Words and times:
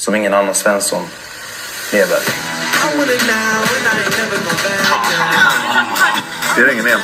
som 0.00 0.14
ingen 0.14 0.34
annan 0.34 0.54
Svensson 0.54 1.02
lever. 1.92 2.18
Det 6.56 6.62
är 6.62 6.72
ingen 6.72 6.86
igen. 6.86 7.00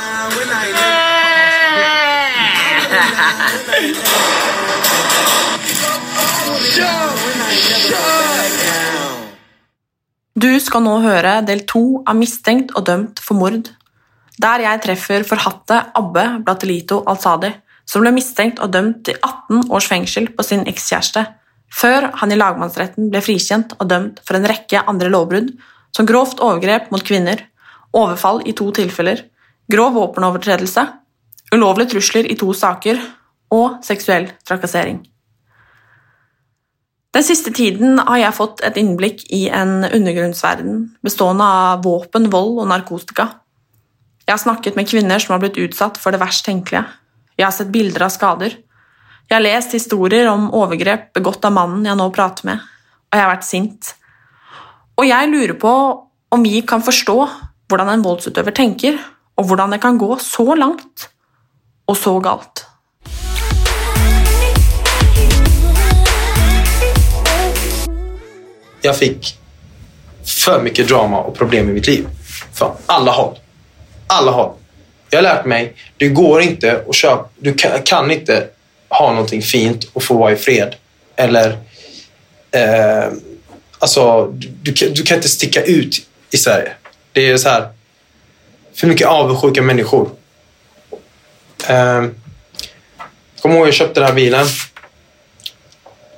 Du 10.34 10.60
skal 10.60 10.82
nå 10.84 10.98
høre 11.04 11.40
del 11.44 11.66
to 11.68 12.02
av 12.08 12.16
Mistenkt 12.16 12.72
og 12.76 12.86
dømt 12.88 13.20
for 13.20 13.36
mord, 13.36 13.68
der 14.40 14.64
jeg 14.64 14.84
treffer 14.84 15.24
forhatte 15.28 15.84
Abbe 15.96 16.24
Blatelito 16.44 17.02
Alzadi, 17.04 17.52
som 17.84 18.00
ble 18.04 18.16
mistenkt 18.16 18.60
og 18.60 18.72
dømt 18.72 19.04
til 19.04 19.16
18 19.20 19.68
års 19.70 19.88
fengsel 19.88 20.32
på 20.32 20.44
sin 20.44 20.64
ekskjæreste, 20.68 21.24
før 21.72 22.10
han 22.20 22.32
i 22.32 22.38
lagmannsretten 22.38 23.10
ble 23.12 23.22
frikjent 23.24 23.74
og 23.80 23.88
dømt 23.90 24.22
for 24.26 24.38
en 24.38 24.46
rekke 24.48 24.84
andre 24.86 25.10
lovbrudd, 25.12 25.50
som 25.96 26.06
grovt 26.08 26.42
overgrep 26.44 26.90
mot 26.92 27.04
kvinner, 27.04 27.42
overfall 27.96 28.42
i 28.44 28.54
to 28.56 28.68
tilfeller, 28.76 29.24
grov 29.72 29.94
våpenovertredelse, 29.96 30.86
ulovlige 31.54 31.94
trusler 31.94 32.28
i 32.30 32.36
to 32.38 32.52
saker 32.54 33.00
og 33.54 33.78
seksuell 33.86 34.30
trakassering. 34.46 35.00
Den 37.16 37.24
siste 37.24 37.48
tiden 37.54 37.96
har 37.96 38.18
jeg 38.20 38.36
fått 38.36 38.60
et 38.66 38.76
innblikk 38.76 39.22
i 39.32 39.46
en 39.48 39.86
undergrunnsverden 39.86 40.82
bestående 41.06 41.46
av 41.48 41.84
våpen, 41.86 42.28
vold 42.28 42.58
og 42.60 42.68
narkotika. 42.68 43.30
Jeg 44.26 44.34
har 44.34 44.42
snakket 44.42 44.76
med 44.76 44.88
kvinner 44.90 45.22
som 45.22 45.32
har 45.32 45.40
blitt 45.40 45.56
utsatt 45.62 45.96
for 46.02 46.12
det 46.12 46.20
verst 46.20 46.44
tenkelige. 46.44 46.84
Jeg 47.38 47.46
har 47.46 47.54
sett 47.56 47.72
bilder 47.72 48.04
av 48.04 48.12
skader. 48.12 48.58
Jeg 49.26 49.40
har 49.40 49.42
lest 49.42 49.72
historier 49.74 50.28
om 50.30 50.44
overgrep 50.54 51.08
begått 51.16 51.42
av 51.48 51.50
mannen 51.50 51.82
jeg 51.82 51.98
nå 51.98 52.04
prater 52.14 52.46
med, 52.46 52.60
og 53.10 53.16
jeg 53.16 53.24
har 53.24 53.32
vært 53.32 53.46
sint. 53.48 53.88
Og 54.94 55.08
jeg 55.08 55.30
lurer 55.32 55.56
på 55.58 55.72
om 56.30 56.44
vi 56.46 56.60
kan 56.62 56.84
forstå 56.86 57.16
hvordan 57.66 57.90
en 57.90 58.04
voldsutøver 58.06 58.54
tenker, 58.54 59.00
og 59.34 59.48
hvordan 59.48 59.74
det 59.74 59.80
kan 59.82 59.98
gå 59.98 60.12
så 60.22 60.54
langt 60.54 61.08
og 61.90 61.98
så 61.98 62.14
galt. 62.22 62.66
Jag 68.82 68.96
fick 68.96 69.38
för 70.24 70.62
mycket 70.62 70.88
drama 70.88 71.18
och 71.18 71.34
problem 71.34 71.68
i 71.70 71.72
mitt 71.72 71.86
liv. 71.86 72.06
Från 72.52 72.76
alla 72.86 73.10
håll. 73.12 73.38
Alla 74.06 74.30
håll. 74.30 74.52
Jag 75.10 75.18
har 75.18 75.22
lärt 75.22 75.44
mig, 75.46 75.74
det 75.96 76.08
går 76.08 76.40
inte 76.40 76.84
att 76.88 76.94
köpa, 76.94 77.28
du 77.38 77.54
kan, 77.54 77.82
kan 77.82 78.10
inte 78.10 78.55
ha 78.98 79.10
någonting 79.10 79.42
fint 79.42 79.84
och 79.92 80.02
få 80.02 80.14
vara 80.14 80.32
i 80.32 80.36
fred. 80.36 80.74
Eller, 81.16 81.58
eh, 82.50 83.12
alltså, 83.78 84.26
du, 84.26 84.48
du, 84.62 84.72
kan, 84.72 84.92
du 84.92 85.02
kan 85.02 85.16
inte 85.16 85.28
sticka 85.28 85.62
ut 85.62 86.06
i 86.30 86.36
Sverige. 86.36 86.72
Det 87.12 87.30
är 87.30 87.36
så 87.36 87.48
här, 87.48 87.68
för 88.74 88.86
mycket 88.86 89.06
avundsjuka 89.06 89.62
människor. 89.62 90.10
Eh, 91.68 92.04
kommer 93.40 93.56
ihåg 93.56 93.66
jag 93.66 93.74
köpte 93.74 94.00
den 94.00 94.08
här 94.08 94.14
bilen. 94.14 94.46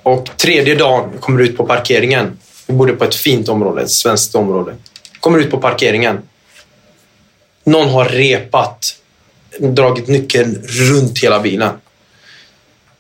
Och 0.02 0.30
tredje 0.36 0.74
dagen 0.74 1.10
jag 1.12 1.20
kommer 1.20 1.42
ut 1.42 1.56
på 1.56 1.66
parkeringen. 1.66 2.38
Vi 2.66 2.74
bodde 2.74 2.92
på 2.92 3.04
ett 3.04 3.14
fint 3.14 3.48
område, 3.48 3.82
ett 3.82 3.90
svenskt 3.90 4.34
område. 4.34 4.76
Kommer 5.20 5.38
ut 5.38 5.50
på 5.50 5.58
parkeringen. 5.58 6.18
Någon 7.64 7.88
har 7.88 8.04
repat, 8.04 8.96
dragit 9.58 10.08
nyckeln 10.08 10.62
runt 10.66 11.18
hela 11.18 11.40
bilen. 11.40 11.70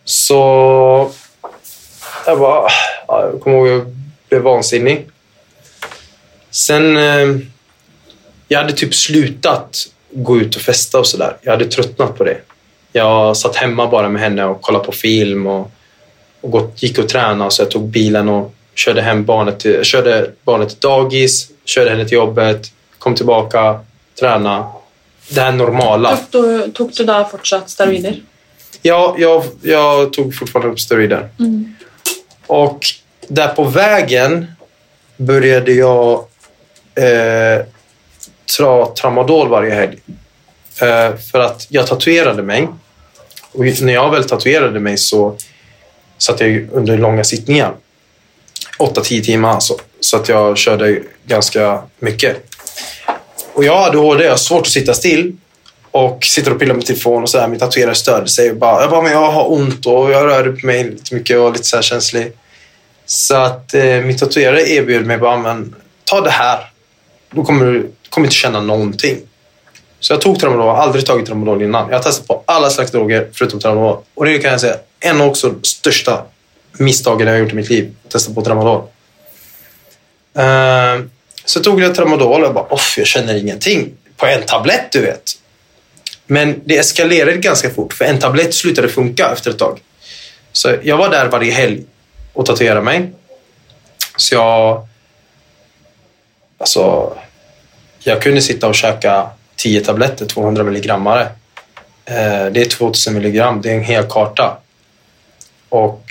Så 0.08 1.10
jag 2.26 2.38
bara, 2.38 2.68
ja, 3.08 3.30
jag 3.32 3.40
kommer 3.40 3.56
ihåg 3.56 3.68
jag 3.68 3.86
blev 4.28 4.42
vansinnig. 4.42 5.06
Sen, 6.50 6.96
eh, 6.96 7.36
jag 8.48 8.58
hade 8.58 8.72
typ 8.72 8.94
slutat 8.94 9.76
gå 10.10 10.38
ut 10.38 10.56
och 10.56 10.62
festa 10.62 10.98
och 10.98 11.06
sådär. 11.06 11.36
Jag 11.42 11.52
hade 11.52 11.64
tröttnat 11.64 12.18
på 12.18 12.24
det. 12.24 12.36
Jag 12.92 13.36
satt 13.36 13.56
hemma 13.56 13.86
bara 13.86 14.08
med 14.08 14.22
henne 14.22 14.44
och 14.44 14.60
kollade 14.60 14.84
på 14.84 14.92
film 14.92 15.46
och, 15.46 15.70
och 16.40 16.50
gått, 16.50 16.82
gick 16.82 16.98
och 16.98 17.08
tränade. 17.08 17.50
Så 17.50 17.62
jag 17.62 17.70
tog 17.70 17.88
bilen 17.88 18.28
och 18.28 18.54
körde 18.74 19.02
hem 19.02 19.24
barnet 19.24 19.60
till, 19.60 19.84
körde 19.84 20.30
barnet 20.44 20.68
till 20.68 20.78
dagis, 20.78 21.48
körde 21.64 21.90
henne 21.90 22.04
till 22.04 22.16
jobbet, 22.16 22.72
kom 22.98 23.14
tillbaka, 23.14 23.80
tränade. 24.20 24.64
Det 25.28 25.40
här 25.40 25.52
normala. 25.52 26.16
Tog 26.16 26.44
du, 26.44 26.70
tog 26.70 26.92
du 26.92 27.04
där 27.04 27.24
fortsatt 27.24 27.70
steroider? 27.70 28.20
Ja, 28.88 29.14
jag, 29.18 29.44
jag 29.62 30.12
tog 30.12 30.34
fortfarande 30.34 30.72
upp 30.72 30.80
steroider. 30.80 31.28
Och 32.46 32.86
där 33.28 33.48
på 33.48 33.64
vägen 33.64 34.46
började 35.16 35.72
jag 35.72 36.24
eh, 36.94 37.66
ta 38.58 38.94
tramadol 38.94 39.48
varje 39.48 39.74
helg. 39.74 39.98
Eh, 40.82 41.16
för 41.16 41.40
att 41.40 41.66
jag 41.68 41.86
tatuerade 41.86 42.42
mig. 42.42 42.68
Och 43.52 43.64
när 43.64 43.92
jag 43.92 44.10
väl 44.10 44.24
tatuerade 44.24 44.80
mig 44.80 44.98
så 44.98 45.36
satt 46.18 46.40
jag 46.40 46.68
under 46.72 46.98
långa 46.98 47.24
sittningar. 47.24 47.74
8-10 48.78 49.24
timmar 49.24 49.50
alltså. 49.50 49.76
Så 50.00 50.16
att 50.16 50.28
jag 50.28 50.58
körde 50.58 51.02
ganska 51.26 51.82
mycket. 51.98 52.36
Och 53.52 53.64
jag 53.64 53.76
har 53.76 53.88
ADHD, 53.88 54.24
jag 54.24 54.30
har 54.30 54.36
svårt 54.36 54.66
att 54.66 54.72
sitta 54.72 54.94
still. 54.94 55.36
Och 55.90 56.24
sitter 56.24 56.52
och 56.52 56.58
pillar 56.58 56.74
med 56.74 56.86
telefon 56.86 57.22
och 57.22 57.30
sådär. 57.30 57.48
Min 57.48 57.58
tatuerare 57.58 57.94
störde 57.94 58.28
sig. 58.28 58.50
Och 58.50 58.56
bara, 58.56 58.80
jag 58.80 58.90
bara, 58.90 59.02
men 59.02 59.12
jag 59.12 59.30
har 59.30 59.52
ont 59.52 59.86
och 59.86 60.10
jag 60.10 60.26
rör 60.26 60.48
upp 60.48 60.62
mig 60.62 60.84
lite 60.84 61.14
mycket 61.14 61.38
och 61.38 61.52
lite 61.52 61.64
så 61.64 61.76
här 61.76 61.82
känslig. 61.82 62.32
Så 63.06 63.36
att 63.36 63.74
eh, 63.74 64.00
min 64.00 64.18
tatuerare 64.18 64.68
erbjöd 64.68 65.06
mig 65.06 65.18
bara, 65.18 65.36
men 65.36 65.74
ta 66.04 66.20
det 66.20 66.30
här. 66.30 66.70
Då 67.30 67.44
kommer 67.44 67.64
du 67.64 67.92
kommer 68.08 68.26
inte 68.26 68.36
känna 68.36 68.60
någonting. 68.60 69.18
Så 70.00 70.12
jag 70.12 70.20
tog 70.20 70.40
tramadol, 70.40 70.68
har 70.68 70.76
aldrig 70.76 71.06
tagit 71.06 71.26
tramadol 71.26 71.62
innan. 71.62 71.88
Jag 71.88 71.96
har 71.96 72.02
testat 72.02 72.26
på 72.26 72.42
alla 72.46 72.70
slags 72.70 72.90
droger 72.90 73.28
förutom 73.32 73.60
tramadol. 73.60 73.96
Och 74.14 74.24
det 74.24 74.38
kan 74.38 74.50
jag 74.50 74.60
säga, 74.60 74.76
en 75.00 75.20
av 75.20 75.28
också 75.28 75.54
största 75.62 76.24
misstagen 76.72 77.26
jag 77.26 77.34
har 77.34 77.40
gjort 77.40 77.52
i 77.52 77.54
mitt 77.54 77.70
liv. 77.70 77.94
Att 78.04 78.10
testa 78.10 78.34
på 78.34 78.42
tramadol. 78.42 78.82
Eh, 80.38 81.04
så 81.44 81.60
tog 81.60 81.80
jag 81.80 81.94
tramadol 81.94 82.40
och 82.40 82.46
jag 82.46 82.54
bara, 82.54 82.64
off, 82.64 82.94
jag 82.98 83.06
känner 83.06 83.34
ingenting. 83.34 83.92
På 84.16 84.26
en 84.26 84.42
tablett, 84.42 84.92
du 84.92 85.00
vet. 85.00 85.22
Men 86.30 86.60
det 86.64 86.78
eskalerade 86.78 87.36
ganska 87.36 87.70
fort, 87.70 87.92
för 87.92 88.04
en 88.04 88.18
tablett 88.18 88.54
slutade 88.54 88.88
funka 88.88 89.30
efter 89.32 89.50
ett 89.50 89.58
tag. 89.58 89.80
Så 90.52 90.74
jag 90.82 90.96
var 90.96 91.08
där 91.08 91.28
varje 91.28 91.52
helg 91.52 91.84
och 92.32 92.46
tatuerade 92.46 92.82
mig. 92.82 93.12
Så 94.16 94.34
jag... 94.34 94.88
Alltså... 96.58 97.12
Jag 98.00 98.22
kunde 98.22 98.42
sitta 98.42 98.68
och 98.68 98.74
käka 98.74 99.30
10 99.56 99.80
tabletter, 99.80 100.26
200 100.26 100.64
milligrammare. 100.64 101.22
Eh, 102.04 102.46
det 102.46 102.60
är 102.60 102.68
2000 102.70 103.14
milligram, 103.14 103.60
det 103.62 103.70
är 103.70 103.74
en 103.74 103.84
hel 103.84 104.04
karta. 104.04 104.56
Och 105.68 106.04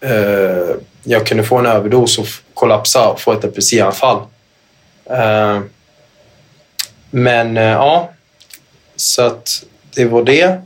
eh, 0.00 0.76
jag 1.02 1.26
kunde 1.26 1.44
få 1.44 1.58
en 1.58 1.66
överdos 1.66 2.18
och 2.18 2.26
kollapsa 2.54 3.08
och 3.08 3.20
få 3.20 3.32
ett 3.32 3.44
epilepsianfall. 3.44 4.20
Eh, 5.10 5.60
men 7.10 7.56
eh, 7.56 7.64
ja, 7.64 8.10
så 9.00 9.22
att 9.22 9.64
det 9.94 10.04
var 10.04 10.22
det. 10.22 10.60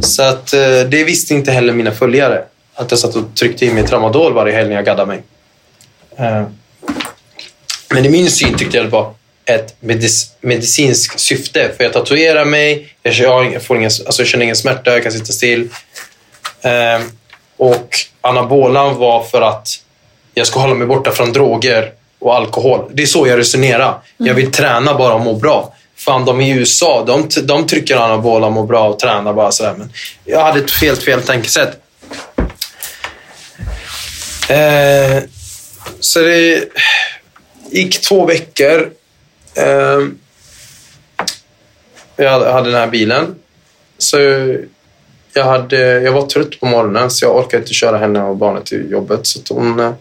Så 0.00 0.22
att 0.22 0.52
eh, 0.52 0.60
det 0.88 1.04
visste 1.04 1.34
inte 1.34 1.52
heller 1.52 1.72
mina 1.72 1.90
följare. 1.92 2.44
Att 2.74 2.90
jag 2.90 3.00
satt 3.00 3.16
och 3.16 3.24
tryckte 3.34 3.66
i 3.66 3.72
mig 3.72 3.86
tramadol 3.86 4.32
varje 4.32 4.54
helg 4.54 4.68
när 4.68 4.76
jag 4.76 4.84
gaddade 4.84 5.06
mig. 5.06 5.22
Eh, 6.16 6.42
men 7.94 8.04
i 8.04 8.08
min 8.08 8.30
syn 8.30 8.54
tyckte 8.58 8.76
jag 8.76 8.86
det 8.86 8.90
var 8.90 9.14
ett 9.44 9.76
medic- 9.80 10.30
medicinskt 10.40 11.20
syfte. 11.20 11.70
För 11.76 11.84
jag 11.84 11.92
tatuerar 11.92 12.44
mig, 12.44 12.94
jag, 13.02 13.62
får 13.62 13.76
ingen, 13.76 13.90
alltså 14.06 14.22
jag 14.22 14.28
känner 14.28 14.44
ingen 14.44 14.56
smärta, 14.56 14.92
jag 14.92 15.02
kan 15.02 15.12
sitta 15.12 15.32
still. 15.32 15.68
Eh, 16.60 17.00
och 17.56 17.96
anabolan 18.20 18.96
var 18.96 19.22
för 19.22 19.42
att 19.42 19.68
jag 20.34 20.46
ska 20.46 20.60
hålla 20.60 20.74
mig 20.74 20.86
borta 20.86 21.10
från 21.10 21.32
droger 21.32 21.92
och 22.18 22.34
alkohol. 22.36 22.90
Det 22.94 23.02
är 23.02 23.06
så 23.06 23.26
jag 23.26 23.38
resonerar. 23.38 23.98
Jag 24.16 24.34
vill 24.34 24.52
träna 24.52 24.94
bara 24.98 25.14
och 25.14 25.20
må 25.20 25.34
bra. 25.34 25.74
Fan, 26.08 26.24
de 26.24 26.40
i 26.40 26.50
USA, 26.50 27.04
de, 27.06 27.28
de 27.42 27.66
trycker 27.66 27.96
anabola, 27.96 28.50
mår 28.50 28.66
bra 28.66 28.88
och 28.88 28.98
tränar 28.98 29.32
bara 29.32 29.52
sådär. 29.52 29.74
Men 29.78 29.92
jag 30.24 30.40
hade 30.40 30.60
ett 30.60 30.70
helt 30.70 31.02
fel 31.02 31.22
tänkesätt. 31.22 31.80
Eh, 34.48 35.22
så 36.00 36.20
det 36.20 36.64
gick 37.70 38.00
två 38.00 38.26
veckor. 38.26 38.90
Eh, 39.54 40.00
jag 42.16 42.52
hade 42.52 42.70
den 42.70 42.80
här 42.80 42.86
bilen. 42.86 43.34
Så 43.98 44.18
jag, 45.32 45.44
hade, 45.44 46.00
jag 46.00 46.12
var 46.12 46.26
trött 46.26 46.60
på 46.60 46.66
morgonen 46.66 47.10
så 47.10 47.24
jag 47.24 47.36
orkade 47.36 47.62
inte 47.62 47.74
köra 47.74 47.98
henne 47.98 48.22
och 48.22 48.36
barnet 48.36 48.66
till 48.66 48.90
jobbet. 48.90 49.26
Så 49.26 49.40
att 49.40 49.48
hon, 49.48 49.80
eh, 49.80 49.92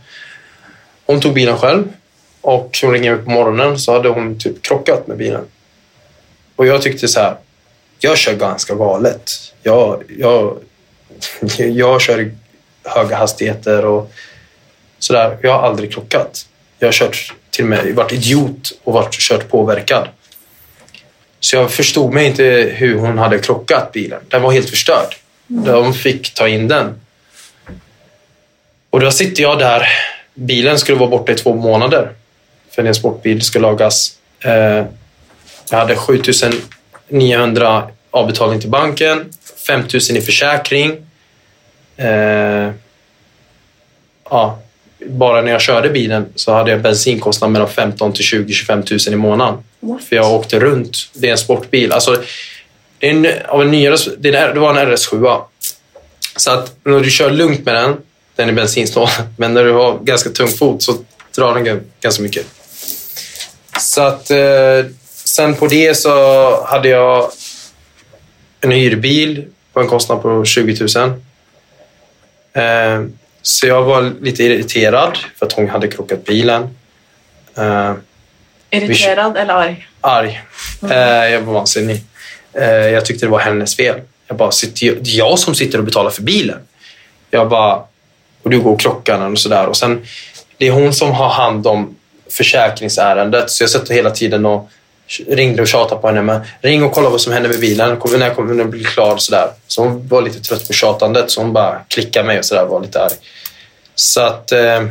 hon 1.06 1.20
tog 1.20 1.34
bilen 1.34 1.58
själv. 1.58 1.84
Och 2.42 2.78
hon 2.82 2.92
ringde 2.92 3.12
mig 3.16 3.24
på 3.24 3.32
morgonen 3.32 3.80
så 3.80 3.94
hade 3.94 4.10
hon 4.10 4.40
typ 4.40 4.62
krockat 4.62 5.08
med 5.08 5.18
bilen. 5.18 5.46
Och 6.58 6.68
jag 6.68 6.82
tyckte 6.82 7.08
så 7.08 7.20
här, 7.20 7.36
jag 8.00 8.18
kör 8.18 8.36
ganska 8.36 8.76
galet. 8.76 9.32
Jag, 9.64 10.04
jag, 10.18 10.58
jag 11.58 12.02
kör 12.02 12.32
höga 12.84 13.16
hastigheter 13.16 13.86
och 13.86 14.12
sådär. 15.00 15.38
Jag 15.42 15.54
har 15.54 15.68
aldrig 15.68 15.94
krockat. 15.94 16.48
Jag 16.80 16.88
har 16.88 16.94
kört, 16.94 17.34
till 17.50 17.64
och 17.64 17.70
med 17.70 17.96
varit 17.96 18.12
idiot 18.12 18.72
och 18.84 18.94
varit 18.94 19.14
kört 19.14 19.50
påverkad. 19.50 20.08
Så 21.40 21.56
jag 21.56 21.72
förstod 21.72 22.14
mig 22.14 22.26
inte 22.26 22.44
hur 22.76 22.98
hon 22.98 23.18
hade 23.18 23.40
krockat 23.40 23.92
bilen. 23.92 24.20
Den 24.28 24.42
var 24.42 24.52
helt 24.52 24.70
förstörd. 24.70 25.16
De 25.48 25.94
fick 25.94 26.34
ta 26.34 26.48
in 26.48 26.68
den. 26.68 27.02
Och 28.90 29.00
då 29.00 29.12
sitter 29.12 29.44
jag 29.44 29.60
där. 29.60 29.88
Bilen 30.34 30.80
skulle 30.80 30.98
vara 30.98 31.10
borta 31.10 31.32
i 31.32 31.36
två 31.36 31.56
månader. 31.56 32.12
För 32.70 32.84
en 32.84 32.96
sportbil 32.96 33.42
ska 33.42 33.60
lagas. 33.60 34.18
Jag 35.70 35.78
hade 35.78 35.96
7900 35.96 37.90
avbetalning 38.12 38.60
till 38.60 38.70
banken. 38.70 39.26
5000 39.68 40.18
i 40.18 40.22
försäkring. 40.22 40.92
Eh, 41.98 42.72
ja, 44.30 44.60
bara 45.06 45.42
när 45.42 45.52
jag 45.52 45.62
körde 45.62 45.90
bilen 45.90 46.26
så 46.36 46.54
hade 46.54 46.72
jag 46.72 46.82
bensinkostnad 46.82 47.52
mellan 47.52 47.70
15 47.70 48.14
till 48.14 48.24
20 48.24 48.54
25 48.54 48.84
000 48.92 49.00
i 49.08 49.16
månaden. 49.16 49.64
What? 49.80 50.04
För 50.04 50.16
jag 50.16 50.34
åkte 50.34 50.60
runt. 50.60 50.98
Det 51.14 51.28
är 51.28 51.32
en 51.32 51.38
sportbil. 51.38 51.92
Alltså, 51.92 52.24
det, 53.00 53.08
är 53.08 53.12
en, 53.12 53.28
av 53.48 53.62
en 53.62 53.72
nyare, 53.72 53.98
det, 54.18 54.60
var 54.60 54.76
en 54.76 54.92
RS7. 54.92 55.42
Så 56.36 56.52
att 56.52 56.76
när 56.84 57.00
du 57.00 57.12
kör 57.12 57.32
lugnt 57.32 57.66
med 57.66 57.76
den, 57.76 57.98
den 58.36 58.50
är 58.50 58.54
bensinsnål, 58.54 59.08
men 59.38 59.54
när 59.54 59.64
du 59.64 59.72
har 59.72 60.00
ganska 60.00 60.30
tung 60.30 60.48
fot 60.48 60.84
så 60.84 60.94
drar 61.36 61.56
den 61.56 61.82
ganska 62.02 62.24
mycket. 62.24 62.46
Så 63.80 64.02
att 64.02 64.32
eh, 64.32 64.38
sen 65.28 65.56
på 65.56 65.68
det 65.68 65.98
så 65.98 66.66
hade 66.66 66.90
jag 66.90 67.32
en 68.62 68.72
hyrbil 68.72 69.46
på 69.74 69.80
en 69.80 69.88
kostnad 69.88 70.22
på 70.22 70.46
20 70.46 70.88
000. 70.96 71.10
Eh, 72.54 73.06
så 73.42 73.68
jag 73.68 73.84
var 73.84 74.14
lite 74.22 74.44
irriterad 74.44 75.18
för 75.40 75.46
att 75.46 75.54
hon 75.54 75.70
hade 75.70 75.88
krockat 75.88 76.26
bilen. 76.26 76.76
Eh, 77.58 77.94
Irriterad 78.70 79.38
eller 79.38 79.54
arg? 79.54 79.88
arg. 80.02 80.42
Eh, 80.92 81.32
jag 81.32 81.42
var 81.42 81.54
vansinnig. 81.54 82.02
Jag 82.94 83.06
tyckte 83.06 83.26
det 83.26 83.30
var 83.30 83.40
hennes 83.40 83.76
fel. 83.76 84.00
Jag 84.28 84.38
bara, 84.38 84.52
sitter, 84.52 84.96
det 85.02 85.10
är 85.10 85.18
jag 85.18 85.40
som 85.40 85.56
sitter 85.56 85.78
och 85.78 85.84
betalar 85.84 86.10
för 86.10 86.22
bilen. 86.22 86.60
Jag 87.32 87.50
bara, 87.50 87.76
och 88.44 88.50
du 88.50 88.60
går 88.60 88.72
och 88.72 88.80
krockar 88.80 89.32
och 89.32 89.40
sådär. 89.40 89.68
Och 89.68 89.78
sen, 89.78 90.06
det 90.58 90.68
är 90.68 90.72
hon 90.72 90.94
som 90.94 91.12
har 91.12 91.30
hand 91.30 91.68
om 91.68 91.96
försäkringsärendet. 92.30 93.52
Så 93.52 93.64
jag 93.64 93.70
satt 93.70 93.90
hela 93.90 94.10
tiden 94.10 94.46
och 94.46 94.70
ringde 95.28 95.62
och 95.62 95.68
tjatade 95.68 96.02
på 96.02 96.08
henne. 96.08 96.22
Men 96.22 96.42
ring 96.62 96.84
och 96.84 96.92
kolla 96.92 97.10
vad 97.10 97.22
som 97.22 97.34
händer 97.34 97.50
med 97.50 97.60
bilen. 97.60 97.90
När 97.90 98.34
kommer 98.34 98.56
den 98.56 98.70
bli 98.70 98.84
klar? 98.84 99.18
Så, 99.18 99.20
sådär. 99.20 99.50
Så 99.68 99.84
hon 99.84 100.08
var 100.08 100.22
lite 100.22 100.40
trött 100.40 100.68
på 100.68 100.74
tjatandet. 100.74 101.32
Så 101.32 101.42
hon 101.42 101.54
bara 101.54 101.80
klickade 101.88 102.28
mig 102.28 102.40
och 102.40 102.46
sådär. 102.46 102.66
Var 102.66 102.82
lite 102.82 103.04
arg. 103.04 103.14
Så 103.96 104.22
att 104.22 104.52
eh, 104.52 104.88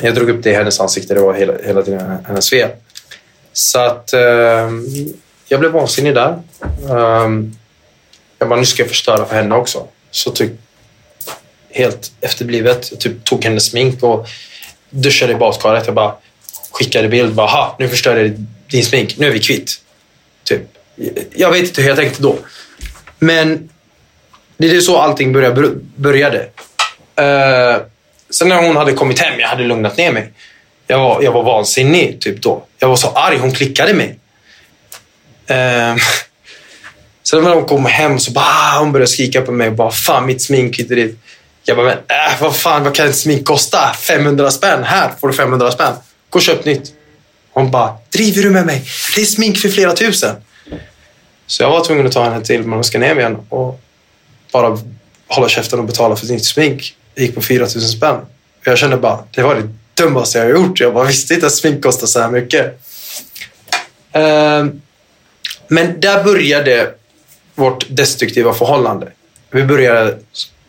jag 0.00 0.14
drog 0.14 0.30
upp 0.30 0.42
det 0.42 0.50
i 0.50 0.54
hennes 0.54 0.80
ansikte. 0.80 1.14
Det 1.14 1.20
var 1.20 1.34
hela, 1.34 1.52
hela 1.64 1.82
tiden 1.82 2.18
hennes 2.26 2.50
fel. 2.50 2.70
Så 3.52 3.78
att 3.78 4.12
eh, 4.12 4.70
jag 5.48 5.60
blev 5.60 5.70
vansinnig 5.72 6.14
där. 6.14 6.38
Um, 6.90 7.56
jag 8.38 8.48
bara, 8.48 8.58
nu 8.58 8.66
ska 8.66 8.82
jag 8.82 8.90
förstöra 8.90 9.26
för 9.26 9.36
henne 9.36 9.54
också. 9.54 9.86
Så 10.10 10.30
typ 10.30 10.52
helt 11.70 12.12
efterblivet. 12.20 12.90
Jag 12.90 13.00
typ 13.00 13.24
tog 13.24 13.44
hennes 13.44 13.64
smink 13.64 14.02
och 14.02 14.26
duschade 14.90 15.32
i 15.32 15.36
badkaret. 15.36 15.86
Jag 15.86 15.94
bara 15.94 16.14
skickade 16.70 17.08
bild. 17.08 17.34
Bara, 17.34 17.46
ha, 17.46 17.76
nu 17.78 17.88
förstörde 17.88 18.22
jag 18.22 18.46
din 18.70 18.84
smink. 18.84 19.18
Nu 19.18 19.26
är 19.26 19.30
vi 19.30 19.40
kvitt. 19.40 19.72
Typ. 20.44 20.62
Jag 21.34 21.50
vet 21.50 21.62
inte 21.62 21.82
hur 21.82 21.88
jag 21.88 21.98
tänkte 21.98 22.22
då. 22.22 22.38
Men 23.18 23.68
det 24.56 24.70
är 24.70 24.80
så 24.80 24.98
allting 24.98 25.32
började. 25.32 25.70
började. 25.96 26.38
Uh, 27.20 27.82
sen 28.30 28.48
när 28.48 28.66
hon 28.66 28.76
hade 28.76 28.92
kommit 28.92 29.18
hem, 29.18 29.40
jag 29.40 29.48
hade 29.48 29.64
lugnat 29.64 29.96
ner 29.96 30.12
mig. 30.12 30.32
Jag 30.86 30.98
var, 30.98 31.22
jag 31.22 31.32
var 31.32 31.42
vansinnig 31.42 32.20
typ 32.20 32.42
då. 32.42 32.64
Jag 32.78 32.88
var 32.88 32.96
så 32.96 33.08
arg, 33.08 33.38
hon 33.38 33.52
klickade 33.52 33.94
mig. 33.94 34.18
Uh, 35.50 35.96
Sen 37.22 37.44
när 37.44 37.54
hon 37.54 37.64
kom 37.64 37.86
hem 37.86 38.18
så 38.18 38.30
bara, 38.30 38.44
ah, 38.44 38.78
hon 38.78 38.92
började 38.92 39.10
skrika 39.10 39.40
på 39.40 39.52
mig 39.52 39.68
och 39.68 39.74
bara 39.74 39.90
fan 39.90 40.26
mitt 40.26 40.42
smink 40.42 40.78
hit 40.78 40.90
och 40.90 40.96
dit. 40.96 41.18
Jag 41.64 41.76
bara, 41.76 41.86
men 41.86 41.98
äh, 41.98 42.40
vad 42.40 42.56
fan 42.56 42.84
vad 42.84 42.94
kan 42.94 43.06
ett 43.08 43.16
smink 43.16 43.46
kosta? 43.46 43.92
500 43.92 44.50
spänn. 44.50 44.84
Här 44.84 45.10
får 45.20 45.28
du 45.28 45.34
500 45.34 45.70
spänn. 45.70 45.92
Gå 46.30 46.36
och 46.36 46.42
köp 46.42 46.64
nytt. 46.64 46.92
Hon 47.52 47.70
bara, 47.70 47.96
driver 48.12 48.42
du 48.42 48.50
med 48.50 48.66
mig? 48.66 48.84
Det 49.14 49.20
är 49.20 49.24
smink 49.24 49.58
för 49.58 49.68
flera 49.68 49.92
tusen. 49.92 50.36
Så 51.46 51.62
jag 51.62 51.70
var 51.70 51.84
tvungen 51.84 52.06
att 52.06 52.12
ta 52.12 52.24
henne 52.24 52.44
till 52.44 52.64
Scandinavian 52.82 53.36
och 53.48 53.80
bara 54.52 54.78
hålla 55.28 55.48
käften 55.48 55.78
och 55.78 55.84
betala 55.84 56.16
för 56.16 56.26
nytt 56.26 56.44
smink. 56.44 56.96
Det 57.14 57.22
gick 57.22 57.34
på 57.34 57.42
4 57.42 57.60
000 57.60 57.68
spänn. 57.68 58.16
Jag 58.64 58.78
kände 58.78 58.96
bara, 58.96 59.24
det 59.30 59.42
var 59.42 59.54
det 59.54 59.68
dummaste 59.94 60.38
jag 60.38 60.44
har 60.44 60.52
gjort. 60.52 60.80
Jag 60.80 60.94
bara 60.94 61.04
visste 61.04 61.34
inte 61.34 61.46
att 61.46 61.54
smink 61.54 61.82
kostar 61.82 62.06
så 62.06 62.20
här 62.20 62.30
mycket. 62.30 62.80
Ehm, 64.12 64.80
men 65.68 66.00
där 66.00 66.24
började 66.24 66.94
vårt 67.54 67.86
destruktiva 67.88 68.54
förhållande. 68.54 69.12
Vi 69.50 69.64
började, 69.64 70.18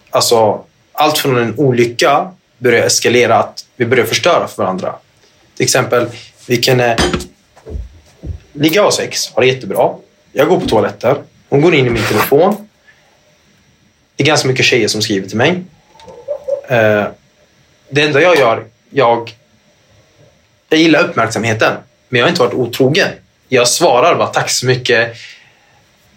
alltså, 0.10 0.64
allt 0.94 1.18
från 1.18 1.38
en 1.38 1.56
olycka 1.58 2.32
började 2.58 2.86
eskalera 2.86 3.38
att 3.38 3.66
vi 3.76 3.86
började 3.86 4.10
förstöra 4.10 4.48
för 4.48 4.64
varandra. 4.64 4.96
Till 5.58 5.64
exempel, 5.64 6.08
vi 6.48 6.58
kunde 6.58 6.86
eh, 6.86 6.98
ligga 8.54 8.82
och 8.82 8.86
ha 8.86 8.92
sex, 8.92 9.28
ha 9.28 9.42
det 9.42 9.48
jättebra. 9.48 9.96
Jag 10.32 10.48
går 10.48 10.60
på 10.60 10.68
toaletten, 10.68 11.18
hon 11.50 11.62
går 11.62 11.76
in 11.76 11.88
i 11.88 11.90
min 11.90 12.04
telefon. 12.04 12.68
Det 14.16 14.24
är 14.24 14.28
ganska 14.28 14.48
mycket 14.48 14.66
tjejer 14.66 14.88
som 14.88 15.02
skriver 15.02 15.28
till 15.28 15.38
mig. 15.38 15.64
Eh, 16.68 17.06
det 17.90 18.02
enda 18.02 18.22
jag 18.22 18.38
gör, 18.38 18.66
jag, 18.90 19.36
jag 20.70 20.80
gillar 20.80 21.10
uppmärksamheten, 21.10 21.74
men 22.10 22.20
jag 22.20 22.26
har 22.26 22.30
inte 22.30 22.42
varit 22.42 22.54
otrogen. 22.54 23.10
Jag 23.48 23.68
svarar 23.68 24.16
bara 24.16 24.28
tack 24.28 24.50
så 24.50 24.66
mycket. 24.66 25.18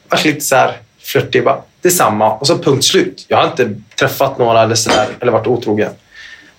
Varit 0.09 0.25
lite 0.25 0.41
så 0.41 0.57
här 0.57 0.79
flörtig, 0.99 1.45
bara 1.45 1.63
detsamma 1.81 2.35
och 2.35 2.47
så 2.47 2.59
punkt 2.59 2.85
slut. 2.85 3.25
Jag 3.29 3.37
har 3.37 3.47
inte 3.47 3.75
träffat 3.99 4.39
några 4.39 4.63
eller 4.63 4.75
så 4.75 4.91
där, 4.91 5.09
eller 5.21 5.33
varit 5.33 5.47
otrogen. 5.47 5.93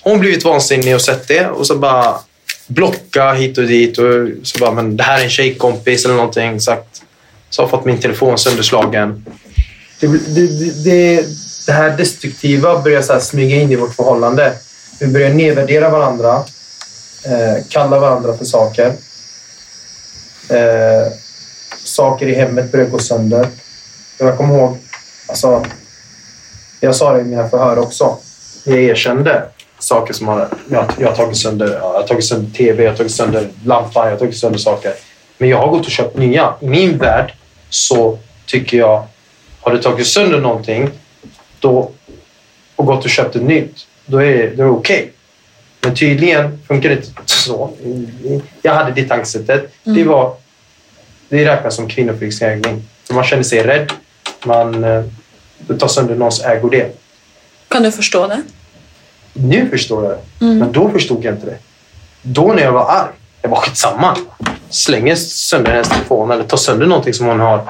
Hon 0.02 0.14
har 0.14 0.20
blivit 0.20 0.44
vansinnig 0.44 0.96
och 0.96 1.02
sett 1.02 1.28
det 1.28 1.48
och 1.48 1.68
så 1.68 1.76
bara 1.76 2.20
blocka 2.68 3.34
hit 3.34 3.58
och 3.58 3.64
dit 3.64 3.98
och 3.98 4.30
så 4.44 4.60
bara, 4.60 4.72
men 4.72 4.98
det 4.98 5.04
här 5.04 5.20
är 5.20 5.24
en 5.24 5.30
tjejkompis 5.30 6.06
eller 6.06 6.16
någonting. 6.16 6.62
Sagt. 6.62 7.02
Så 7.50 7.62
har 7.62 7.66
jag 7.66 7.72
fått 7.72 7.86
min 7.86 8.00
telefon 8.00 8.38
sönderslagen. 8.38 9.26
Det, 10.00 10.08
det, 10.08 10.48
det, 10.48 10.84
det, 10.84 11.26
det 11.66 11.72
här 11.72 11.98
destruktiva 11.98 12.82
börjar 12.82 13.02
så 13.02 13.14
här 13.14 13.20
smyga 13.20 13.56
in 13.56 13.72
i 13.72 13.76
vårt 13.76 13.96
förhållande. 13.96 14.54
Vi 15.00 15.08
börjar 15.08 15.30
nedvärdera 15.30 15.90
varandra, 15.90 16.44
eh, 17.26 17.64
kalla 17.70 18.00
varandra 18.00 18.38
för 18.38 18.46
saker. 18.46 18.94
Eh, 20.50 21.12
saker 21.84 22.28
i 22.28 22.36
hemmet 22.36 22.72
börjar 22.72 22.86
gå 22.86 23.00
sönder. 23.00 23.48
Jag 24.18 24.38
kommer 24.38 24.56
ihåg, 24.56 24.78
alltså, 25.28 25.66
jag 26.80 26.96
sa 26.96 27.14
det 27.14 27.22
i 27.22 27.24
mina 27.24 27.50
förhör 27.50 27.78
också. 27.78 28.18
Jag 28.64 28.78
erkände 28.78 29.44
saker 29.86 30.14
som 30.14 30.28
har, 30.28 30.48
jag, 30.70 30.86
jag 31.00 31.08
har 31.08 31.16
tagit 31.16 31.38
sönder. 31.38 31.74
Jag 31.74 31.94
har 31.94 32.04
tagit 32.04 32.26
sönder 32.26 32.52
tv, 32.52 32.84
jag 32.84 32.92
har 32.92 32.98
tagit 32.98 33.12
sönder 33.12 33.50
lampan, 33.66 34.06
jag 34.06 34.12
har 34.12 34.20
tagit 34.20 34.38
sönder 34.38 34.60
saker. 34.60 34.94
Men 35.38 35.50
jag 35.50 35.58
har 35.58 35.68
gått 35.68 35.86
och 35.86 35.92
köpt 35.92 36.18
nya. 36.18 36.54
I 36.62 36.68
min 36.68 36.98
värld 36.98 37.34
så 37.70 38.20
tycker 38.46 38.78
jag, 38.78 39.08
har 39.62 39.72
du 39.72 39.82
tagit 39.82 40.08
sönder 40.08 40.40
någonting 40.40 40.90
då, 41.60 41.92
och 42.76 42.86
gått 42.86 43.04
och 43.04 43.10
köpt 43.10 43.36
ett 43.36 43.42
nytt, 43.42 43.88
då 44.06 44.18
är 44.18 44.34
det, 44.34 44.48
det 44.48 44.66
okej. 44.66 45.12
Men 45.82 45.96
tydligen 45.96 46.60
funkar 46.68 46.90
det 46.90 46.96
inte 46.96 47.12
så. 47.26 47.72
Jag 48.62 48.74
hade 48.74 48.92
det 48.92 49.08
tankesättet. 49.08 49.74
Det, 49.84 50.04
var, 50.04 50.36
det 51.30 51.46
räknas 51.46 51.76
som 51.76 51.90
kvinnofridskränkning. 51.90 52.84
Man 53.12 53.24
känner 53.24 53.44
sig 53.44 53.64
rädd. 53.64 53.92
Man 54.46 54.84
eh, 54.84 55.04
tar 55.80 55.88
sönder 55.88 56.16
någons 56.16 56.44
ägodel. 56.44 56.92
Kan 57.68 57.84
du 57.84 57.92
förstå 57.92 58.28
det? 58.28 58.42
Nu 59.38 59.70
förstår 59.70 60.04
jag 60.04 60.12
det. 60.14 60.46
Mm. 60.46 60.58
Men 60.58 60.72
då 60.72 60.90
förstod 60.90 61.24
jag 61.24 61.34
inte 61.36 61.46
det. 61.46 61.58
Då 62.22 62.54
när 62.54 62.64
jag 62.64 62.72
var 62.72 62.92
arg, 62.92 63.12
jag 63.42 63.50
var 63.50 63.62
skitsamma. 63.62 64.18
Slänger 64.70 65.16
sönder 65.16 65.72
hennes 65.72 65.90
telefon 65.90 66.32
eller 66.32 66.44
tar 66.44 66.58
sönder 66.58 66.86
någonting 66.86 67.14
som 67.14 67.26
hon 67.26 67.40
har 67.40 67.70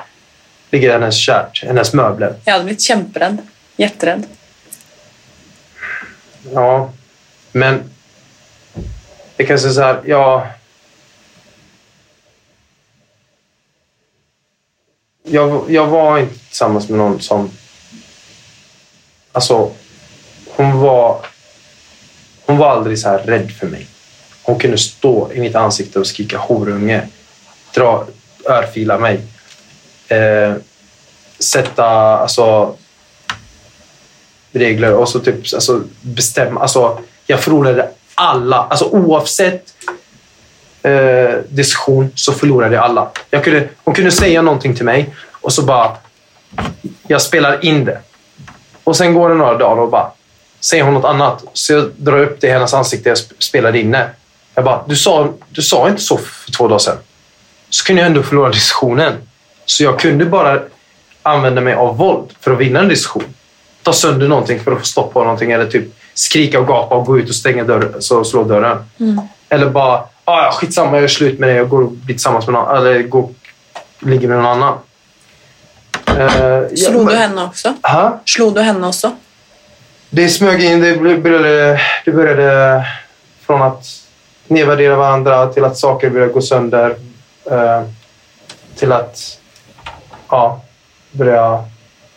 ligger 0.71 0.89
i 0.89 0.91
hennes 0.91 1.17
kärt, 1.17 1.63
hennes 1.63 1.93
möbler. 1.93 2.35
Jag 2.45 2.53
hade 2.53 2.65
blivit 2.65 2.81
kämperädd. 2.81 3.37
Jätterädd. 3.77 4.25
Ja, 6.53 6.89
men 7.51 7.83
jag 9.37 9.47
kan 9.47 9.59
säga 9.59 9.73
så 9.73 9.81
här, 9.81 10.01
ja... 10.05 10.47
Jag, 15.27 15.71
jag 15.71 15.87
var 15.87 16.17
inte 16.19 16.39
tillsammans 16.39 16.89
med 16.89 16.97
någon 16.97 17.21
som... 17.21 17.51
Alltså, 19.31 19.71
hon 20.55 20.79
var... 20.79 21.25
Hon 22.45 22.57
var 22.57 22.69
aldrig 22.69 22.99
så 22.99 23.09
här 23.09 23.17
rädd 23.17 23.51
för 23.51 23.67
mig. 23.67 23.87
Hon 24.43 24.59
kunde 24.59 24.77
stå 24.77 25.31
i 25.33 25.39
mitt 25.39 25.55
ansikte 25.55 25.99
och 25.99 26.07
skrika 26.07 26.37
horunge. 26.37 27.01
Dra, 27.73 28.05
örfila 28.45 28.97
mig. 28.97 29.21
Eh, 30.07 30.53
sätta, 31.39 31.85
alltså... 32.17 32.75
regler 34.51 34.93
och 34.93 35.09
så 35.09 35.19
typ 35.19 35.35
alltså, 35.35 35.81
bestämma. 36.01 36.61
Alltså, 36.61 36.99
jag 37.27 37.39
förlorade 37.39 37.89
alla. 38.15 38.57
Alltså 38.57 38.85
oavsett 38.85 39.73
eh, 40.83 41.35
diskussion 41.49 42.11
så 42.15 42.33
förlorade 42.33 42.75
jag 42.75 42.83
alla. 42.83 43.11
Jag 43.29 43.43
kunde, 43.43 43.69
hon 43.83 43.95
kunde 43.95 44.11
säga 44.11 44.41
någonting 44.41 44.75
till 44.75 44.85
mig 44.85 45.15
och 45.31 45.53
så 45.53 45.61
bara... 45.61 45.97
Jag 47.07 47.21
spelar 47.21 47.65
in 47.65 47.85
det. 47.85 47.99
Och 48.83 48.95
sen 48.95 49.13
går 49.13 49.29
det 49.29 49.35
några 49.35 49.57
dagar 49.57 49.81
och 49.81 49.89
bara 49.89 50.11
säger 50.65 50.83
hon 50.83 50.93
något 50.93 51.05
annat. 51.05 51.43
Så 51.53 51.73
jag 51.73 51.91
drar 51.97 52.19
upp 52.19 52.41
det 52.41 52.47
i 52.47 52.51
hennes 52.51 52.73
ansikte 52.73 53.09
jag 53.09 53.17
spelade 53.17 53.79
inne. 53.79 54.09
Jag 54.55 54.63
bara, 54.65 54.83
du 54.87 54.95
sa, 54.95 55.33
du 55.49 55.61
sa 55.61 55.89
inte 55.89 56.01
så 56.01 56.17
för 56.17 56.51
två 56.51 56.67
dagar 56.67 56.79
sedan. 56.79 56.97
Så 57.69 57.85
kunde 57.85 58.01
jag 58.01 58.07
ändå 58.07 58.23
förlora 58.23 58.49
diskussionen. 58.49 59.13
Så 59.65 59.83
jag 59.83 59.99
kunde 59.99 60.25
bara 60.25 60.59
använda 61.23 61.61
mig 61.61 61.73
av 61.73 61.97
våld 61.97 62.29
för 62.39 62.51
att 62.51 62.57
vinna 62.57 62.79
en 62.79 62.87
diskussion. 62.87 63.23
Ta 63.83 63.93
sönder 63.93 64.27
någonting 64.27 64.59
för 64.59 64.71
att 64.71 64.79
få 64.79 64.85
stopp 64.85 65.13
på 65.13 65.23
någonting 65.23 65.51
eller 65.51 65.65
typ 65.65 65.85
skrika 66.13 66.59
och 66.59 66.67
gapa 66.67 66.95
och 66.95 67.05
gå 67.05 67.19
ut 67.19 67.29
och 67.29 67.35
stänga 67.35 67.63
dörren, 67.63 68.01
så 68.01 68.23
slå 68.23 68.43
dörren. 68.43 68.77
Mm. 68.99 69.21
Eller 69.49 69.69
bara, 69.69 70.03
ah, 70.25 70.51
skitsamma, 70.51 70.91
jag 70.91 71.01
gör 71.01 71.07
slut 71.07 71.39
med 71.39 71.49
dig 71.49 71.61
och 71.61 71.69
går 71.69 71.81
och 71.81 71.91
blir 71.91 72.15
tillsammans 72.15 72.47
med 72.47 72.53
någon 72.53 72.77
eller 72.77 73.03
går, 73.03 73.29
ligger 73.99 74.27
med 74.27 74.37
någon 74.37 74.45
annan. 74.45 74.77
Uh, 76.09 76.75
Slog 76.75 77.07
du 77.07 77.15
henne 77.15 77.43
också? 77.43 77.73
Ha? 77.83 78.21
Slog 78.25 78.55
du 78.55 78.61
henne 78.61 78.87
också? 78.87 79.11
Det 80.09 80.29
smög 80.29 80.63
in, 80.63 80.81
det 80.81 81.17
började, 81.17 81.81
det 82.05 82.11
började 82.11 82.85
från 83.41 83.61
att 83.61 83.85
nedvärdera 84.47 84.95
varandra 84.95 85.47
till 85.47 85.63
att 85.63 85.77
saker 85.77 86.09
började 86.09 86.33
gå 86.33 86.41
sönder. 86.41 86.95
Uh, 87.51 87.83
till 88.75 88.91
att 88.91 89.39
ja, 90.29 90.61
börja 91.11 91.65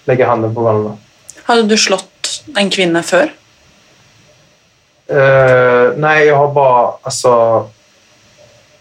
lägga 0.05 0.27
handen 0.27 0.55
på 0.55 0.61
varandra. 0.61 0.97
Hade 1.43 1.63
du 1.63 1.77
slått 1.77 2.45
en 2.57 2.71
kvinna 2.71 3.03
förr? 3.03 3.33
Uh, 5.13 5.93
nej, 5.97 6.27
jag 6.27 6.37
har 6.37 6.55
bara... 6.55 6.93
Alltså, 7.03 7.29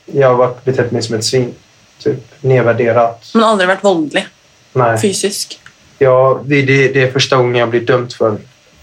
jag 0.05 0.27
har 0.27 0.35
varit 0.35 0.63
betett 0.63 0.91
mig 0.91 1.01
som 1.01 1.15
ett 1.15 1.25
svin. 1.25 1.55
Typ 1.99 2.19
nedvärderat. 2.41 3.31
Men 3.33 3.43
aldrig 3.43 3.67
varit 3.67 3.83
våldlig? 3.83 4.27
Nej. 4.73 5.01
Fysisk? 5.01 5.59
Ja, 5.97 6.41
det, 6.45 6.61
det, 6.61 6.87
det 6.87 7.03
är 7.03 7.11
första 7.11 7.35
gången 7.35 7.55
jag 7.55 7.69
blir 7.69 7.81
dömd 7.81 8.13
för 8.13 8.37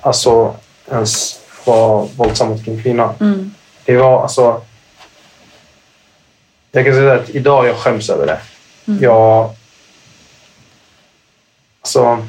alltså 0.04 0.56
ens 0.90 1.40
vara 1.64 2.08
våldsam 2.16 2.48
mot 2.48 2.68
en 2.68 2.82
kvinna. 2.82 3.14
Mm. 3.20 3.54
Det 3.84 3.96
var 3.96 4.22
alltså... 4.22 4.62
Jag 6.72 6.84
kan 6.84 6.94
säga 6.94 7.14
att 7.14 7.30
idag 7.30 7.66
jag 7.66 7.76
skäms 7.76 8.10
över 8.10 8.26
det. 8.26 8.40
Mm. 8.86 9.02
Jag... 9.02 9.54
Alltså... 11.80 12.26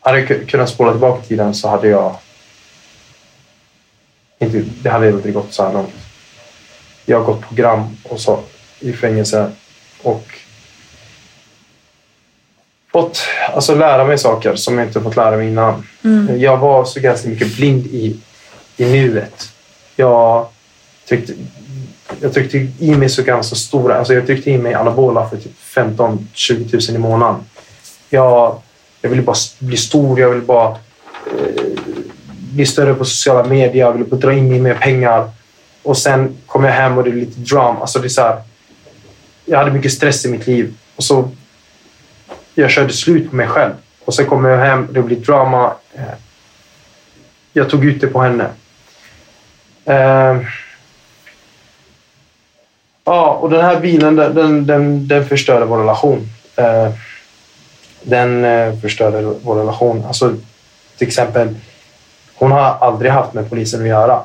Hade 0.00 0.20
jag 0.20 0.48
kunnat 0.48 0.68
spola 0.68 0.90
tillbaka 0.90 1.22
tiden 1.22 1.54
så 1.54 1.68
hade 1.68 1.88
jag... 1.88 2.16
Inte, 4.38 4.64
det 4.82 4.90
hade 4.90 5.08
inte 5.08 5.30
gått 5.30 5.52
så 5.52 5.64
här 5.64 5.72
långt. 5.72 5.94
Jag 7.06 7.18
har 7.18 7.24
gått 7.24 7.40
program 7.40 7.96
och 8.04 8.20
så 8.20 8.42
i 8.80 8.92
fängelse 8.92 9.52
och 10.02 10.34
fått 12.92 13.20
alltså, 13.54 13.74
lära 13.74 14.04
mig 14.04 14.18
saker 14.18 14.56
som 14.56 14.78
jag 14.78 14.86
inte 14.86 15.00
fått 15.00 15.16
lära 15.16 15.36
mig 15.36 15.48
innan. 15.48 15.86
Mm. 16.04 16.40
Jag 16.40 16.56
var 16.56 16.84
så 16.84 17.00
ganska 17.00 17.28
mycket 17.28 17.56
blind 17.56 17.86
i, 17.86 18.16
i 18.76 18.84
nuet. 18.84 19.48
Jag 19.96 20.46
tryckte, 21.08 21.32
jag 22.20 22.34
tryckte 22.34 22.58
i 22.78 22.94
mig 22.94 23.08
så 23.08 23.22
ganska 23.22 23.56
stora... 23.56 23.98
Alltså 23.98 24.14
jag 24.14 24.26
tryckte 24.26 24.50
i 24.50 24.58
mig 24.58 24.74
anabola 24.74 25.28
för 25.28 25.36
typ 25.36 25.52
15-20 25.74 26.90
000 26.90 26.96
i 26.96 26.98
månaden. 26.98 27.40
Jag, 28.10 28.62
jag 29.00 29.10
ville 29.10 29.22
bara 29.22 29.36
bli 29.58 29.76
stor. 29.76 30.20
Jag 30.20 30.30
ville 30.30 30.42
bara 30.42 30.70
eh, 30.70 31.64
bli 32.52 32.66
större 32.66 32.94
på 32.94 33.04
sociala 33.04 33.48
medier. 33.48 33.86
Jag 33.86 33.92
ville 33.92 34.04
bara 34.04 34.20
dra 34.20 34.32
in 34.32 34.48
mig 34.48 34.60
mer 34.60 34.74
pengar. 34.74 35.30
Och 35.82 35.98
sen 35.98 36.36
kom 36.46 36.64
jag 36.64 36.72
hem 36.72 36.98
och 36.98 37.04
det 37.04 37.10
är 37.10 37.14
lite 37.14 37.40
drama. 37.40 37.80
Alltså 37.80 37.98
det 37.98 38.18
är 38.18 38.22
här, 38.22 38.42
jag 39.44 39.58
hade 39.58 39.70
mycket 39.70 39.92
stress 39.92 40.24
i 40.24 40.28
mitt 40.28 40.46
liv. 40.46 40.74
Och 40.96 41.04
så 41.04 41.30
jag 42.54 42.70
körde 42.70 42.92
slut 42.92 43.30
på 43.30 43.36
mig 43.36 43.48
själv. 43.48 43.72
Och 44.04 44.14
sen 44.14 44.26
kom 44.26 44.44
jag 44.44 44.58
hem, 44.58 44.88
det 44.90 45.02
blev 45.02 45.22
drama. 45.22 45.74
Eh, 45.94 46.02
jag 47.52 47.70
tog 47.70 47.84
ut 47.84 48.00
det 48.00 48.06
på 48.06 48.20
henne. 48.20 48.46
Eh, 49.84 50.36
ja, 53.04 53.38
och 53.40 53.50
den 53.50 53.64
här 53.64 53.80
bilen 53.80 54.16
den, 54.16 54.66
den, 54.66 55.08
den 55.08 55.26
förstörde 55.26 55.64
vår 55.64 55.78
relation. 55.78 56.28
Eh, 56.56 56.90
den 58.02 58.42
förstörde 58.80 59.22
vår 59.42 59.54
relation. 59.54 60.04
Alltså, 60.06 60.34
till 60.98 61.06
exempel, 61.06 61.54
hon 62.34 62.52
har 62.52 62.76
aldrig 62.80 63.12
haft 63.12 63.34
med 63.34 63.50
polisen 63.50 63.80
att 63.80 63.88
göra. 63.88 64.22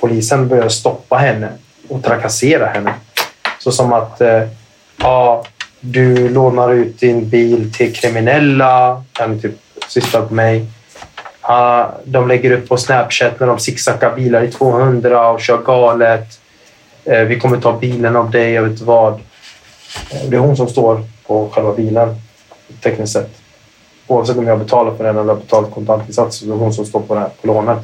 Polisen 0.00 0.48
började 0.48 0.70
stoppa 0.70 1.16
henne 1.16 1.48
och 1.88 2.02
trakassera 2.02 2.66
henne. 2.66 2.94
Så 3.58 3.72
som 3.72 3.92
att, 3.92 4.20
ja, 4.96 5.44
du 5.80 6.28
lånar 6.28 6.72
ut 6.72 7.00
din 7.00 7.28
bil 7.28 7.72
till 7.72 7.94
kriminella. 7.94 9.04
En 9.20 9.40
typ 9.40 9.54
sysslar 9.88 10.26
på 10.26 10.34
mig. 10.34 10.66
de 12.04 12.28
lägger 12.28 12.50
upp 12.50 12.68
på 12.68 12.76
Snapchat 12.76 13.40
när 13.40 13.46
de 13.46 13.58
sicksackar 13.58 14.16
bilar 14.16 14.42
i 14.42 14.50
200 14.50 15.30
och 15.30 15.40
kör 15.40 15.58
galet. 15.58 16.40
Eh, 17.04 17.20
vi 17.24 17.40
kommer 17.40 17.60
ta 17.60 17.78
bilen 17.78 18.16
av 18.16 18.30
dig, 18.30 18.52
jag 18.52 18.62
vet 18.62 18.72
inte 18.72 18.84
vad. 18.84 19.12
Eh, 20.10 20.28
det 20.28 20.36
är 20.36 20.40
hon 20.40 20.56
som 20.56 20.68
står 20.68 21.04
på 21.26 21.48
själva 21.48 21.72
bilen 21.72 22.16
tekniskt 22.82 23.12
sett. 23.12 23.30
Oavsett 24.06 24.36
om 24.36 24.46
jag 24.46 24.58
betalar 24.58 24.94
för 24.94 25.04
den 25.04 25.18
eller 25.18 25.34
har 25.34 25.40
betalat 25.40 25.70
kontantinsats 25.70 26.36
så 26.36 26.44
är 26.44 26.48
det 26.48 26.54
hon 26.54 26.74
som 26.74 26.86
står 26.86 27.00
på, 27.00 27.14
den 27.14 27.22
här, 27.22 27.30
på 27.40 27.46
lånet. 27.46 27.78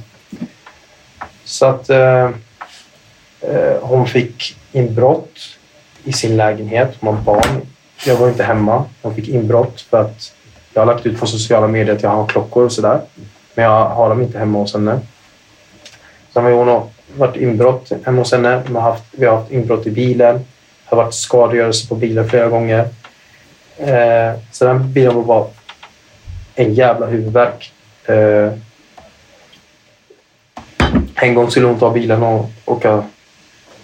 Så 1.44 1.66
att 1.66 1.90
eh, 1.90 2.30
hon 3.80 4.06
fick 4.06 4.56
inbrott 4.72 5.38
i 6.04 6.12
sin 6.12 6.36
lägenhet. 6.36 6.96
Hon 7.00 7.14
har 7.14 7.22
barn 7.22 7.66
jag 8.04 8.16
var 8.16 8.28
inte 8.28 8.44
hemma. 8.44 8.84
Jag 9.02 9.14
fick 9.14 9.28
inbrott 9.28 9.80
för 9.80 10.00
att 10.00 10.32
jag 10.74 10.80
har 10.80 10.86
lagt 10.86 11.06
ut 11.06 11.20
på 11.20 11.26
sociala 11.26 11.66
medier 11.68 11.94
att 11.94 12.02
jag 12.02 12.10
har 12.10 12.26
klockor 12.26 12.64
och 12.64 12.72
sådär. 12.72 13.00
Men 13.54 13.64
jag 13.64 13.88
har 13.88 14.08
dem 14.08 14.22
inte 14.22 14.38
hemma 14.38 14.58
hos 14.58 14.74
henne. 14.74 15.00
Sen 16.32 16.44
har 16.44 16.50
hon 16.50 16.90
varit 17.16 17.36
inbrott 17.36 17.92
hemma 18.04 18.18
hos 18.18 18.32
henne. 18.32 18.62
Vi 18.66 18.74
har 18.74 18.80
haft, 18.80 19.04
vi 19.10 19.26
har 19.26 19.36
haft 19.36 19.52
inbrott 19.52 19.86
i 19.86 19.90
bilen. 19.90 20.34
Det 20.34 20.96
har 20.96 20.96
varit 20.96 21.14
skadegörelse 21.14 21.88
på 21.88 21.94
bilen 21.94 22.28
flera 22.28 22.48
gånger. 22.48 22.88
Eh, 23.76 24.40
så 24.52 24.64
den 24.64 24.92
bilen 24.92 25.14
var 25.14 25.22
bara 25.22 25.46
en 26.54 26.74
jävla 26.74 27.06
huvudvärk. 27.06 27.72
Eh, 28.04 28.52
en 31.14 31.34
gång 31.34 31.50
skulle 31.50 31.66
hon 31.66 31.78
ta 31.78 31.90
bilen 31.90 32.22
och 32.22 32.50
åka 32.64 33.04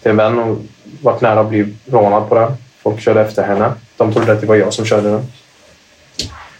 till 0.03 0.11
en 0.11 0.17
vän 0.17 0.39
och 0.39 0.59
varit 1.03 1.21
nära 1.21 1.41
att 1.41 1.49
bli 1.49 1.75
rånad 1.91 2.29
på 2.29 2.35
den. 2.35 2.57
Folk 2.83 3.01
körde 3.01 3.21
efter 3.21 3.43
henne. 3.43 3.73
De 3.97 4.13
trodde 4.13 4.33
att 4.33 4.41
det 4.41 4.47
var 4.47 4.57
jag 4.57 4.75
som 4.75 4.85
körde 4.85 5.11
den. 5.11 5.33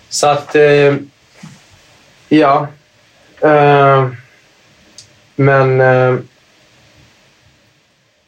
Så 0.09 0.27
att... 0.27 0.55
Eh, 0.55 0.95
ja. 2.29 2.67
Eh, 3.41 4.09
men... 5.37 5.81
Eh, 5.81 6.19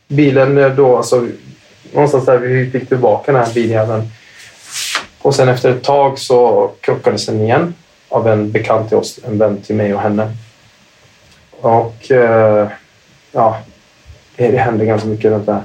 bilen 0.08 0.58
eh, 0.58 0.68
då, 0.68 0.96
alltså... 0.96 1.28
Någonstans 1.92 2.26
där 2.26 2.38
vi 2.38 2.70
fick 2.70 2.88
tillbaka 2.88 3.32
den 3.32 3.44
här 3.44 3.54
biljäveln. 3.54 4.10
Och 5.22 5.34
sen 5.34 5.48
efter 5.48 5.70
ett 5.70 5.82
tag 5.82 6.18
så 6.18 6.70
krockades 6.80 7.26
den 7.26 7.40
igen 7.40 7.74
av 8.08 8.28
en 8.28 8.52
bekant 8.52 8.88
till 8.88 8.96
oss, 8.96 9.20
en 9.26 9.38
vän 9.38 9.62
till 9.62 9.76
mig 9.76 9.94
och 9.94 10.00
henne. 10.00 10.36
Och 11.50 12.10
eh, 12.10 12.68
ja, 13.32 13.58
det, 14.36 14.50
det 14.50 14.58
hände 14.58 14.84
ganska 14.84 15.08
mycket 15.08 15.30
runt 15.30 15.46
det 15.46 15.52
här. 15.52 15.62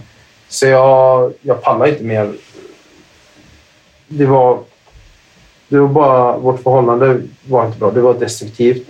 Så 0.50 0.68
jag, 0.68 1.34
jag 1.42 1.62
pallade 1.62 1.92
inte 1.92 2.04
mer. 2.04 2.34
Det 4.08 4.26
var, 4.26 4.60
det 5.68 5.80
var 5.80 5.88
bara... 5.88 6.38
Vårt 6.38 6.64
förhållande 6.64 7.22
var 7.48 7.66
inte 7.66 7.80
bra. 7.80 7.92
Det 7.92 8.02
var 8.02 8.14
destruktivt. 8.14 8.88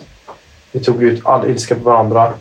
Vi 0.72 0.80
tog 0.80 1.04
ut 1.04 1.26
all 1.26 1.50
ilska 1.50 1.76
på 1.76 1.82
varandra. 1.82 2.34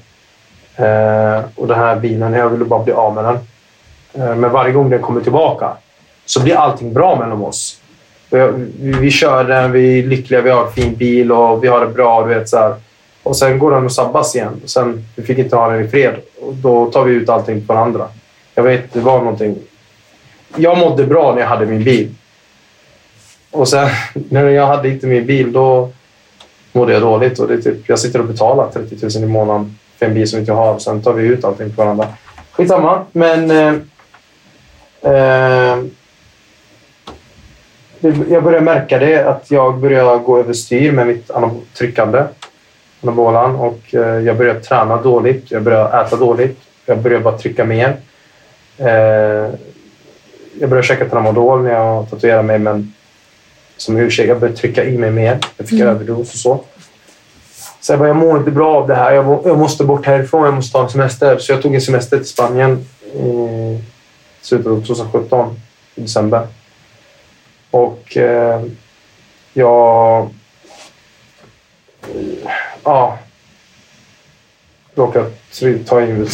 Eh, 0.77 1.45
och 1.55 1.67
den 1.67 1.79
här 1.79 1.97
bilen, 1.97 2.33
jag 2.33 2.49
ville 2.49 2.65
bara 2.65 2.85
bli 2.85 2.93
av 2.93 3.15
med 3.15 3.25
den. 3.25 3.39
Eh, 4.13 4.37
men 4.37 4.53
varje 4.53 4.73
gång 4.73 4.91
den 4.91 5.03
kommer 5.03 5.21
tillbaka 5.21 5.73
så 6.27 6.43
blir 6.43 6.57
allting 6.57 6.93
bra 6.93 7.19
mellan 7.19 7.43
oss. 7.43 7.81
Eh, 8.31 8.47
vi, 8.81 8.93
vi 8.93 9.11
kör 9.11 9.45
den, 9.45 9.73
vi 9.73 9.99
är 9.99 10.07
lyckliga, 10.07 10.41
vi 10.41 10.51
har 10.51 10.67
en 10.67 10.73
fin 10.73 10.95
bil 10.95 11.33
och 11.33 11.65
vi 11.65 11.69
har 11.69 11.81
det 11.81 11.87
bra. 11.87 12.27
Du 12.27 12.35
vet, 12.35 12.49
så 12.49 12.57
här. 12.57 12.75
Och 13.23 13.37
sen 13.37 13.59
går 13.59 13.71
den 13.71 13.85
och 13.85 13.93
sabbas 13.93 14.37
igen. 14.37 14.61
Och 14.65 14.71
sen, 14.71 15.05
vi 15.17 15.23
fick 15.23 15.39
inte 15.39 15.57
ha 15.57 15.71
den 15.71 15.85
i 15.85 15.89
fred. 15.89 16.15
Och 16.41 16.55
då 16.55 16.91
tar 16.91 17.05
vi 17.05 17.13
ut 17.13 17.29
allting 17.29 17.67
på 17.67 17.75
varandra. 17.75 18.09
Jag 18.59 18.63
vet, 18.63 18.93
det 18.93 19.01
var 19.01 19.19
någonting. 19.19 19.57
Jag 20.57 20.79
mådde 20.79 21.07
bra 21.07 21.35
när 21.35 21.41
jag 21.41 21.49
hade 21.49 21.67
min 21.67 21.85
bil. 21.85 22.15
Och 23.51 23.69
sen 23.69 23.89
när 24.29 24.49
jag 24.49 24.67
hade 24.67 24.89
inte 24.89 25.07
min 25.07 25.27
bil, 25.27 25.53
då 25.53 25.91
mådde 26.73 26.93
jag 26.93 27.03
dåligt. 27.03 27.39
Och 27.39 27.49
det 27.49 27.63
typ, 27.63 27.89
jag 27.89 27.99
sitter 27.99 28.19
och 28.19 28.25
betalar 28.25 28.71
30 28.71 29.19
000 29.19 29.25
i 29.25 29.27
månaden 29.27 29.79
för 29.99 30.07
en 30.07 30.15
bil 30.15 30.29
som 30.29 30.39
inte 30.39 30.51
jag 30.51 30.57
har. 30.57 30.75
Och 30.75 30.83
sen 30.83 31.03
tar 31.03 31.13
vi 31.13 31.27
ut 31.27 31.45
allting 31.45 31.71
på 31.71 31.83
varandra. 31.83 32.09
Skitsamma, 32.53 33.05
men... 33.13 33.51
Eh, 33.51 33.75
eh, 35.13 35.79
jag 38.29 38.45
började 38.45 38.65
märka 38.65 38.99
det, 38.99 39.29
att 39.29 39.51
jag 39.51 39.79
började 39.79 40.19
gå 40.19 40.39
överstyr 40.39 40.93
med 40.93 41.07
mitt 41.07 41.31
tryckande, 41.75 42.25
anabolan. 43.03 43.57
Och 43.57 43.95
eh, 43.95 44.01
jag 44.01 44.37
började 44.37 44.61
träna 44.61 45.03
dåligt, 45.03 45.51
jag 45.51 45.63
började 45.63 46.01
äta 46.01 46.17
dåligt, 46.17 46.59
jag 46.87 46.99
började 46.99 47.25
bara 47.25 47.39
trycka 47.39 47.65
mer. 47.65 47.97
Eh, 48.79 49.55
jag 50.61 50.71
började 50.71 50.87
käka 50.87 51.09
tramadol 51.09 51.63
när 51.63 51.71
jag 51.71 52.11
tatuerade 52.11 52.43
mig, 52.43 52.59
men 52.59 52.95
som 53.77 53.97
ursäkt, 53.97 54.29
jag 54.29 54.41
började 54.41 54.59
trycka 54.59 54.85
i 54.85 54.99
mig 54.99 55.11
mer. 55.11 55.39
Jag 55.57 55.69
fick 55.69 55.81
överdos 55.81 56.33
och 56.33 56.39
så. 56.39 56.61
Så 57.81 57.93
jag 57.93 57.99
bara, 57.99 58.09
jag 58.09 58.17
mår 58.17 58.39
inte 58.39 58.51
bra 58.51 58.77
av 58.77 58.89
det 58.89 58.95
här. 58.95 59.13
Jag, 59.13 59.25
må, 59.25 59.43
jag 59.45 59.59
måste 59.59 59.85
bort 59.85 60.07
härifrån. 60.07 60.45
Jag 60.45 60.55
måste 60.55 60.73
ta 60.73 60.83
en 60.83 60.91
semester. 60.91 61.39
Så 61.39 61.53
jag 61.53 61.63
tog 61.63 61.75
en 61.75 61.81
semester 61.81 62.17
till 62.17 62.27
Spanien 62.27 62.87
i 63.15 63.79
slutet 64.41 64.67
av 64.67 64.85
2017, 64.87 65.61
i 65.95 66.01
december. 66.01 66.47
Och 67.71 68.17
eh, 68.17 68.63
jag... 69.53 70.29
Ja. 72.85 73.19
Råkade 74.95 75.31
ta 75.87 76.03
in... 76.03 76.29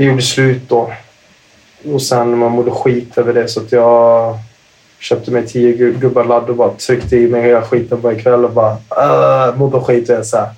Vi 0.00 0.06
gjorde 0.06 0.22
slut 0.22 0.62
då. 0.68 0.92
Och 1.84 2.02
sen 2.02 2.38
man 2.38 2.52
mådde 2.52 2.70
skit 2.70 3.18
över 3.18 3.32
det 3.32 3.48
så 3.48 3.60
att 3.60 3.72
jag 3.72 4.38
köpte 4.98 5.30
mig 5.30 5.46
tio 5.46 5.92
gubbar 5.92 6.24
ladd 6.24 6.50
och 6.50 6.56
bara 6.56 6.70
tryckte 6.70 7.16
i 7.16 7.28
mig 7.28 7.42
hela 7.42 7.62
skiten 7.62 8.02
på 8.02 8.10
en 8.10 8.22
kväll 8.22 8.44
och 8.44 8.52
bara 8.52 8.72
uh, 8.72 9.56
mådde 9.56 9.80
skit. 9.80 10.08
Och 10.08 10.14
jag 10.14 10.26
så, 10.26 10.36
här. 10.36 10.50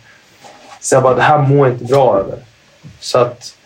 så 0.80 0.94
jag 0.94 1.02
bara, 1.02 1.14
det 1.14 1.22
här 1.22 1.38
mår 1.38 1.66
jag 1.66 1.75
inte 1.75 1.84
bra 1.84 2.18
över. 2.18 2.38
Så 3.00 3.18
att 3.18 3.56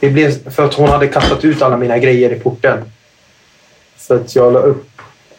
det 0.00 0.10
blev, 0.10 0.50
för 0.50 0.64
att 0.64 0.74
hon 0.74 0.88
hade 0.88 1.08
kastat 1.08 1.44
ut 1.44 1.62
alla 1.62 1.76
mina 1.76 1.98
grejer 1.98 2.32
i 2.32 2.40
porten. 2.40 2.92
Så 3.98 4.14
att 4.14 4.36
jag 4.36 4.52
la 4.52 4.58
upp 4.58 4.88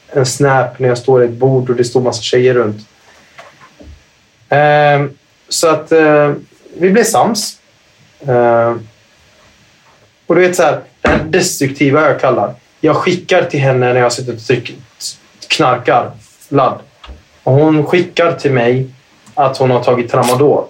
en 0.09 0.25
snap 0.25 0.79
när 0.79 0.89
jag 0.89 0.97
står 0.97 1.23
i 1.23 1.25
ett 1.25 1.31
bord 1.31 1.69
och 1.69 1.75
det 1.75 1.83
står 1.83 2.01
massa 2.01 2.21
tjejer 2.21 2.53
runt. 2.53 2.87
Eh, 4.49 5.05
så 5.49 5.67
att 5.67 5.91
eh, 5.91 6.33
vi 6.77 6.89
blev 6.91 7.03
sams. 7.03 7.59
Eh, 8.27 8.75
och 10.27 10.35
du 10.35 10.41
vet 10.41 10.55
så 10.55 10.63
här, 10.63 10.81
det 11.01 11.09
här 11.09 11.23
destruktiva 11.23 12.01
jag 12.01 12.21
kallar. 12.21 12.53
Jag 12.81 12.95
skickar 12.95 13.43
till 13.43 13.59
henne 13.59 13.93
när 13.93 13.99
jag 13.99 14.13
sitter 14.13 14.33
och 14.33 14.39
tryck, 14.39 14.75
knarkar 15.47 16.11
ladd. 16.49 16.79
Och 17.43 17.53
hon 17.53 17.85
skickar 17.85 18.31
till 18.31 18.51
mig 18.51 18.87
att 19.33 19.57
hon 19.57 19.71
har 19.71 19.83
tagit 19.83 20.11
tramadol. 20.11 20.63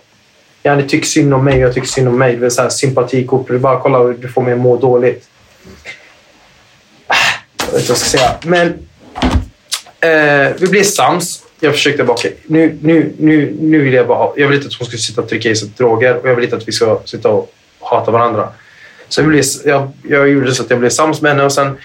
Ja, 0.64 0.76
ni 0.76 0.84
tycker 0.84 1.08
synd 1.08 1.34
om 1.34 1.46
mig 1.46 1.54
och 1.54 1.62
jag 1.62 1.74
tycker 1.74 1.88
synd 1.88 2.08
om 2.08 2.18
mig. 2.18 2.36
Det 2.36 2.46
är 2.46 2.50
så 2.50 2.62
här 2.62 2.70
sympatikort. 2.70 3.48
Det 3.48 3.54
är 3.54 3.58
bara 3.58 3.80
kolla 3.80 4.04
du 4.04 4.30
får 4.30 4.42
mig 4.42 4.54
att 4.54 4.60
må 4.60 4.78
dåligt. 4.78 5.28
Jag 7.58 7.66
vet 7.66 7.82
inte 7.82 7.92
vad 7.92 7.98
jag 7.98 7.98
ska 7.98 8.18
säga. 8.18 8.36
Men 8.44 8.68
eh, 10.00 10.54
vi 10.60 10.68
blev 10.68 10.84
sams. 10.84 11.44
Jag 11.60 11.74
försökte 11.74 12.04
bara, 12.04 12.14
okay, 12.14 12.32
nu, 12.46 12.78
nu, 12.82 13.14
nu, 13.18 13.56
nu 13.60 13.82
vill 13.82 13.94
jag 13.94 14.08
bara 14.08 14.18
ha, 14.18 14.34
Jag 14.38 14.48
vill 14.48 14.56
inte 14.56 14.68
att 14.68 14.74
hon 14.74 14.88
ska 14.88 14.98
sitta 14.98 15.22
och 15.22 15.30
trycka 15.30 15.50
i 15.50 15.56
sig 15.56 15.70
droger 15.78 16.18
och 16.18 16.30
jag 16.30 16.36
vill 16.36 16.44
inte 16.44 16.56
att 16.56 16.68
vi 16.68 16.72
ska 16.72 17.00
sitta 17.06 17.30
och 17.30 17.54
hata 17.80 18.12
varandra. 18.12 18.50
Så 19.10 19.22
jag, 19.22 19.28
blev, 19.28 19.44
jag, 19.66 19.92
jag 20.04 20.30
gjorde 20.30 20.56
så 20.56 20.64
att 20.64 20.70
jag 20.70 20.79
blev 20.79 20.90
sams 20.90 21.22
med 21.22 21.32
henne 21.32 21.44
och 21.44 21.53
sen 21.53 21.77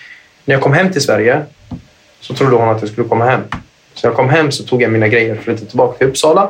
när 0.45 0.55
jag 0.55 0.63
kom 0.63 0.73
hem 0.73 0.93
till 0.93 1.03
Sverige 1.03 1.43
så 2.21 2.35
trodde 2.35 2.57
hon 2.57 2.69
att 2.69 2.81
jag 2.81 2.91
skulle 2.91 3.09
komma 3.09 3.25
hem. 3.25 3.41
Så 3.95 4.07
när 4.07 4.11
jag 4.11 4.17
kom 4.17 4.29
hem 4.29 4.53
så 4.53 4.65
tog 4.65 4.83
jag 4.83 4.93
mina 4.93 5.09
grejer 5.09 5.39
och 5.39 5.45
flyttade 5.45 5.67
tillbaka 5.67 5.99
till 5.99 6.07
Uppsala. 6.07 6.43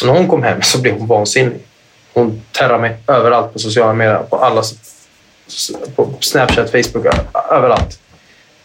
Och 0.00 0.06
när 0.06 0.12
hon 0.12 0.28
kom 0.28 0.42
hem 0.42 0.62
så 0.62 0.80
blev 0.80 0.98
hon 0.98 1.06
vansinnig. 1.06 1.60
Hon 2.12 2.42
terrade 2.52 2.78
mig 2.78 2.96
överallt 3.06 3.52
på 3.52 3.58
sociala 3.58 3.92
medier, 3.92 4.22
på 4.22 4.36
alla 4.36 4.62
på 5.96 6.14
Snapchat, 6.20 6.70
Facebook, 6.70 7.06
överallt. 7.50 8.00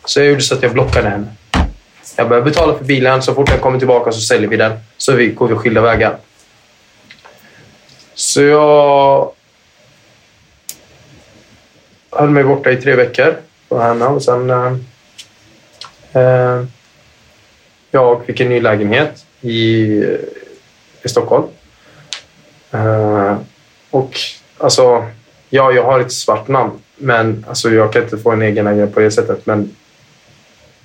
Så 0.06 0.20
jag 0.20 0.28
gjorde 0.28 0.42
så 0.42 0.56
att 0.56 0.64
jag 0.64 0.74
blockade 0.74 1.10
henne. 1.10 1.28
Jag 2.16 2.30
började 2.30 2.50
betala 2.50 2.78
för 2.78 2.86
bilen. 2.86 3.22
Så 3.22 3.34
fort 3.34 3.50
jag 3.50 3.62
kommer 3.62 3.80
tillbaka 3.80 4.12
så 4.12 4.22
säljer 4.22 4.50
vi 4.50 4.58
den. 4.58 4.80
Så 4.98 5.12
vi 5.12 5.28
går 5.28 5.48
vi 5.48 5.56
skilda 5.56 5.82
vägar. 5.82 6.18
Så 8.16 8.42
jag 8.42 9.32
höll 12.16 12.30
mig 12.30 12.44
borta 12.44 12.72
i 12.72 12.76
tre 12.76 12.96
veckor 12.96 13.36
från 13.70 13.82
henne 13.82 14.06
och 14.06 14.24
sen... 14.24 14.50
Eh, 14.50 14.74
eh, 16.14 16.64
jag 17.92 18.26
fick 18.26 18.40
en 18.40 18.50
ny 18.50 18.62
lägenhet 18.62 19.26
i, 19.42 19.56
i 21.04 21.10
Stockholm. 21.10 21.44
Eh, 22.72 23.38
och 23.90 24.20
alltså, 24.58 25.06
ja, 25.50 25.72
jag 25.72 25.84
har 25.84 26.00
ett 26.00 26.12
svart 26.12 26.48
namn, 26.48 26.72
men 26.96 27.46
alltså, 27.48 27.70
jag 27.70 27.94
kan 27.94 28.04
inte 28.04 28.18
få 28.18 28.32
en 28.32 28.42
egen 28.42 28.66
lägenhet 28.66 28.94
på 28.94 29.00
det 29.00 29.12
sättet. 29.12 29.46
Men 29.46 29.76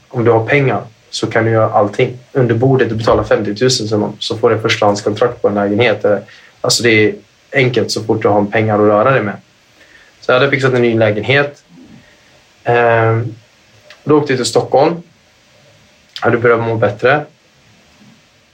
om 0.08 0.24
du 0.24 0.30
har 0.30 0.46
pengar 0.46 0.82
så 1.10 1.26
kan 1.26 1.44
du 1.44 1.50
göra 1.50 1.70
allting. 1.70 2.18
Under 2.32 2.54
bordet, 2.54 2.88
du 2.88 2.94
betalar 2.94 3.24
50 3.24 3.56
000 3.60 3.70
som 3.70 4.00
någon, 4.00 4.16
så 4.18 4.36
får 4.36 4.50
du 4.50 4.58
förstahandskontrakt 4.58 5.42
på 5.42 5.48
en 5.48 5.54
lägenhet. 5.54 6.04
Eh, 6.04 6.18
alltså 6.60 6.82
det 6.82 6.90
är 6.90 7.14
enkelt 7.52 7.90
så 7.90 8.02
fort 8.02 8.22
du 8.22 8.28
har 8.28 8.44
pengar 8.44 8.74
att 8.74 8.80
röra 8.80 9.10
dig 9.10 9.22
med. 9.22 9.36
Så 10.28 10.32
jag 10.32 10.40
hade 10.40 10.50
fixat 10.50 10.74
en 10.74 10.82
ny 10.82 10.98
lägenhet. 10.98 11.64
Ehm, 12.64 13.34
då 14.04 14.18
åkte 14.18 14.32
jag 14.32 14.38
till 14.38 14.46
Stockholm. 14.46 15.02
Hade 16.20 16.38
börjat 16.38 16.60
må 16.60 16.76
bättre. 16.76 17.24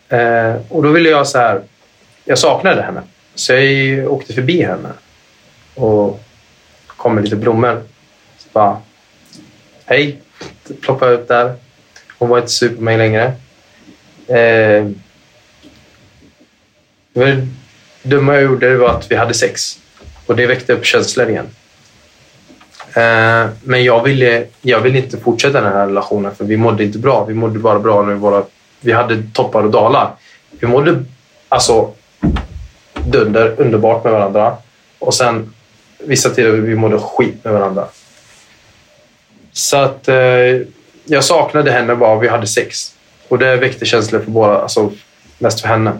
Ehm, 0.09 0.59
och 0.69 0.83
då 0.83 0.89
ville 0.89 1.09
jag 1.09 1.27
så 1.27 1.39
här... 1.39 1.63
Jag 2.25 2.39
saknade 2.39 2.83
henne. 2.83 3.03
Så 3.35 3.53
jag 3.53 4.13
åkte 4.13 4.33
förbi 4.33 4.63
henne 4.63 4.89
och 5.75 6.21
kom 6.87 7.15
med 7.15 7.25
lite 7.25 7.37
blommor. 7.37 7.83
Så 8.39 8.49
bara, 8.53 8.81
hej, 9.85 10.21
ploppade 10.81 11.15
ut 11.15 11.29
där. 11.29 11.55
Hon 12.19 12.29
var 12.29 12.39
inte 12.39 12.51
sur 12.51 12.77
på 12.77 12.83
mig 12.83 12.99
längre. 12.99 13.33
Ehm, 14.29 15.01
det 17.13 17.47
dumma 18.03 18.35
jag 18.35 18.43
gjorde 18.43 18.77
var 18.77 18.89
att 18.89 19.11
vi 19.11 19.17
hade 19.17 19.35
sex 19.35 19.79
och 20.27 20.37
det 20.37 20.47
väckte 20.47 20.73
upp 20.73 20.85
känslor 20.85 21.31
igen. 21.31 21.49
Eh, 22.95 23.49
men 23.65 23.85
jag 23.85 24.03
ville, 24.03 24.47
jag 24.63 24.81
ville 24.81 24.99
inte 24.99 25.19
fortsätta 25.19 25.61
den 25.61 25.73
här 25.73 25.87
relationen 25.87 26.35
för 26.35 26.45
vi 26.45 26.57
mådde 26.57 26.85
inte 26.85 26.99
bra. 26.99 27.25
Vi 27.25 27.35
mådde 27.35 27.59
bara 27.59 27.79
bra 27.79 28.03
när 28.03 28.15
vi. 28.15 28.43
Vi 28.81 28.93
hade 28.93 29.23
toppar 29.33 29.63
och 29.63 29.71
dalar. 29.71 30.11
Vi 30.51 30.67
mådde 30.67 31.05
alltså 31.49 31.91
dunder, 33.07 33.55
underbart 33.59 34.05
med 34.05 34.13
varandra. 34.13 34.57
Och 34.99 35.15
sen 35.15 35.55
vissa 35.99 36.31
tider 36.31 36.51
vi 36.51 36.75
mådde 36.75 36.99
skit 36.99 37.45
med 37.45 37.53
varandra. 37.53 37.87
Så 39.53 39.77
att 39.77 40.09
eh, 40.09 40.17
jag 41.05 41.25
saknade 41.25 41.71
henne 41.71 41.95
bara 41.95 42.19
vi 42.19 42.29
hade 42.29 42.47
sex. 42.47 42.95
Och 43.29 43.39
det 43.39 43.57
väckte 43.57 43.87
känslor 43.87 44.21
för 44.21 44.31
båda, 44.31 44.59
alltså 44.59 44.93
mest 45.39 45.61
för 45.61 45.69
henne. 45.69 45.93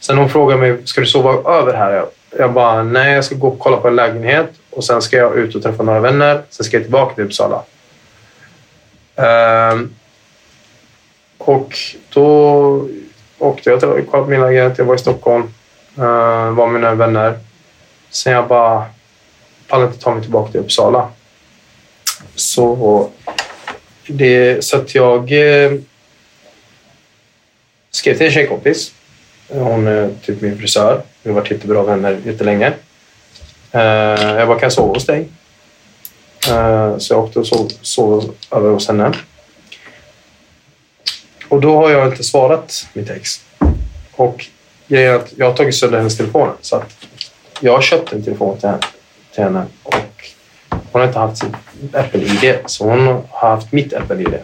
Sen 0.00 0.18
hon 0.18 0.30
frågade 0.30 0.60
mig, 0.60 0.76
ska 0.84 1.00
du 1.00 1.06
sova 1.06 1.52
över 1.52 1.74
här? 1.74 2.06
Jag 2.38 2.52
bara, 2.52 2.82
nej 2.82 3.14
jag 3.14 3.24
ska 3.24 3.34
gå 3.34 3.48
och 3.48 3.58
kolla 3.58 3.76
på 3.76 3.88
en 3.88 3.96
lägenhet 3.96 4.50
och 4.78 4.84
sen 4.84 5.02
ska 5.02 5.16
jag 5.16 5.36
ut 5.38 5.54
och 5.54 5.62
träffa 5.62 5.82
några 5.82 6.00
vänner. 6.00 6.42
Sen 6.50 6.64
ska 6.64 6.76
jag 6.76 6.84
tillbaka 6.84 7.14
till 7.14 7.24
Uppsala. 7.24 7.62
Ehm, 9.16 9.94
och 11.38 11.74
då 12.12 12.88
åkte 13.38 13.70
jag 13.70 13.80
till 13.80 13.88
min 14.28 14.40
lägenhet. 14.40 14.78
Jag 14.78 14.84
var 14.84 14.94
i 14.94 14.98
Stockholm. 14.98 15.42
Uh, 15.98 16.50
var 16.50 16.66
med 16.66 16.80
mina 16.80 16.94
vänner. 16.94 17.38
Sen 18.10 18.32
jag 18.32 18.48
bara 18.48 18.84
pallade 19.68 19.88
inte 19.88 20.04
ta 20.04 20.14
mig 20.14 20.22
tillbaka 20.22 20.52
till 20.52 20.60
Uppsala. 20.60 21.08
Så, 22.34 23.10
det, 24.06 24.64
så 24.64 24.76
att 24.76 24.94
jag 24.94 25.32
eh, 25.32 25.72
skrev 27.90 28.16
till 28.16 28.26
en 28.26 28.32
tjejkompis. 28.32 28.92
Hon 29.48 29.86
är 29.86 30.10
typ 30.22 30.40
min 30.40 30.58
frisör. 30.58 31.02
Vi 31.22 31.30
har 31.30 31.40
varit 31.40 31.50
jättebra 31.50 31.82
vänner 31.82 32.20
jättelänge. 32.24 32.72
Eh, 33.78 33.84
jag 34.38 34.48
bara, 34.48 34.58
kan 34.58 34.66
jag 34.66 34.72
sova 34.72 34.94
hos 34.94 35.06
dig? 35.06 35.28
Eh, 36.48 36.98
så 36.98 37.14
jag 37.14 37.24
åkte 37.24 37.38
och 37.38 37.46
sov, 37.46 37.68
sov 37.82 38.34
över 38.50 38.70
hos 38.70 38.88
henne. 38.88 39.12
Och 41.48 41.60
då 41.60 41.76
har 41.76 41.90
jag 41.90 42.08
inte 42.08 42.24
svarat 42.24 42.86
mitt 42.92 43.10
ex. 43.10 43.44
Och 44.12 44.46
grejen 44.86 45.12
är 45.12 45.16
att 45.16 45.32
jag 45.36 45.46
har 45.46 45.54
tagit 45.54 45.76
sönder 45.76 45.98
hennes 45.98 46.16
telefon. 46.16 46.48
Så 46.60 46.76
att 46.76 46.96
jag 47.60 47.72
har 47.72 47.82
köpt 47.82 48.12
en 48.12 48.24
telefon 48.24 48.58
till 48.58 48.68
henne, 48.68 48.80
till 49.34 49.44
henne 49.44 49.66
och 49.82 50.30
hon 50.68 51.00
har 51.00 51.06
inte 51.06 51.18
haft 51.18 51.38
sitt 51.38 51.54
Apple-ID. 51.94 52.58
Så 52.66 52.84
hon 52.84 53.06
har 53.30 53.50
haft 53.56 53.72
mitt 53.72 53.94
Apple-ID. 53.94 54.34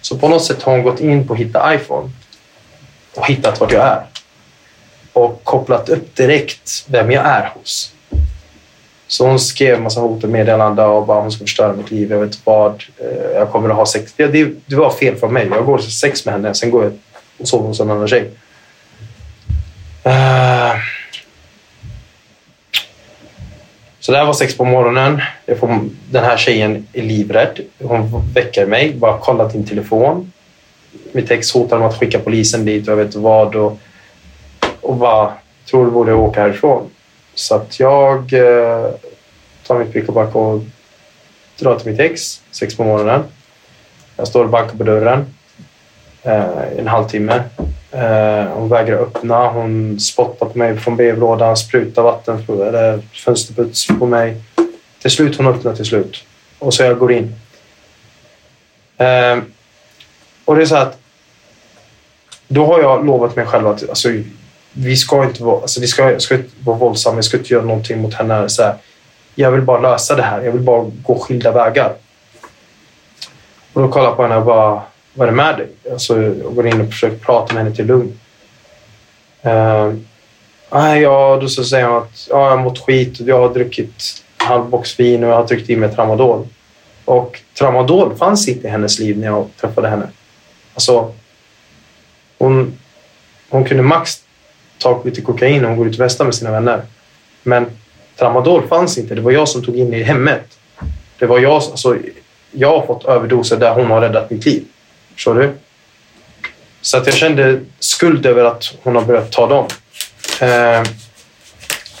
Så 0.00 0.18
på 0.18 0.28
något 0.28 0.44
sätt 0.44 0.62
har 0.62 0.72
hon 0.72 0.82
gått 0.82 1.00
in 1.00 1.28
på 1.28 1.34
Hitta 1.34 1.74
iPhone 1.74 2.10
och 3.14 3.26
hittat 3.26 3.60
vart 3.60 3.72
jag 3.72 3.86
är. 3.86 4.06
Och 5.12 5.44
kopplat 5.44 5.88
upp 5.88 6.16
direkt 6.16 6.84
vem 6.88 7.10
jag 7.10 7.26
är 7.26 7.52
hos. 7.54 7.92
Så 9.12 9.26
hon 9.26 9.38
skrev 9.38 9.74
en 9.74 9.82
massa 9.82 10.00
hot 10.00 10.24
och 10.24 10.30
meddelanden 10.30 10.86
och 10.86 11.06
bara 11.06 11.20
hon 11.20 11.32
ska 11.32 11.44
förstöra 11.44 11.72
mitt 11.72 11.90
liv. 11.90 12.10
Jag 12.10 12.18
vet 12.18 12.26
inte 12.26 12.38
vad. 12.44 12.84
Eh, 12.98 13.30
jag 13.34 13.50
kommer 13.50 13.68
att 13.68 13.76
ha 13.76 13.86
sex. 13.86 14.14
Ja, 14.16 14.26
det, 14.26 14.50
det 14.66 14.76
var 14.76 14.90
fel 14.90 15.16
från 15.16 15.32
mig. 15.32 15.48
Jag 15.50 15.66
går 15.66 15.74
och 15.74 15.84
sex 15.84 16.24
med 16.24 16.34
henne. 16.34 16.54
Sen 16.54 16.70
går 16.70 16.84
jag 16.84 16.92
och 17.38 17.48
sover 17.48 17.68
hos 17.68 17.80
en 17.80 17.90
annan 17.90 18.08
tjej. 18.08 18.30
Uh, 20.06 20.76
Så 24.00 24.12
det 24.12 24.18
här 24.18 24.24
var 24.24 24.32
sex 24.32 24.56
på 24.56 24.64
morgonen. 24.64 25.22
Jag 25.46 25.58
får, 25.58 25.80
den 26.10 26.24
här 26.24 26.36
tjejen 26.36 26.86
är 26.92 27.02
livrädd. 27.02 27.60
Hon 27.82 28.22
väcker 28.34 28.66
mig. 28.66 28.94
Bara 28.94 29.18
kolla 29.18 29.48
din 29.48 29.66
telefon. 29.66 30.32
Mitt 31.12 31.30
ex 31.30 31.52
hotar 31.52 31.78
med 31.78 31.88
att 31.88 31.98
skicka 31.98 32.18
polisen 32.18 32.64
dit 32.64 32.88
och 32.88 32.92
jag 32.92 32.96
vet 32.96 33.06
inte 33.06 33.18
vad. 33.18 33.56
Och, 33.56 33.78
och 34.80 34.96
bara 34.96 35.32
tror 35.70 35.84
du 35.84 35.90
borde 35.90 36.12
åka 36.12 36.40
härifrån. 36.40 36.90
Så 37.42 37.54
att 37.54 37.80
jag 37.80 38.32
eh, 38.32 38.90
tar 39.66 39.78
mitt 39.78 39.92
pick 39.92 40.08
och 40.08 40.14
pack 40.14 40.34
och 40.34 40.62
drar 41.58 41.78
till 41.78 41.90
mitt 41.90 42.00
ex 42.00 42.42
sex 42.50 42.76
på 42.76 42.84
morgonen. 42.84 43.24
Jag 44.16 44.28
står 44.28 44.44
och 44.44 44.50
bankar 44.50 44.76
på 44.76 44.84
dörren 44.84 45.26
eh, 46.22 46.78
en 46.78 46.88
halvtimme. 46.88 47.42
Eh, 47.90 48.44
hon 48.44 48.68
vägrar 48.68 48.98
öppna. 48.98 49.48
Hon 49.48 50.00
spottar 50.00 50.46
på 50.46 50.58
mig 50.58 50.78
från 50.78 50.96
brevlådan, 50.96 51.56
sprutar 51.56 52.02
vatten 52.02 52.46
på, 52.46 52.64
eller 52.64 53.00
fönsterputs 53.12 53.86
på 53.86 54.06
mig. 54.06 54.36
Till 55.00 55.10
slut 55.10 55.36
hon 55.36 55.46
öppnar 55.46 55.74
till 55.74 55.84
slut. 55.84 56.24
Och 56.58 56.74
så 56.74 56.82
jag 56.82 56.98
går 56.98 57.12
in. 57.12 57.34
Eh, 58.96 59.38
och 60.44 60.56
det 60.56 60.62
är 60.62 60.66
så 60.66 60.76
att 60.76 60.98
då 62.48 62.66
har 62.66 62.80
jag 62.80 63.06
lovat 63.06 63.36
mig 63.36 63.46
själv 63.46 63.66
att 63.66 63.88
alltså, 63.88 64.08
vi 64.72 64.96
ska 64.96 65.24
inte 65.24 65.42
vara, 65.42 65.60
alltså, 65.60 65.80
vi 65.80 65.86
ska, 65.86 66.20
ska 66.20 66.34
inte 66.34 66.50
vara 66.64 66.76
våldsamma, 66.76 67.16
vi 67.16 67.22
ska 67.22 67.36
inte 67.36 67.52
göra 67.52 67.64
någonting 67.64 68.02
mot 68.02 68.14
henne. 68.14 68.48
Så 68.48 68.62
här, 68.62 68.74
jag 69.34 69.50
vill 69.50 69.62
bara 69.62 69.80
lösa 69.80 70.16
det 70.16 70.22
här. 70.22 70.42
Jag 70.42 70.52
vill 70.52 70.62
bara 70.62 70.90
gå 71.02 71.18
skilda 71.18 71.52
vägar. 71.52 71.94
Och 73.72 73.82
då 73.82 73.88
kollar 73.88 74.06
jag 74.06 74.16
på 74.16 74.22
henne 74.22 74.36
och 74.36 74.46
bara, 74.46 74.82
vad 75.14 75.28
är 75.28 75.32
det 75.32 75.36
med 75.36 75.56
dig? 75.56 75.68
Alltså, 75.92 76.22
jag 76.22 76.54
går 76.54 76.66
in 76.66 76.80
och 76.80 76.86
försöker 76.86 77.18
prata 77.18 77.54
med 77.54 77.62
henne 77.62 77.76
till 77.76 77.86
lugn. 77.86 78.18
Uh, 79.46 79.94
ja, 81.00 81.38
då 81.40 81.48
så 81.48 81.64
säger 81.64 81.86
hon 81.86 82.02
att 82.02 82.26
ja, 82.30 82.50
jag 82.50 82.56
har 82.56 82.64
mått 82.64 82.78
skit 82.78 83.20
och 83.20 83.28
jag 83.28 83.38
har 83.48 83.54
druckit 83.54 84.24
en 84.40 84.46
halv 84.46 84.64
box 84.64 85.00
vin 85.00 85.24
och 85.24 85.30
jag 85.30 85.36
har 85.36 85.46
tryckt 85.46 85.70
i 85.70 85.76
mig 85.76 85.94
tramadol. 85.94 86.46
Och 87.04 87.40
tramadol 87.58 88.16
fanns 88.16 88.48
inte 88.48 88.66
i 88.66 88.70
hennes 88.70 88.98
liv 88.98 89.18
när 89.18 89.26
jag 89.26 89.48
träffade 89.60 89.88
henne. 89.88 90.08
Alltså, 90.74 91.12
hon, 92.38 92.78
hon 93.48 93.64
kunde 93.64 93.82
max 93.82 94.22
ta 94.82 95.02
lite 95.04 95.20
kokain 95.20 95.64
och 95.64 95.68
hon 95.68 95.78
går 95.78 95.86
ut 95.86 95.92
och 95.92 95.98
festar 95.98 96.24
med 96.24 96.34
sina 96.34 96.50
vänner. 96.50 96.82
Men 97.42 97.66
tramadol 98.16 98.68
fanns 98.68 98.98
inte. 98.98 99.14
Det 99.14 99.20
var 99.20 99.32
jag 99.32 99.48
som 99.48 99.64
tog 99.64 99.76
in 99.76 99.90
det 99.90 99.96
i 99.96 100.02
hemmet. 100.02 100.58
Det 101.18 101.26
var 101.26 101.38
jag, 101.38 101.52
alltså, 101.52 101.96
jag 102.50 102.78
har 102.78 102.86
fått 102.86 103.04
överdoser 103.04 103.56
där 103.56 103.74
hon 103.74 103.86
har 103.86 104.00
räddat 104.00 104.30
mitt 104.30 104.46
liv. 104.46 104.64
Förstår 105.14 105.34
du? 105.34 105.52
Så 106.80 106.98
att 106.98 107.06
jag 107.06 107.14
kände 107.14 107.60
skuld 107.78 108.26
över 108.26 108.44
att 108.44 108.74
hon 108.82 108.94
har 108.94 109.02
börjat 109.02 109.32
ta 109.32 109.46
dem. 109.46 109.66
Eh, 110.40 110.82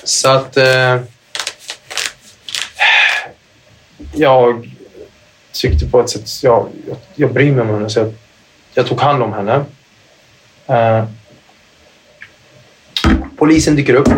så 0.04 0.28
att... 0.28 0.56
Eh, 0.56 1.00
jag 4.14 4.70
tyckte 5.52 5.86
på 5.86 6.00
ett 6.00 6.10
sätt... 6.10 6.42
Jag, 6.42 6.68
jag, 6.88 6.96
jag 7.14 7.32
bryr 7.32 7.52
mig 7.52 7.60
om 7.60 7.68
henne, 7.68 7.90
så 7.90 7.98
jag, 7.98 8.12
jag 8.74 8.86
tog 8.86 9.00
hand 9.00 9.22
om 9.22 9.32
henne. 9.32 9.64
Eh, 10.66 11.04
polisen 13.42 13.76
dyker 13.76 13.94
upp. 13.94 14.08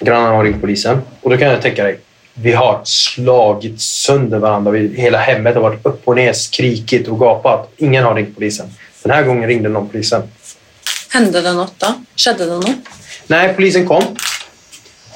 Grannarna 0.00 0.36
har 0.36 0.44
ringt 0.44 0.60
polisen. 0.60 1.02
Och 1.20 1.30
då 1.30 1.36
kan 1.36 1.48
jag 1.48 1.62
tänka 1.62 1.84
dig, 1.84 2.00
vi 2.34 2.52
har 2.52 2.80
slagit 2.84 3.80
sönder 3.80 4.38
varandra. 4.38 4.70
Vi, 4.70 4.94
hela 4.96 5.18
hemmet 5.18 5.54
har 5.54 5.62
varit 5.62 5.86
upp 5.86 6.02
och 6.04 6.16
ner, 6.16 6.32
skrikit 6.32 7.08
och 7.08 7.18
gapat. 7.18 7.70
Ingen 7.76 8.04
har 8.04 8.14
ringt 8.14 8.34
polisen. 8.34 8.66
Den 9.02 9.12
här 9.12 9.22
gången 9.22 9.48
ringde 9.48 9.68
någon 9.68 9.88
polisen. 9.88 10.22
Hände 11.10 11.40
det 11.40 11.52
något 11.52 11.74
då? 11.78 11.86
Skedde 12.16 12.44
det 12.44 12.54
något? 12.54 12.76
Nej, 13.26 13.54
polisen 13.54 13.88
kom. 13.88 14.02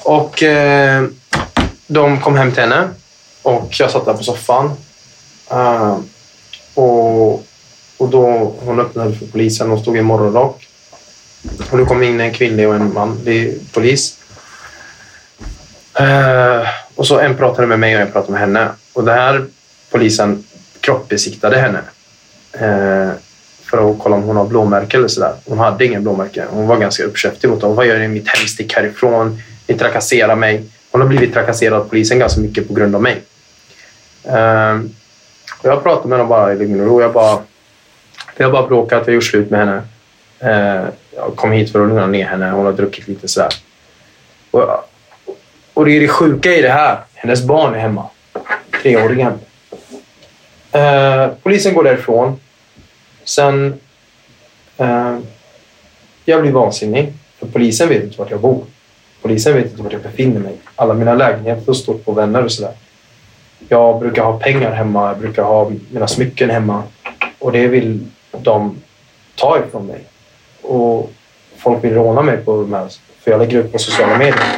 Och 0.03 0.43
eh, 0.43 1.03
de 1.87 2.21
kom 2.21 2.35
hem 2.35 2.51
till 2.51 2.61
henne. 2.61 2.89
Och 3.41 3.75
jag 3.79 3.91
satt 3.91 4.05
där 4.05 4.13
på 4.13 4.23
soffan. 4.23 4.71
Uh, 5.51 5.97
och, 6.73 7.33
och 7.97 8.09
då 8.09 8.53
hon 8.59 8.79
öppnade 8.79 9.15
för 9.15 9.25
polisen. 9.25 9.69
Hon 9.69 9.79
stod 9.79 9.97
i 9.97 10.01
morgonrock. 10.01 10.68
Och 11.71 11.77
då 11.77 11.85
kom 11.85 12.03
in 12.03 12.21
en 12.21 12.33
kvinnlig 12.33 12.67
och 12.67 12.75
en 12.75 12.93
manlig 12.93 13.59
polis. 13.73 14.19
Uh, 15.99 16.67
och 16.95 17.07
så 17.07 17.19
en 17.19 17.35
pratade 17.35 17.67
med 17.67 17.79
mig 17.79 17.95
och 17.95 18.01
en 18.01 18.11
pratade 18.11 18.31
med 18.31 18.41
henne. 18.41 18.69
Och 18.93 19.03
den 19.03 19.15
här 19.15 19.45
polisen 19.91 20.43
kroppbesiktade 20.79 21.57
henne. 21.57 21.79
Eh, 22.51 23.11
för 23.63 23.91
att 23.91 23.99
kolla 23.99 24.15
om 24.15 24.23
hon 24.23 24.37
har 24.37 24.45
blåmärken 24.45 24.99
eller 24.99 25.07
sådär. 25.07 25.33
Hon 25.45 25.59
hade 25.59 25.85
ingen 25.85 26.03
blåmärken. 26.03 26.47
Hon 26.49 26.67
var 26.67 26.77
ganska 26.77 27.03
uppkäftig 27.03 27.49
mot 27.49 27.61
dem. 27.61 27.75
Vad 27.75 27.87
gör 27.87 27.99
ni 27.99 28.05
i 28.05 28.07
mitt 28.07 28.27
hemstick 28.27 28.73
härifrån? 28.73 29.41
Ni 29.67 29.77
trakasserar 29.77 30.35
mig. 30.35 30.63
Hon 30.91 31.01
har 31.01 31.07
blivit 31.07 31.33
trakasserad 31.33 31.73
av 31.73 31.89
polisen 31.89 32.19
ganska 32.19 32.41
mycket 32.41 32.67
på 32.67 32.73
grund 32.73 32.95
av 32.95 33.01
mig. 33.01 33.21
Eh, 34.23 34.79
och 35.61 35.69
jag 35.69 35.83
pratade 35.83 36.07
med 36.07 36.19
dem 36.19 36.27
bara 36.27 36.53
i 36.53 36.57
lugn 36.57 36.81
och 36.81 36.87
ro. 36.87 37.01
Jag 37.01 37.13
bara, 37.13 37.39
vi 38.37 38.43
har 38.43 38.51
bara 38.51 38.67
bråkat, 38.67 38.99
jag 38.99 39.05
har 39.05 39.13
gjort 39.13 39.23
slut 39.23 39.49
med 39.49 39.59
henne. 39.59 39.81
Eh, 40.39 40.85
jag 41.15 41.35
kom 41.35 41.51
hit 41.51 41.71
för 41.71 41.81
att 41.81 41.87
lugna 41.87 42.07
ner 42.07 42.25
henne. 42.25 42.51
Hon 42.51 42.65
har 42.65 42.73
druckit 42.73 43.07
lite 43.07 43.27
sådär. 43.27 43.53
Och, 44.51 44.69
och 45.73 45.85
det 45.85 45.91
är 45.91 45.99
det 45.99 46.07
sjuka 46.07 46.53
i 46.53 46.61
det 46.61 46.69
här. 46.69 46.99
Hennes 47.13 47.43
barn 47.43 47.73
är 47.73 47.79
hemma. 47.79 48.09
Treåringen. 48.81 49.33
Eh, 50.71 51.27
polisen 51.43 51.73
går 51.73 51.83
därifrån. 51.83 52.39
Sen... 53.23 53.79
Eh, 54.77 55.17
jag 56.25 56.41
blir 56.41 56.51
vansinnig. 56.51 57.13
För 57.39 57.47
polisen 57.47 57.89
vet 57.89 58.03
inte 58.03 58.17
vart 58.17 58.31
jag 58.31 58.39
bor. 58.39 58.65
Polisen 59.21 59.53
vet 59.53 59.65
inte 59.65 59.83
vart 59.83 59.93
jag 59.93 60.01
befinner 60.01 60.39
mig. 60.39 60.55
Alla 60.75 60.93
mina 60.93 61.13
lägenheter 61.13 61.73
står 61.73 61.93
på 61.93 62.11
vänner 62.11 62.43
och 62.43 62.51
sådär. 62.51 62.73
Jag 63.69 63.99
brukar 63.99 64.23
ha 64.23 64.39
pengar 64.39 64.71
hemma. 64.71 65.07
Jag 65.07 65.19
brukar 65.19 65.43
ha 65.43 65.71
mina 65.91 66.07
smycken 66.07 66.49
hemma. 66.49 66.83
Och 67.39 67.51
det 67.51 67.67
vill 67.67 68.07
de 68.31 68.77
ta 69.35 69.59
ifrån 69.59 69.87
mig. 69.87 70.03
Och 70.69 71.11
folk 71.57 71.83
vill 71.83 71.93
råna 71.93 72.21
mig 72.21 72.37
på 72.37 72.61
de 72.61 72.73
här. 72.73 72.87
För 73.23 73.31
jag 73.31 73.39
lägger 73.39 73.57
ut 73.57 73.71
på 73.71 73.79
sociala 73.79 74.17
medier. 74.17 74.55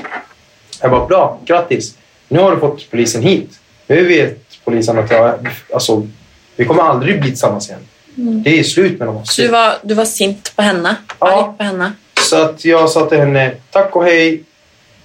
Jag 0.82 0.92
bara, 0.92 1.06
bra, 1.06 1.40
grattis. 1.46 1.98
Nu 2.28 2.40
har 2.40 2.52
du 2.52 2.60
fått 2.60 2.92
polisen 2.92 3.22
hit. 3.22 3.60
Nu 3.88 4.08
vet 4.08 4.40
polisen 4.66 5.00
att 5.00 5.12
jag, 5.12 5.50
alltså, 5.74 6.08
vi 6.56 6.66
kommer 6.66 6.84
aldrig 6.84 7.22
bli 7.22 7.30
tillsammans 7.30 7.70
igen. 7.70 7.82
Mm. 8.18 8.44
Det 8.44 8.60
är 8.60 8.64
slut 8.64 9.00
mellan 9.00 9.16
oss. 9.16 9.36
Du 9.36 9.48
var, 9.48 9.74
du 9.82 9.94
var 9.94 10.06
sint 10.06 10.54
på 10.56 10.62
henne? 10.62 10.96
Ja. 11.20 11.56
på 11.58 11.64
henne? 11.64 11.92
Så 12.22 12.42
att 12.42 12.66
jag 12.66 12.90
sa 12.90 13.10
till 13.10 13.18
henne, 13.18 13.52
tack 13.72 13.96
och 13.96 14.04
hej. 14.04 14.44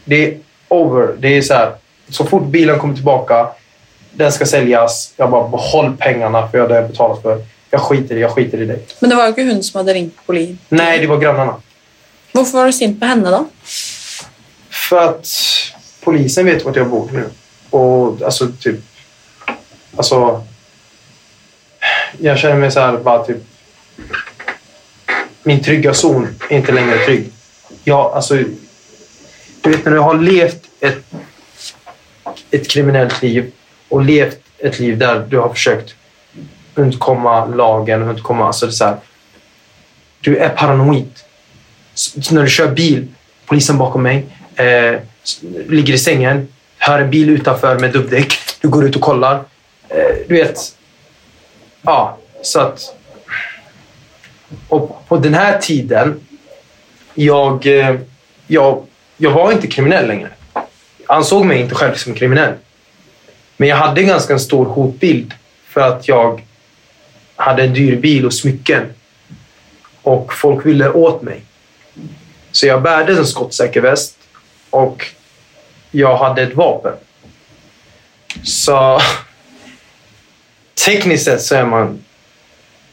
Det 0.05 0.27
är 0.27 0.39
over. 0.69 1.17
Det 1.19 1.29
är 1.29 1.43
så 1.43 1.55
här, 1.55 1.73
så 2.09 2.25
fort 2.25 2.47
bilen 2.47 2.79
kommer 2.79 2.95
tillbaka, 2.95 3.49
den 4.13 4.33
ska 4.33 4.47
säljas. 4.47 5.15
Jag 5.17 5.31
bara, 5.31 5.49
behåll 5.49 5.97
pengarna 5.99 6.49
för 6.49 6.59
jag 6.59 6.69
har 6.69 6.89
betalat 6.89 7.23
för. 7.23 7.39
Jag 7.71 7.81
skiter 7.81 8.17
i 8.17 8.21
jag 8.21 8.31
skiter 8.31 8.63
i 8.63 8.65
dig. 8.65 8.87
Men 9.01 9.11
det 9.11 9.17
var 9.17 9.23
ju 9.23 9.29
inte 9.29 9.43
hon 9.43 9.63
som 9.63 9.79
hade 9.79 9.95
ringt 9.95 10.17
polisen? 10.27 10.59
Nej, 10.69 10.99
det 10.99 11.07
var 11.07 11.19
grannarna. 11.19 11.57
Varför 12.33 12.59
var 12.59 12.67
du 12.67 12.73
sint 12.73 13.01
på 13.01 13.07
henne 13.07 13.31
då? 13.31 13.49
För 14.71 14.99
att 14.99 15.29
polisen 16.01 16.47
vet 16.47 16.65
vart 16.65 16.77
jag 16.77 16.89
bor 16.89 17.11
nu. 17.13 17.31
Och 17.71 18.23
alltså 18.23 18.49
typ... 18.61 18.81
Alltså... 19.97 20.45
Jag 22.21 22.39
känner 22.39 22.57
mig 22.57 22.71
så 22.71 22.81
här 22.81 22.97
bara 22.97 23.25
typ... 23.25 23.37
Min 25.43 25.63
trygga 25.63 25.95
zon 25.95 26.29
är 26.51 26.57
inte 26.57 26.73
längre 26.73 26.99
trygg. 26.99 27.33
Jag, 27.85 28.13
alltså... 28.13 28.35
Du 29.61 29.71
vet 29.71 29.85
när 29.85 29.93
du 29.93 29.99
har 29.99 30.15
levt 30.15 30.63
ett, 30.81 31.05
ett 32.51 32.69
kriminellt 32.69 33.23
liv 33.23 33.53
och 33.89 34.05
levt 34.05 34.39
ett 34.59 34.79
liv 34.79 34.99
där 34.99 35.27
du 35.29 35.39
har 35.39 35.49
försökt 35.49 35.95
undkomma 36.77 37.47
lagen 37.47 38.03
undkomma... 38.03 38.47
Alltså 38.47 38.67
det 38.67 38.73
så 38.73 38.85
här, 38.85 38.97
du 40.21 40.37
är 40.37 40.49
paranoid. 40.49 41.11
Så 41.95 42.35
när 42.35 42.43
du 42.43 42.49
kör 42.49 42.69
bil, 42.69 43.07
polisen 43.47 43.79
bakom 43.79 44.03
mig, 44.03 44.27
eh, 44.57 45.01
ligger 45.69 45.95
i 45.95 45.99
sängen, 45.99 46.49
hör 46.79 47.01
en 47.01 47.11
bil 47.11 47.31
utanför 47.31 47.79
med 47.79 47.93
dubbdäck. 47.93 48.39
Du 48.61 48.69
går 48.69 48.85
ut 48.85 48.97
och 48.97 49.03
kollar. 49.03 49.35
Eh, 49.89 50.17
du 50.29 50.35
vet. 50.35 50.59
Ja, 51.83 52.19
så 52.43 52.61
att... 52.61 52.95
Och 54.69 55.09
på 55.09 55.17
den 55.17 55.35
här 55.35 55.59
tiden, 55.59 56.21
jag, 57.15 57.67
eh, 57.67 57.97
jag, 58.47 58.87
jag 59.17 59.31
var 59.31 59.53
inte 59.53 59.67
kriminell 59.67 60.07
längre. 60.07 60.31
Jag 60.55 61.17
ansåg 61.17 61.45
mig 61.45 61.61
inte 61.61 61.75
själv 61.75 61.95
som 61.95 62.15
kriminell. 62.15 62.53
Men 63.57 63.69
jag 63.69 63.77
hade 63.77 64.01
en 64.01 64.07
ganska 64.07 64.39
stor 64.39 64.65
hotbild 64.65 65.35
för 65.69 65.81
att 65.81 66.09
jag 66.09 66.46
hade 67.37 67.63
en 67.63 67.75
dyr 67.75 67.97
bil 67.97 68.27
och 68.27 68.35
smycken. 68.35 68.93
Och 70.03 70.35
folk 70.35 70.67
ville 70.67 70.91
åt 70.91 71.23
mig. 71.23 71.41
Så 72.53 72.67
jag 72.67 72.83
bärde 72.83 73.13
en 73.13 73.27
skottsäker 73.27 73.81
väst 73.81 74.17
och 74.71 75.07
jag 75.91 76.17
hade 76.17 76.43
ett 76.43 76.55
vapen. 76.55 76.93
Så 78.45 79.01
tekniskt 80.87 81.25
sett 81.25 81.43
så 81.43 81.55
är 81.55 81.65
man 81.65 81.99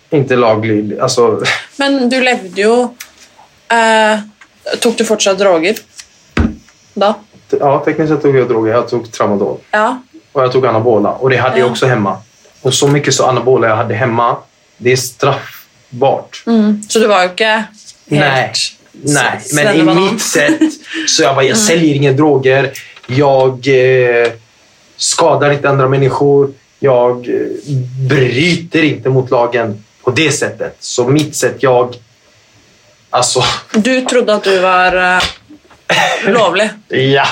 inte 0.10 0.36
laglydig. 0.36 1.00
Alltså... 1.00 1.44
Men 1.78 2.10
du 2.10 2.22
levde 2.22 2.62
ju... 2.62 2.82
Eh, 3.78 4.20
tog 4.80 4.96
du 4.96 5.06
fortsatt 5.06 5.40
droger? 5.40 5.76
Då? 6.94 7.16
ja, 7.60 7.80
tekniskt 7.86 8.10
sett 8.14 8.22
tog 8.22 8.36
jag 8.36 8.48
droger. 8.48 8.72
Jag 8.74 8.90
tog 8.90 9.12
tramadol 9.12 9.58
Ja. 9.72 10.02
och 10.32 10.44
jag 10.44 10.52
tog 10.52 10.66
anabola. 10.66 11.10
Och 11.12 11.30
det 11.30 11.38
hade 11.38 11.60
jag 11.60 11.68
Ja. 11.68 11.72
också 11.72 11.86
hemma. 11.86 12.18
Och 12.64 12.74
så 12.74 12.88
mycket 12.88 13.14
så 13.14 13.26
anabola 13.26 13.68
jag 13.68 13.76
hade 13.76 13.94
hemma, 13.96 14.38
det 14.78 14.92
är 14.92 14.96
straffbart. 14.96 16.44
Mm. 16.48 16.84
Så 16.90 17.00
du 17.00 17.08
var 17.08 17.24
inte 17.24 17.44
helt... 17.46 17.66
Nej. 18.06 18.54
Nej, 18.92 19.42
men 19.54 19.76
i 19.76 19.84
mitt 20.12 20.22
sätt 20.22 20.60
så 21.08 21.24
jag 21.24 21.36
bara, 21.36 21.42
Mm. 21.42 21.50
jag 21.50 21.58
säljer 21.58 21.96
inga 21.96 22.12
droger. 22.12 22.72
Jag 23.08 23.68
eh, 23.68 24.32
skadar 24.98 25.52
inte 25.52 25.70
andra 25.70 25.90
människor. 25.90 26.54
Jag 26.80 27.30
eh, 27.30 27.76
bryter 28.10 28.84
inte 28.84 29.10
mot 29.10 29.32
lagen 29.32 29.84
på 30.04 30.12
det 30.12 30.32
sättet. 30.32 30.76
Så 30.80 31.08
mitt 31.08 31.36
sätt, 31.36 31.56
jag... 31.60 31.96
Alltså, 33.10 33.44
Du 33.74 34.02
trodde 34.02 34.34
att 34.34 34.44
du 34.44 34.60
var 34.60 34.96
uh, 34.96 35.22
lovlig. 36.28 36.70
ja. 36.88 37.28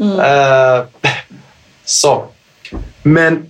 Mm. 0.00 0.20
Eh, 0.20 0.84
så. 1.84 2.26
Men 3.02 3.46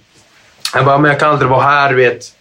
jag 0.75 0.85
bara, 0.85 0.99
men 0.99 1.11
jag 1.11 1.21
kan 1.21 1.31
aldrig 1.31 1.51
vara 1.51 1.63
här, 1.63 1.91
du 1.91 1.97
vet. 1.97 2.35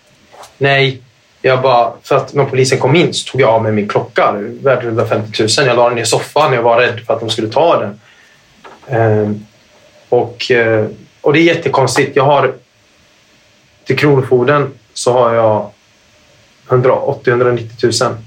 Nej. 0.58 1.02
Jag 1.46 1.62
bara, 1.62 1.94
för 2.04 2.16
att 2.16 2.34
när 2.34 2.46
polisen 2.46 2.80
kom 2.80 2.96
in 2.96 3.14
så 3.14 3.32
tog 3.32 3.42
jag 3.42 3.50
av 3.50 3.64
mig 3.64 3.72
min 3.72 3.88
klocka. 3.88 4.32
Värd 4.62 4.84
150 4.84 5.42
000. 5.58 5.68
Jag 5.68 5.76
la 5.76 5.90
den 5.90 5.98
i 5.98 6.06
soffan. 6.06 6.54
Jag 6.54 6.62
var 6.62 6.78
rädd 6.78 7.00
för 7.08 7.14
att 7.14 7.20
de 7.20 7.30
skulle 7.30 7.50
ta 7.50 7.80
den. 7.80 8.00
Ehm, 8.88 9.46
och, 10.10 10.52
eh, 10.52 10.86
och 11.22 11.34
det 11.34 11.40
är 11.40 11.44
jättekonstigt. 11.44 12.16
Jag 12.16 12.24
har 12.24 12.54
till 13.84 13.98
Kronofogden 13.98 14.74
så 14.94 15.14
har 15.14 15.34
jag 15.34 15.70
180-190 16.68 18.08
000. 18.10 18.18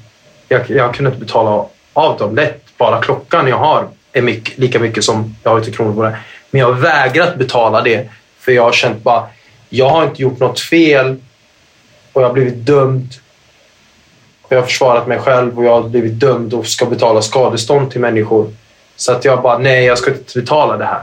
Jag, 0.49 0.71
jag 0.71 0.95
kunde 0.95 1.11
inte 1.11 1.25
betala 1.25 1.67
av 1.93 2.19
dem 2.19 2.35
lätt. 2.37 2.63
Bara 2.79 3.03
klockan 3.03 3.49
jag 3.49 3.59
har 3.59 3.89
är 4.13 4.23
mycket, 4.23 4.59
lika 4.59 4.79
mycket 4.79 5.05
som 5.05 5.37
jag 5.43 5.51
har 5.51 5.61
till 5.61 5.75
Kronofogden. 5.75 6.13
Men 6.51 6.61
jag 6.61 6.67
har 6.67 6.81
vägrat 6.81 7.37
betala 7.37 7.83
det 7.83 8.09
för 8.39 8.53
jag 8.53 8.63
har 8.63 8.73
känt 8.73 9.03
bara 9.03 9.29
jag 9.69 9.89
har 9.89 10.05
inte 10.05 10.23
gjort 10.23 10.39
något 10.39 10.61
fel 10.61 11.17
och 12.13 12.23
jag 12.23 12.27
har 12.27 12.33
blivit 12.35 12.55
dömd. 12.67 13.15
Och 14.43 14.53
jag 14.53 14.59
har 14.59 14.67
försvarat 14.67 15.07
mig 15.07 15.19
själv 15.19 15.59
och 15.59 15.65
jag 15.65 15.83
har 15.83 15.89
blivit 15.89 16.13
dömd 16.21 16.55
och 16.55 16.67
ska 16.67 16.87
betala 16.87 17.23
skadestånd 17.23 17.91
till 17.91 18.01
människor. 18.01 18.53
Så 18.97 19.13
att 19.13 19.25
jag 19.25 19.43
bara, 19.43 19.59
nej, 19.59 19.85
jag 19.85 19.99
ska 19.99 20.11
inte 20.11 20.41
betala 20.41 20.77
det 20.77 20.85
här. 20.85 21.03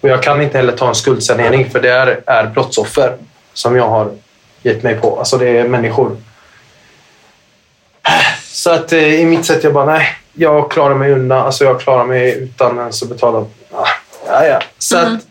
Och 0.00 0.08
jag 0.08 0.22
kan 0.22 0.42
inte 0.42 0.56
heller 0.58 0.76
ta 0.76 0.88
en 0.88 0.94
skuldsanering 0.94 1.70
för 1.70 1.80
det 1.80 1.90
är, 1.90 2.20
är 2.26 2.46
brottsoffer 2.46 3.16
som 3.52 3.76
jag 3.76 3.88
har 3.88 4.10
gett 4.62 4.82
mig 4.82 4.94
på. 4.94 5.18
Alltså 5.18 5.38
det 5.38 5.48
är 5.58 5.68
människor. 5.68 6.16
Så 8.42 8.70
att 8.70 8.92
eh, 8.92 9.20
i 9.20 9.24
mitt 9.24 9.44
sätt, 9.46 9.64
jag 9.64 9.72
bara, 9.72 9.84
nej, 9.84 10.06
jag 10.32 10.70
klarar 10.70 10.94
mig 10.94 11.12
undan. 11.12 11.46
Alltså 11.46 11.64
jag 11.64 11.80
klarar 11.80 12.04
mig 12.04 12.38
utan 12.38 12.78
ens 12.78 13.02
att 13.02 13.08
betala. 13.08 13.38
Ah, 13.72 13.86
Ja, 14.26 14.46
ja. 14.46 14.60
Så 14.78 14.98
Mm. 14.98 15.14
att, 15.16 15.22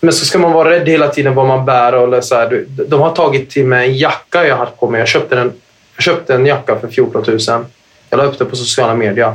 men 0.00 0.12
så 0.12 0.24
ska 0.24 0.38
man 0.38 0.52
vara 0.52 0.70
rädd 0.70 0.88
hela 0.88 1.08
tiden 1.08 1.34
vad 1.34 1.46
man 1.46 1.64
bär. 1.64 1.92
Eller 1.92 2.20
så 2.20 2.34
här. 2.34 2.64
De 2.88 3.00
har 3.00 3.14
tagit 3.14 3.50
till 3.50 3.66
mig 3.66 3.88
en 3.88 3.96
jacka 3.96 4.46
jag 4.46 4.56
hade 4.56 4.70
på 4.70 4.90
mig. 4.90 4.98
Jag 4.98 5.08
köpte, 5.08 5.34
den, 5.34 5.52
jag 5.96 6.02
köpte 6.04 6.34
en 6.34 6.46
jacka 6.46 6.78
för 6.78 6.88
14 6.88 7.24
000. 7.26 7.38
Jag 8.10 8.18
la 8.18 8.24
upp 8.24 8.38
det 8.38 8.44
på 8.44 8.56
sociala 8.56 8.94
medier. 8.94 9.34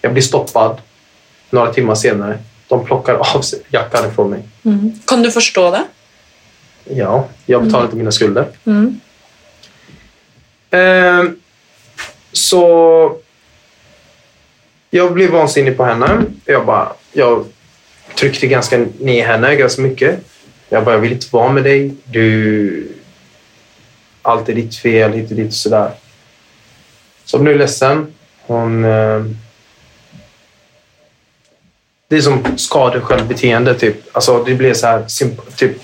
Jag 0.00 0.12
blir 0.12 0.22
stoppad 0.22 0.80
några 1.50 1.72
timmar 1.72 1.94
senare. 1.94 2.38
De 2.68 2.84
plockar 2.84 3.14
av 3.14 3.40
sig 3.40 3.60
jackan 3.68 4.08
ifrån 4.08 4.30
mig. 4.30 4.42
Mm. 4.64 4.92
Kan 5.06 5.22
du 5.22 5.30
förstå 5.30 5.70
det? 5.70 5.84
Ja, 6.84 7.28
jag 7.46 7.64
betalar 7.64 7.84
inte 7.84 7.96
mina 7.96 8.12
skulder. 8.12 8.46
Mm. 8.64 9.00
Ehm, 10.70 11.36
så 12.32 13.16
jag 14.90 15.12
blev 15.12 15.30
vansinnig 15.30 15.76
på 15.76 15.84
henne. 15.84 16.22
Jag, 16.44 16.66
bara, 16.66 16.92
jag 17.12 17.46
tryckte 18.14 18.46
ganska 18.46 18.86
ner 19.00 19.26
henne 19.26 19.56
ganska 19.56 19.82
mycket. 19.82 20.20
Jag 20.68 20.84
bara, 20.84 20.94
jag 20.94 21.00
vill 21.00 21.12
inte 21.12 21.26
vara 21.30 21.52
med 21.52 21.64
dig. 21.64 21.94
Du... 22.04 22.88
Allt 24.22 24.48
är 24.48 24.54
ditt 24.54 24.76
fel, 24.76 25.12
hit 25.12 25.30
och 25.30 25.36
dit 25.36 25.48
och 25.48 25.54
sådär. 25.54 25.90
Så 27.24 27.36
hon 27.36 27.44
blev 27.44 27.56
ledsen. 27.56 28.14
Hon... 28.46 28.84
Eh, 28.84 29.24
det 32.08 32.16
är 32.16 32.20
som 32.20 32.58
skadesjälvbeteende, 32.58 33.74
typ. 33.74 33.96
Alltså, 34.12 34.44
det 34.44 34.54
blir 34.54 34.74
så 34.74 34.86
här... 34.86 35.04
Typ, 35.56 35.76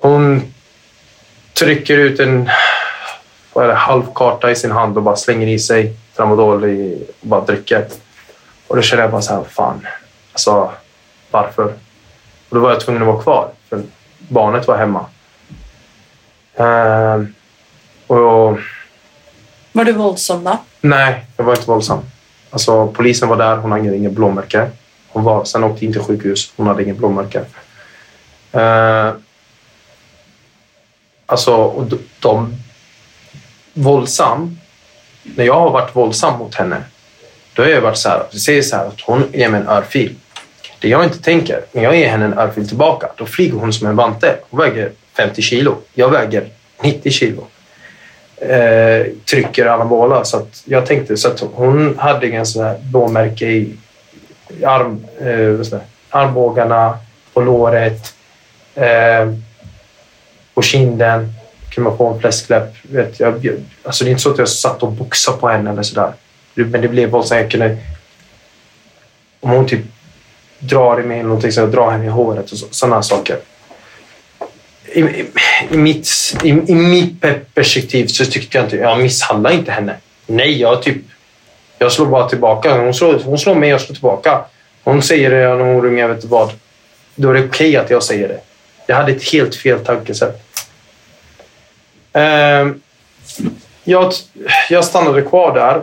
hon 0.00 0.54
trycker 1.52 1.98
ut 1.98 2.20
en 2.20 2.50
vad 3.52 3.64
är 3.64 3.68
det, 3.68 3.74
halvkarta 3.74 4.50
i 4.50 4.56
sin 4.56 4.70
hand 4.70 4.96
och 4.96 5.02
bara 5.02 5.16
slänger 5.16 5.46
i 5.46 5.58
sig 5.58 5.92
tramadol 6.16 6.64
och 6.64 7.28
bara 7.28 7.44
dricker. 7.44 7.86
Och 8.66 8.76
då 8.76 8.82
känner 8.82 9.02
jag 9.02 9.12
bara 9.12 9.22
så 9.22 9.34
här, 9.34 9.44
fan, 9.44 9.86
alltså 10.34 10.72
varför? 11.30 11.64
Och 12.48 12.56
då 12.56 12.60
var 12.60 12.70
jag 12.70 12.80
tvungen 12.80 13.02
att 13.02 13.08
vara 13.08 13.22
kvar, 13.22 13.50
för 13.68 13.82
barnet 14.18 14.66
var 14.68 14.76
hemma. 14.76 15.06
Ehm, 16.56 17.34
och 18.06 18.58
Var 19.72 19.84
du 19.84 19.92
våldsam 19.92 20.44
då? 20.44 20.58
nej, 20.80 21.26
jag 21.36 21.44
var 21.44 21.54
inte 21.54 21.66
våldsam. 21.66 21.98
Alltså, 22.50 22.86
polisen 22.86 23.28
var 23.28 23.36
där, 23.36 23.56
hon 23.56 23.72
hade 23.72 23.96
inget 23.96 24.12
blåmärke. 24.12 24.70
Hon 25.08 25.24
var, 25.24 25.44
sen 25.44 25.64
åkte 25.64 25.84
in 25.84 25.92
till 25.92 26.02
sjukhus, 26.02 26.52
hon 26.56 26.66
hade 26.66 26.82
inget 26.82 26.96
blåmärke. 26.96 27.44
Ehm, 28.52 29.22
alltså, 31.26 31.54
och 31.54 31.84
de, 31.86 31.98
de 32.20 32.54
våldsam. 33.72 34.58
När 35.22 35.44
jag 35.44 35.54
har 35.60 35.70
varit 35.70 35.96
våldsam 35.96 36.38
mot 36.38 36.54
henne, 36.54 36.82
då 37.54 37.62
har 37.62 37.68
jag 37.68 37.80
varit 37.80 37.98
så 37.98 38.08
här, 38.08 38.26
jag 38.30 38.40
säger 38.40 38.62
så 38.62 38.76
här 38.76 38.86
att 38.86 39.00
hon 39.00 39.24
ger 39.32 39.48
mig 39.48 39.60
en 39.60 39.68
örfil. 39.68 40.14
Det 40.84 40.90
jag 40.90 41.04
inte 41.04 41.22
tänker, 41.22 41.60
när 41.72 41.82
jag 41.82 41.96
ger 41.96 42.08
henne 42.08 42.24
en 42.24 42.38
örfil 42.38 42.68
tillbaka, 42.68 43.08
då 43.16 43.26
flyger 43.26 43.58
hon 43.58 43.72
som 43.72 43.86
en 43.86 43.96
vante. 43.96 44.36
Hon 44.50 44.60
väger 44.60 44.90
50 45.16 45.42
kilo. 45.42 45.76
Jag 45.94 46.10
väger 46.10 46.48
90 46.82 47.12
kilo. 47.12 47.46
Eh, 48.36 49.06
trycker 49.30 49.66
anabola. 49.66 50.24
Så 50.24 50.36
att 50.36 50.62
jag 50.64 50.86
tänkte 50.86 51.16
så 51.16 51.28
att 51.28 51.40
hon 51.40 51.98
hade 51.98 52.26
en 52.26 52.46
sån 52.46 52.64
här 52.64 52.78
blåmärke 52.78 53.46
i, 53.46 53.76
arm, 54.64 55.06
eh, 55.20 55.80
armbågarna, 56.10 56.98
på 57.34 57.40
låret, 57.40 58.14
eh, 58.74 59.32
på 60.54 60.62
kinden 60.62 61.32
kunde 61.70 61.90
man 61.90 61.98
få 61.98 62.12
en 62.12 62.20
fläskläpp. 62.20 62.74
Vet, 62.82 63.20
jag, 63.20 63.44
jag, 63.44 63.54
alltså 63.82 64.04
det 64.04 64.08
är 64.08 64.10
inte 64.10 64.22
så 64.22 64.30
att 64.30 64.38
jag 64.38 64.48
satt 64.48 64.82
och 64.82 64.92
boxade 64.92 65.38
på 65.38 65.48
henne 65.48 65.70
eller 65.70 65.82
sådär. 65.82 66.12
Men 66.54 66.80
det 66.80 66.88
blev 66.88 67.10
våldsamt. 67.10 67.40
Jag 67.40 67.50
kunde... 67.50 67.76
Om 69.40 69.50
hon 69.50 69.66
typ 69.66 69.80
drar 70.68 71.00
i 71.00 71.02
mig 71.02 71.18
eller 71.18 71.28
någonting 71.28 71.52
så 71.52 71.60
jag 71.60 71.70
drar 71.70 71.90
henne 71.90 72.04
i 72.04 72.08
håret 72.08 72.52
och 72.52 72.58
sådana 72.58 73.02
saker. 73.02 73.38
I, 74.84 75.00
i, 75.00 75.26
i, 75.70 75.76
mitt, 75.76 76.08
i, 76.42 76.48
I 76.48 76.74
mitt 76.74 77.24
perspektiv 77.54 78.06
så 78.06 78.24
tyckte 78.24 78.58
jag 78.58 78.66
inte... 78.66 78.76
Jag 78.76 78.98
misshandlar 78.98 79.50
inte 79.50 79.72
henne. 79.72 79.96
Nej, 80.26 80.60
jag 80.60 80.82
typ... 80.82 80.96
Jag 81.78 81.92
slår 81.92 82.06
bara 82.06 82.28
tillbaka. 82.28 82.78
Hon 82.78 82.94
slår, 82.94 83.20
hon 83.24 83.38
slår 83.38 83.54
mig, 83.54 83.70
jag 83.70 83.80
slår 83.80 83.94
tillbaka. 83.94 84.44
Hon 84.84 85.02
säger 85.02 85.30
det 85.30 85.36
när 85.36 85.74
hon 85.74 85.82
ringer, 85.82 85.98
jag 85.98 86.08
vet 86.08 86.16
inte 86.16 86.28
vad. 86.28 86.52
Då 87.14 87.30
är 87.30 87.34
det 87.34 87.44
okej 87.44 87.76
att 87.76 87.90
jag 87.90 88.02
säger 88.02 88.28
det. 88.28 88.40
Jag 88.86 88.96
hade 88.96 89.12
ett 89.12 89.32
helt 89.32 89.54
fel 89.54 89.84
tankesätt. 89.84 90.42
Eh, 92.12 92.68
jag, 93.84 94.12
jag 94.70 94.84
stannade 94.84 95.22
kvar 95.22 95.54
där 95.54 95.82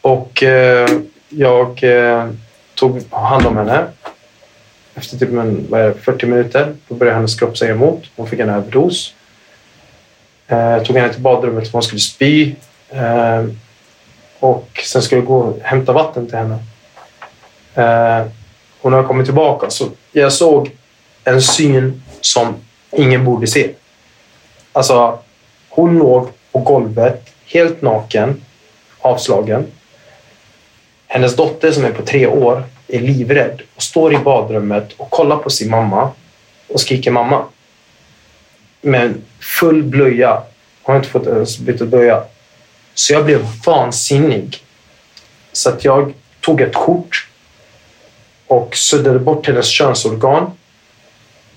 och 0.00 0.42
eh, 0.42 0.88
jag 1.28 1.84
eh, 1.84 2.28
tog 2.78 3.02
hand 3.10 3.46
om 3.46 3.56
henne. 3.56 3.86
Efter 4.94 5.18
typ 5.18 5.28
en, 5.28 5.66
vad 5.70 5.80
är 5.80 5.84
det, 5.88 5.94
40 5.94 6.26
minuter 6.26 6.74
då 6.88 6.94
började 6.94 7.16
hennes 7.16 7.34
kropp 7.40 7.58
säga 7.58 7.72
emot. 7.72 8.02
Hon 8.16 8.26
fick 8.26 8.40
en 8.40 8.48
överdos. 8.50 9.14
Eh, 10.48 10.58
Jag 10.58 10.84
tog 10.84 10.96
henne 10.96 11.12
till 11.12 11.22
badrummet 11.22 11.66
för 11.66 11.72
hon 11.72 11.82
skulle 11.82 12.00
spy. 12.00 12.54
Eh, 12.88 13.44
och 14.40 14.80
sen 14.84 15.02
skulle 15.02 15.18
jag 15.20 15.26
gå 15.26 15.38
och 15.38 15.58
hämta 15.62 15.92
vatten 15.92 16.26
till 16.26 16.38
henne. 16.38 16.58
Eh, 17.74 18.26
och 18.80 18.90
när 18.90 18.98
jag 18.98 19.24
tillbaka 19.24 19.70
så 19.70 19.88
jag 20.12 20.32
såg 20.32 20.70
en 21.24 21.42
syn 21.42 22.02
som 22.20 22.54
ingen 22.90 23.24
borde 23.24 23.46
se. 23.46 23.70
Alltså, 24.72 25.18
hon 25.68 25.98
låg 25.98 26.28
på 26.52 26.58
golvet 26.58 27.28
helt 27.46 27.82
naken, 27.82 28.42
avslagen. 28.98 29.66
Hennes 31.10 31.36
dotter 31.36 31.72
som 31.72 31.84
är 31.84 31.92
på 31.92 32.02
tre 32.02 32.26
år 32.26 32.64
är 32.88 33.00
livrädd 33.00 33.62
och 33.74 33.82
står 33.82 34.14
i 34.14 34.18
badrummet 34.18 34.92
och 34.96 35.10
kollar 35.10 35.36
på 35.36 35.50
sin 35.50 35.70
mamma 35.70 36.10
och 36.68 36.80
skriker 36.80 37.10
mamma. 37.10 37.44
Men 38.80 39.24
full 39.40 39.82
blöja. 39.82 40.42
Hon 40.82 40.92
har 40.92 40.96
inte 40.96 41.08
fått 41.08 41.26
ens 41.26 41.58
byta 41.58 41.86
blöja. 41.86 42.24
Så 42.94 43.12
jag 43.12 43.24
blev 43.24 43.46
vansinnig. 43.66 44.64
Så 45.52 45.68
att 45.68 45.84
jag 45.84 46.14
tog 46.40 46.60
ett 46.60 46.74
kort 46.74 47.28
och 48.46 48.76
suddade 48.76 49.18
bort 49.18 49.46
hennes 49.46 49.68
könsorgan 49.68 50.50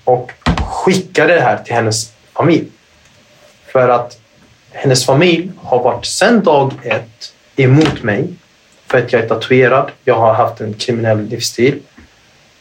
och 0.04 0.32
skickade 0.66 1.34
det 1.34 1.40
här 1.40 1.62
till 1.64 1.74
hennes 1.74 2.12
familj. 2.32 2.66
För 3.66 3.88
att 3.88 4.18
hennes 4.70 5.06
familj 5.06 5.50
har 5.62 5.82
varit 5.82 6.06
sedan 6.06 6.42
dag 6.42 6.72
ett 6.82 7.34
emot 7.56 8.02
mig 8.02 8.28
för 8.92 8.98
att 8.98 9.12
jag 9.12 9.22
är 9.22 9.28
tatuerad. 9.28 9.90
Jag 10.04 10.14
har 10.14 10.34
haft 10.34 10.60
en 10.60 10.74
kriminell 10.74 11.28
livsstil. 11.28 11.78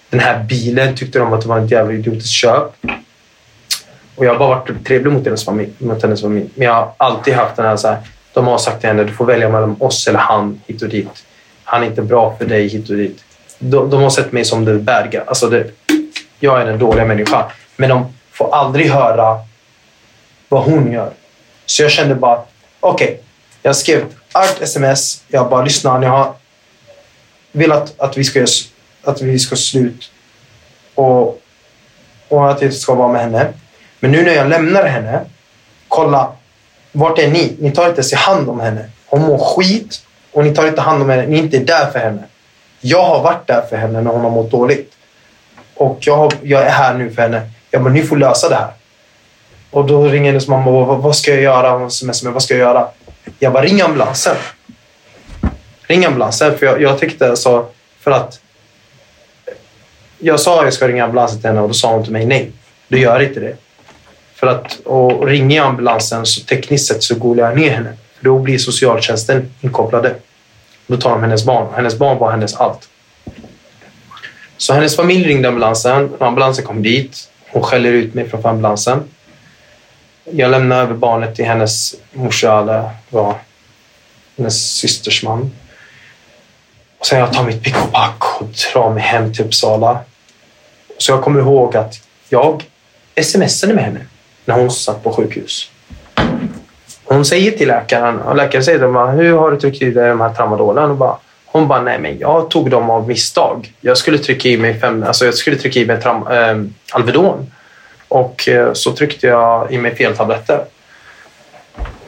Den 0.10 0.20
här 0.20 0.44
bilen 0.44 0.96
tyckte 0.96 1.20
de 1.20 1.34
att 1.34 1.42
det 1.42 1.48
var 1.48 1.60
ett 1.60 1.72
jävla 1.72 1.94
idiotiskt 1.94 2.32
köp. 2.32 2.72
Och 4.16 4.26
jag 4.26 4.32
har 4.32 4.40
bara 4.40 4.60
varit 4.60 4.86
trevlig 4.86 5.14
mot 5.14 5.26
hennes 5.26 5.46
familj. 5.46 5.72
Mot 5.78 6.04
hennes 6.04 6.22
familj. 6.22 6.50
Men 6.56 6.68
jag 6.68 6.74
har 6.74 6.92
alltid 6.98 7.34
haft 7.34 7.56
den 7.56 7.66
här, 7.66 7.78
så 7.78 7.88
här 7.88 7.98
de 8.34 8.48
har 8.48 8.58
sagt 8.58 8.80
till 8.80 8.90
henne 8.90 9.04
du 9.04 9.14
får 9.14 9.26
välja 9.26 9.50
mellan 9.50 9.76
oss 9.80 10.08
eller 10.08 10.20
han 10.20 10.62
hit 10.68 10.82
och 10.82 10.90
dit. 10.90 11.26
Han 11.64 11.84
är 11.84 11.88
inte 11.88 12.02
bra 12.02 12.36
för 12.38 12.46
dig 12.46 12.68
hit 12.68 12.90
och 12.90 12.96
dit. 12.96 13.24
De, 13.60 13.90
de 13.90 14.02
har 14.02 14.10
sett 14.10 14.32
mig 14.32 14.46
som 14.46 14.66
den 14.66 14.84
bärga. 14.84 15.24
Alltså 15.28 15.50
det, 15.50 15.72
jag 16.40 16.62
är 16.62 16.66
den 16.66 16.80
dåliga 16.80 17.06
människan. 17.06 17.44
Men 17.76 17.90
de 17.90 18.06
får 18.32 18.56
aldrig 18.56 18.92
höra 18.92 19.40
vad 20.50 20.64
hon 20.64 20.92
gör. 20.92 21.12
Så 21.66 21.84
jag 21.84 21.92
kände 21.92 22.16
bara, 22.16 22.42
okej. 22.80 23.08
Okay, 23.08 23.18
jag 23.62 23.76
skrev 23.76 24.06
allt 24.32 24.62
sms. 24.62 25.24
Jag 25.28 25.50
bara, 25.50 25.64
lyssnar, 25.64 26.00
ni 26.00 26.06
har 26.06 26.34
velat 27.52 27.94
att 27.98 28.18
vi 28.18 28.24
ska 28.24 28.40
göra, 28.40 28.50
att 29.04 29.22
vi 29.22 29.40
ska 29.40 29.56
slut 29.56 30.12
och, 30.96 31.42
och 32.28 32.52
att 32.52 32.62
jag 32.62 32.74
ska 32.74 32.96
vara 32.96 33.12
med 33.12 33.22
henne. 33.22 33.48
Men 34.00 34.12
nu 34.12 34.24
när 34.24 34.34
jag 34.34 34.50
lämnar 34.50 34.86
henne, 34.86 35.20
kolla, 35.88 36.32
vart 36.92 37.20
är 37.20 37.28
ni? 37.28 37.56
Ni 37.60 37.72
tar 37.72 37.88
inte 37.88 38.00
ens 38.00 38.14
hand 38.14 38.50
om 38.50 38.60
henne. 38.60 38.90
Hon 39.06 39.22
mår 39.22 39.38
skit 39.38 40.02
och 40.32 40.44
ni 40.44 40.56
tar 40.56 40.68
inte 40.68 40.82
hand 40.82 41.02
om 41.02 41.10
henne. 41.10 41.28
Ni 41.28 41.40
är 41.40 41.44
inte 41.44 41.60
där 41.60 41.92
för 41.92 42.00
henne. 42.00 42.24
Jag 42.82 43.04
har 43.04 43.24
varit 43.24 43.48
där 43.48 43.62
för 43.70 43.78
henne 43.78 44.02
när 44.02 44.12
hon 44.12 44.22
har 44.22 44.30
mått 44.30 44.52
dåligt. 44.52 44.94
Och 45.76 45.98
jag, 46.02 46.18
har, 46.18 46.34
jag 46.42 46.62
är 46.62 46.70
här 46.70 46.94
nu 46.94 47.12
för 47.12 47.22
henne. 47.22 47.50
Jag 47.72 47.84
bara, 47.84 47.94
ni 47.94 48.04
får 48.04 48.18
lösa 48.18 48.50
det 48.50 48.56
här. 48.56 48.72
Och 49.72 49.86
då 49.86 50.08
ringer 50.08 50.32
hennes 50.32 50.48
mamma 50.48 50.72
och 50.72 50.88
bara, 50.88 50.98
vad 50.98 51.16
ska 51.16 51.32
jag 51.32 51.42
göra? 51.42 51.72
Hon 51.72 51.92
smsar 51.92 52.26
mig, 52.26 52.34
vad 52.34 52.44
ska 52.44 52.54
jag 52.54 52.62
göra? 52.62 52.88
Jag 53.40 53.54
bara, 53.54 53.64
ring 53.64 53.82
ambulansen. 53.82 54.36
Ring 55.82 56.06
ambulansen. 56.06 56.58
För 56.58 56.66
jag, 56.66 56.82
jag 56.82 57.00
tyckte 57.00 57.30
alltså, 57.30 57.66
för 58.00 58.12
att 58.12 58.40
jag 60.20 60.40
sa 60.40 60.60
att 60.60 60.66
jag 60.66 60.74
ska 60.74 60.88
ringa 60.88 61.04
ambulansen 61.04 61.40
till 61.40 61.48
henne 61.48 61.62
och 61.62 61.68
då 61.68 61.74
sa 61.74 61.94
hon 61.94 62.04
till 62.04 62.14
mig 62.14 62.26
nej. 62.26 62.52
Du 62.88 63.00
gör 63.00 63.20
inte 63.20 63.40
det. 63.40 63.56
För 64.36 64.48
att 64.48 64.80
och 64.86 65.28
ringa 65.28 65.64
ambulansen 65.64 66.26
så 66.26 66.42
tekniskt 66.42 66.88
sett 66.88 67.04
så 67.04 67.16
golar 67.16 67.44
jag 67.44 67.58
ner 67.58 67.70
henne. 67.70 67.94
För 68.18 68.26
då 68.26 68.40
blir 68.40 68.58
socialtjänsten 68.58 69.54
inkopplade. 69.62 70.16
Då 70.88 70.98
tar 70.98 71.10
de 71.10 71.22
hennes 71.22 71.46
barn. 71.46 71.68
Hennes 71.76 71.98
barn 71.98 72.18
var 72.18 72.32
hennes 72.32 72.56
allt. 72.56 72.90
Så 74.58 74.74
hennes 74.74 74.96
familj 74.96 75.28
ringde 75.28 75.48
ambulansen. 75.48 76.10
Ambulansen 76.20 76.66
kom 76.66 76.84
dit. 76.84 77.30
Hon 77.50 77.64
skäller 77.64 77.92
ut 77.92 78.14
mig 78.14 78.30
från 78.30 78.46
ambulansen. 78.46 79.04
Jag 80.24 80.52
lämnar 80.52 80.82
över 80.82 80.94
barnet 80.94 81.36
till 81.36 81.46
hennes 81.46 81.96
morsa, 82.14 82.64
det 82.64 82.90
var 83.10 83.36
hennes 84.38 84.76
systers 84.76 85.24
man. 85.24 85.52
Och 86.98 87.06
sen 87.06 87.20
jag 87.20 87.34
tar 87.34 87.44
mitt 87.44 87.64
pick 87.64 87.76
och 87.84 87.92
pack 87.92 88.42
och 88.42 88.48
drar 88.48 88.94
mig 88.94 89.04
hem 89.04 89.34
till 89.34 89.46
Uppsala. 89.46 90.00
Så 90.98 91.12
jag 91.12 91.22
kommer 91.22 91.40
ihåg 91.40 91.76
att 91.76 91.94
jag 92.30 92.64
smsade 93.22 93.74
med 93.74 93.84
henne 93.84 94.00
när 94.46 94.56
hon 94.56 94.72
satt 94.72 95.04
på 95.04 95.12
sjukhus. 95.12 95.72
Hon 97.04 97.26
säger 97.26 97.52
till 97.52 97.68
läkaren, 97.68 98.20
och 98.20 98.36
läkaren 98.36 98.64
säger 98.64 98.80
till 98.80 98.88
henne, 98.88 99.12
hur 99.12 99.38
har 99.38 99.52
du 99.52 99.60
tryckt 99.60 99.82
i 99.82 99.92
dig 99.92 100.10
de 100.10 100.22
här 100.22 100.34
tramadolen? 100.34 100.90
Och 100.90 100.98
bara, 100.98 101.18
hon 101.46 101.68
bara, 101.68 101.82
nej 101.82 102.00
men 102.00 102.20
jag 102.20 102.50
tog 102.50 102.70
dem 102.70 102.90
av 102.90 103.08
misstag. 103.08 103.74
Jag 103.82 103.98
skulle 103.98 104.18
trycka 104.18 104.50
i 104.50 104.58
mig, 104.58 104.80
fem, 104.80 105.04
alltså 105.04 105.26
jag 105.26 105.34
skulle 105.34 105.56
trycka 105.56 105.80
i 105.80 105.86
mig 105.86 106.02
tram, 106.02 106.28
äh, 106.28 106.38
eh, 106.38 106.58
Alvedon. 106.92 107.52
Och 108.12 108.48
eh, 108.48 108.74
så 108.74 108.92
tryckte 108.92 109.28
jag 109.28 109.72
i 109.72 109.78
mig 109.78 109.96
fel 109.96 110.18
tabletter. 110.18 110.66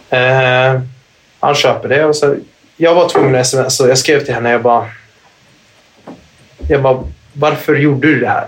Eh, 0.09 0.81
han 1.39 1.55
köper 1.55 1.89
det. 1.89 2.05
Och 2.05 2.15
så, 2.15 2.35
jag 2.77 2.95
var 2.95 3.09
tvungen 3.09 3.35
att 3.35 3.41
sms. 3.41 3.79
Jag 3.79 3.97
skrev 3.97 4.25
till 4.25 4.33
henne, 4.33 4.51
jag 4.51 4.61
bara, 4.61 4.85
jag 6.69 6.81
bara, 6.81 7.03
varför 7.33 7.75
gjorde 7.75 8.07
du 8.07 8.19
det 8.19 8.27
här? 8.27 8.47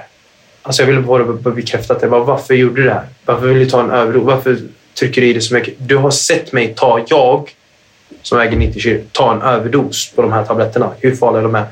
Alltså 0.61 0.81
jag 0.81 0.87
ville 0.87 1.01
bara 1.01 1.23
bekräfta 1.23 1.99
det. 1.99 2.07
Bara, 2.07 2.23
varför 2.23 2.53
gjorde 2.53 2.81
du 2.81 2.87
det 2.87 2.93
här? 2.93 3.05
Varför 3.25 3.47
vill 3.47 3.59
du 3.59 3.65
ta 3.65 3.79
en 3.79 3.91
överdos? 3.91 4.23
Varför 4.23 4.57
trycker 4.99 5.21
du 5.21 5.27
i 5.27 5.33
det 5.33 5.41
så 5.41 5.53
mycket? 5.53 5.73
Du 5.77 5.97
har 5.97 6.11
sett 6.11 6.51
mig 6.51 6.73
ta, 6.75 7.05
jag 7.07 7.49
som 8.21 8.37
väger 8.37 8.57
90 8.57 8.81
kilo, 8.81 9.01
ta 9.11 9.33
en 9.33 9.41
överdos 9.41 10.11
på 10.15 10.21
de 10.21 10.33
här 10.33 10.45
tabletterna. 10.45 10.91
Hur 10.99 11.15
farliga 11.15 11.41
de 11.41 11.55
är. 11.55 11.65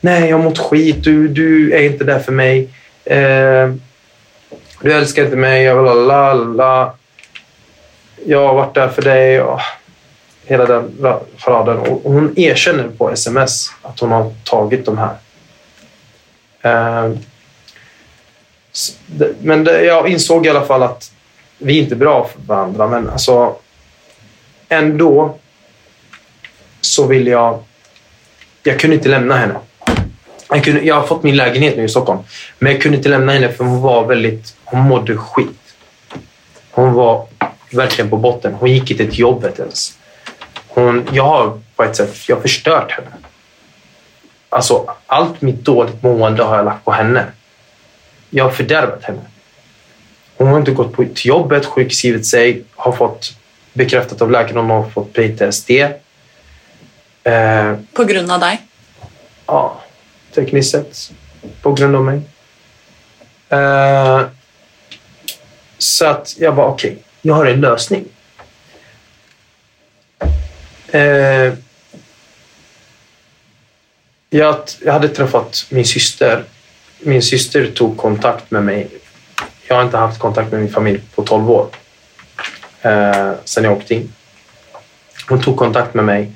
Nej, 0.00 0.30
jag 0.30 0.36
har 0.36 0.44
mått 0.44 0.58
skit. 0.58 1.04
Du, 1.04 1.28
du 1.28 1.72
är 1.72 1.82
inte 1.82 2.04
där 2.04 2.18
för 2.18 2.32
mig. 2.32 2.68
Eh, 3.04 3.74
du 4.82 4.92
älskar 4.92 5.24
inte 5.24 5.36
mig. 5.36 5.62
Jag, 5.62 5.84
lalala. 5.84 6.92
jag 8.26 8.46
har 8.46 8.54
varit 8.54 8.74
där 8.74 8.88
för 8.88 9.02
dig. 9.02 9.42
Och 9.42 9.60
hela 10.44 10.66
den 10.66 11.16
paraden. 11.44 11.78
Och 11.78 12.12
hon 12.12 12.34
erkänner 12.36 12.88
på 12.88 13.10
sms 13.10 13.70
att 13.82 14.00
hon 14.00 14.10
har 14.10 14.32
tagit 14.44 14.86
de 14.86 14.98
här. 14.98 15.16
Ehm, 16.62 17.18
men 19.40 19.64
jag 19.64 20.08
insåg 20.08 20.46
i 20.46 20.48
alla 20.48 20.64
fall 20.64 20.82
att 20.82 21.12
vi 21.58 21.78
är 21.78 21.82
inte 21.82 21.96
bra 21.96 22.28
för 22.32 22.40
varandra. 22.40 22.88
Men 22.88 23.10
alltså, 23.10 23.56
ändå 24.68 25.38
så 26.80 27.06
vill 27.06 27.26
jag... 27.26 27.62
Jag 28.62 28.80
kunde 28.80 28.96
inte 28.96 29.08
lämna 29.08 29.36
henne. 29.36 29.54
Jag, 30.48 30.64
kunde, 30.64 30.80
jag 30.80 30.94
har 30.94 31.06
fått 31.06 31.22
min 31.22 31.36
lägenhet 31.36 31.76
nu 31.76 31.84
i 31.84 31.88
Stockholm. 31.88 32.20
Men 32.58 32.72
jag 32.72 32.82
kunde 32.82 32.96
inte 32.96 33.08
lämna 33.08 33.32
henne 33.32 33.48
för 33.52 33.64
hon 33.64 33.80
var 33.80 34.06
väldigt... 34.06 34.56
Hon 34.72 34.80
mådde 34.80 35.16
skit. 35.16 35.74
Hon 36.70 36.92
var 36.92 37.26
verkligen 37.72 38.10
på 38.10 38.16
botten. 38.16 38.54
Hon 38.54 38.70
gick 38.70 38.90
inte 38.90 39.06
till 39.06 39.18
jobbet 39.18 39.58
ens. 39.58 39.98
Hon, 40.68 41.08
jag 41.12 41.24
har 41.24 41.60
på 41.76 41.82
ett 41.82 41.96
sätt 41.96 42.28
jag 42.28 42.42
förstört 42.42 42.92
henne. 42.92 43.10
Alltså, 44.48 44.94
allt 45.06 45.42
mitt 45.42 45.64
dåligt 45.64 46.02
mående 46.02 46.42
har 46.42 46.56
jag 46.56 46.64
lagt 46.64 46.84
på 46.84 46.92
henne. 46.92 47.26
Jag 48.30 48.44
har 48.44 48.50
fördärvat 48.50 49.04
henne. 49.04 49.20
Hon 50.36 50.48
har 50.48 50.58
inte 50.58 50.72
gått 50.72 50.92
på, 50.92 51.04
till 51.04 51.26
jobbet, 51.26 51.66
sjukskrivit 51.66 52.26
sig, 52.26 52.64
har 52.74 52.92
fått 52.92 53.36
bekräftat 53.72 54.22
av 54.22 54.30
läkaren 54.30 54.58
att 54.58 54.62
hon 54.62 54.70
har 54.70 54.90
fått 54.90 55.12
PTSD. 55.12 55.70
Eh, 57.24 57.76
på 57.92 58.04
grund 58.04 58.32
av 58.32 58.40
dig? 58.40 58.60
Ja, 59.46 59.80
tekniskt 60.34 60.70
sett. 60.70 61.12
På 61.62 61.72
grund 61.72 61.96
av 61.96 62.04
mig. 62.04 62.20
Eh, 63.48 64.22
så 65.82 66.06
att 66.06 66.36
jag 66.38 66.54
bara, 66.54 66.66
okej, 66.66 66.90
okay, 66.90 67.02
jag 67.22 67.34
har 67.34 67.46
en 67.46 67.60
lösning. 67.60 68.04
Eh, 70.88 71.54
jag, 74.30 74.56
jag 74.84 74.92
hade 74.92 75.08
träffat 75.08 75.66
min 75.68 75.84
syster 75.84 76.44
min 77.04 77.22
syster 77.22 77.66
tog 77.66 77.96
kontakt 77.96 78.50
med 78.50 78.64
mig. 78.64 78.88
Jag 79.68 79.76
har 79.76 79.82
inte 79.82 79.96
haft 79.96 80.18
kontakt 80.18 80.52
med 80.52 80.60
min 80.60 80.72
familj 80.72 81.00
på 81.14 81.22
12 81.22 81.50
år. 81.50 81.66
Eh, 82.82 83.30
sen 83.44 83.64
jag 83.64 83.72
åkte 83.72 83.94
in. 83.94 84.12
Hon 85.28 85.40
tog 85.40 85.56
kontakt 85.56 85.94
med 85.94 86.04
mig 86.04 86.30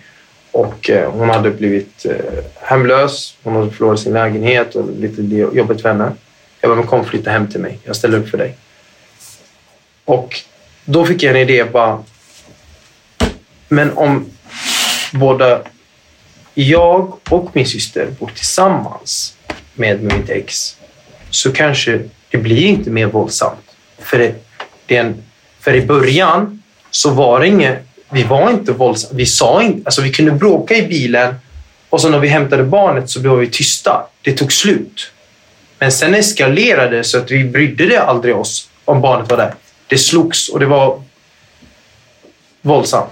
och 0.50 0.90
eh, 0.90 1.10
hon 1.10 1.30
hade 1.30 1.50
blivit 1.50 2.06
eh, 2.06 2.44
hemlös. 2.54 3.36
Hon 3.42 3.56
hade 3.56 3.70
förlorat 3.70 4.00
sin 4.00 4.12
lägenhet 4.12 4.74
och 4.74 4.90
lite 4.98 5.22
jobbigt 5.56 5.82
för 5.82 5.88
henne. 5.88 6.12
Jag 6.60 6.76
bara, 6.76 6.86
kom 6.86 7.04
flytta 7.04 7.30
hem 7.30 7.48
till 7.48 7.60
mig. 7.60 7.78
Jag 7.84 7.96
ställer 7.96 8.18
upp 8.18 8.28
för 8.28 8.38
dig. 8.38 8.56
Och 10.06 10.40
då 10.84 11.06
fick 11.06 11.22
jag 11.22 11.30
en 11.30 11.50
idé 11.50 11.64
bara. 11.64 12.04
Men 13.68 13.92
om 13.92 14.26
både 15.12 15.62
jag 16.54 17.18
och 17.30 17.50
min 17.52 17.66
syster 17.66 18.06
bor 18.18 18.30
tillsammans 18.34 19.36
med 19.74 20.02
mitt 20.02 20.30
ex 20.30 20.76
så 21.30 21.52
kanske 21.52 22.00
det 22.30 22.38
blir 22.38 22.66
inte 22.66 22.90
mer 22.90 23.06
våldsamt. 23.06 23.76
För, 23.98 24.18
det, 24.18 24.34
det 24.86 24.96
en, 24.96 25.22
för 25.60 25.74
i 25.74 25.86
början 25.86 26.62
så 26.90 27.10
var 27.10 27.40
det 27.40 27.46
inget, 27.46 27.78
vi 28.10 28.22
var 28.22 28.50
inte 28.50 28.72
våldsamma. 28.72 29.14
Vi 29.14 29.26
sa 29.26 29.62
inte, 29.62 29.82
alltså 29.84 30.02
vi 30.02 30.12
kunde 30.12 30.32
bråka 30.32 30.76
i 30.76 30.82
bilen 30.82 31.34
och 31.90 32.00
så 32.00 32.08
när 32.08 32.18
vi 32.18 32.28
hämtade 32.28 32.64
barnet 32.64 33.10
så 33.10 33.20
blev 33.20 33.36
vi 33.36 33.50
tysta. 33.50 34.06
Det 34.22 34.32
tog 34.32 34.52
slut. 34.52 35.12
Men 35.78 35.92
sen 35.92 36.14
eskalerade 36.14 36.96
det 36.96 37.04
så 37.04 37.18
att 37.18 37.30
vi 37.30 37.44
brydde 37.44 37.86
det 37.86 38.02
aldrig 38.02 38.36
oss 38.36 38.70
om 38.84 39.00
barnet 39.00 39.30
var 39.30 39.36
där. 39.36 39.54
Det 39.86 39.98
slogs 39.98 40.48
och 40.48 40.60
det 40.60 40.66
var 40.66 41.02
våldsamt. 42.62 43.10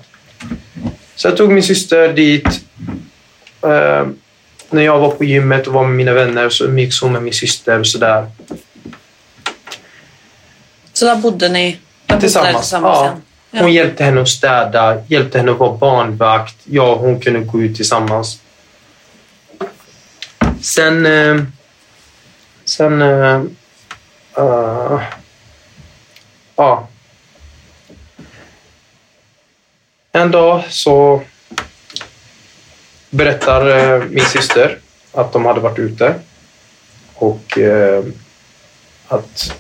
Så 1.15 1.29
jag 1.29 1.37
tog 1.37 1.53
min 1.53 1.63
syster 1.63 2.13
dit. 2.13 2.47
Eh, 3.63 4.07
när 4.71 4.83
jag 4.83 4.99
var 4.99 5.11
på 5.11 5.25
gymmet 5.25 5.67
och 5.67 5.73
var 5.73 5.85
med 5.85 5.97
mina 5.97 6.13
vänner 6.13 6.49
så 6.49 6.65
umgicks 6.65 7.01
hon 7.01 7.13
med 7.13 7.23
min 7.23 7.33
syster 7.33 7.79
och 7.81 7.87
sådär. 7.87 8.27
Så 10.93 11.05
där 11.05 11.17
bodde 11.17 11.49
ni 11.49 11.79
där 12.07 12.21
tillsammans? 12.21 12.57
tillsammans 12.57 12.99
ja. 12.99 13.17
ja. 13.51 13.63
Hon 13.63 13.73
hjälpte 13.73 14.05
henne 14.05 14.21
att 14.21 14.29
städa, 14.29 15.03
hjälpte 15.07 15.39
henne 15.39 15.53
att 15.53 15.59
vara 15.59 15.77
barnvakt. 15.77 16.57
Jag 16.65 16.93
och 16.93 16.99
hon 16.99 17.21
kunde 17.21 17.41
gå 17.41 17.63
ut 17.63 17.77
tillsammans. 17.77 18.39
Sen... 20.61 21.07
Eh, 21.07 21.43
sen... 22.65 23.03
Eh, 23.03 23.41
uh, 24.39 25.01
ja. 26.57 26.89
En 30.13 30.31
dag 30.31 30.65
så 30.69 31.23
berättar 33.11 33.67
eh, 33.67 34.05
min 34.05 34.25
syster 34.25 34.79
att 35.13 35.33
de 35.33 35.45
hade 35.45 35.61
varit 35.61 35.79
ute 35.79 36.15
och 37.15 37.59
eh, 37.59 38.05
att 39.09 39.57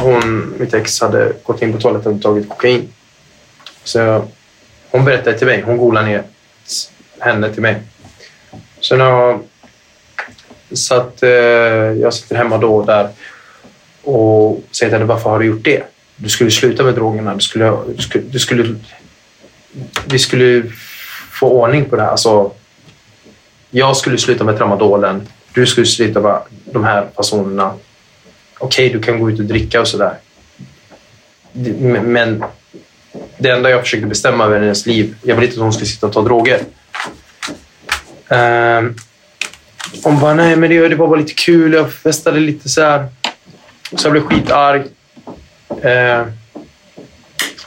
hon, 0.00 0.54
mitt 0.58 0.74
ex 0.74 1.00
hade 1.00 1.32
gått 1.42 1.62
in 1.62 1.72
på 1.72 1.80
toaletten 1.80 2.14
och 2.14 2.22
tagit 2.22 2.48
kokain. 2.48 2.92
Så 3.84 4.24
hon 4.90 5.04
berättade 5.04 5.38
till 5.38 5.46
mig. 5.46 5.62
Hon 5.62 5.76
golade 5.76 6.06
ner 6.06 6.22
henne 7.18 7.52
till 7.52 7.62
mig. 7.62 7.82
Så 8.80 8.96
när 8.96 9.04
jag 9.04 9.40
satt, 10.78 11.22
eh, 11.22 11.30
jag 12.00 12.14
sitter 12.14 12.36
hemma 12.36 12.58
då 12.58 12.76
och 12.76 12.86
där 12.86 13.08
och 14.02 14.62
säger 14.70 14.90
till 14.90 14.98
henne 14.98 15.04
varför 15.04 15.30
har 15.30 15.38
du 15.38 15.46
gjort 15.46 15.64
det? 15.64 15.82
Du 16.16 16.28
skulle 16.28 16.50
sluta 16.50 16.82
med 16.84 16.94
drogerna. 16.94 17.34
Du 17.34 17.40
skulle, 17.40 17.76
du 17.96 18.02
skulle, 18.02 18.24
du 18.24 18.38
skulle, 18.38 18.74
vi 20.06 20.18
skulle 20.18 20.62
få 21.30 21.48
ordning 21.48 21.84
på 21.84 21.96
det 21.96 22.02
här. 22.02 22.10
Alltså, 22.10 22.52
jag 23.70 23.96
skulle 23.96 24.18
sluta 24.18 24.44
med 24.44 24.56
tramadolen. 24.58 25.28
Du 25.52 25.66
skulle 25.66 25.86
sluta 25.86 26.20
med 26.20 26.40
de 26.64 26.84
här 26.84 27.06
personerna. 27.16 27.74
Okej, 28.58 28.86
okay, 28.86 28.98
du 28.98 29.04
kan 29.04 29.20
gå 29.20 29.30
ut 29.30 29.38
och 29.38 29.44
dricka 29.44 29.80
och 29.80 29.88
sådär. 29.88 30.18
Men 32.02 32.44
det 33.38 33.50
enda 33.50 33.70
jag 33.70 33.80
försökte 33.80 34.06
bestämma 34.06 34.44
över 34.44 34.60
hennes 34.60 34.86
liv, 34.86 35.14
jag 35.22 35.34
ville 35.34 35.46
inte 35.46 35.58
att 35.58 35.62
hon 35.62 35.72
skulle 35.72 35.86
sitta 35.86 36.06
och 36.06 36.12
ta 36.12 36.22
droger. 36.22 36.60
Um, 38.28 38.96
hon 40.02 40.20
bara, 40.20 40.34
nej 40.34 40.56
men 40.56 40.70
det, 40.70 40.88
det 40.88 40.96
var 40.96 41.08
bara 41.08 41.20
lite 41.20 41.34
kul. 41.34 41.72
Jag 41.72 41.92
festade 41.92 42.40
lite 42.40 42.68
så 42.68 42.82
här. 42.82 43.06
Så 43.96 44.06
jag 44.06 44.12
blev 44.12 44.22
skitarg. 44.22 44.82
Uh, 45.84 46.32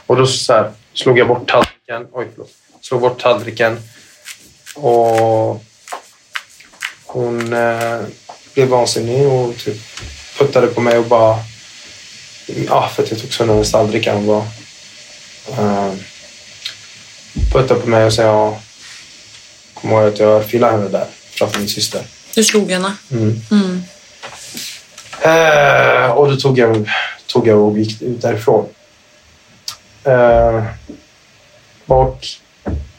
och 0.06 0.16
då 0.16 0.26
så 0.26 0.52
här, 0.52 0.72
slog 0.94 1.18
jag 1.18 1.28
bort 1.28 1.50
tallriken. 1.50 2.06
Oj, 2.12 2.26
förlåt. 2.34 2.50
Slog 2.80 3.00
bort 3.00 3.20
tallriken. 3.20 3.80
Och 4.74 5.64
hon 7.06 7.52
uh, 7.52 8.02
blev 8.54 8.68
vansinnig 8.68 9.28
och 9.28 9.56
typ 9.56 9.76
puttade 10.38 10.66
på 10.66 10.80
mig 10.80 10.98
och 10.98 11.04
bara... 11.04 11.38
Ja, 12.66 12.90
för 12.94 13.02
att 13.02 13.10
jag 13.10 13.20
tog 13.20 13.34
sönder 13.34 13.54
hennes 13.54 13.72
tallrikar. 13.72 14.14
Hon 14.14 14.26
bara... 14.26 14.44
Uh, 15.58 15.94
puttade 17.52 17.80
på 17.80 17.88
mig 17.88 18.04
och 18.04 18.12
sa 18.12 18.22
ja, 18.22 18.60
kommer 19.74 19.94
ihåg 19.94 20.12
att 20.12 20.18
jag 20.18 20.46
filade 20.46 20.72
henne 20.72 20.88
där 20.88 21.06
framför 21.30 21.58
min 21.58 21.68
syster. 21.68 22.02
Du 22.34 22.44
slog 22.44 22.70
henne? 22.70 22.96
Mm. 23.10 23.40
Mm. 23.50 23.81
Eh, 25.24 26.10
och 26.10 26.30
då 26.30 26.36
tog 26.36 26.58
jag, 26.58 26.90
tog 27.26 27.46
jag 27.46 27.58
och 27.58 27.78
gick 27.78 28.02
ut 28.02 28.22
därifrån. 28.22 28.66
Eh, 30.04 30.64
och 31.86 32.26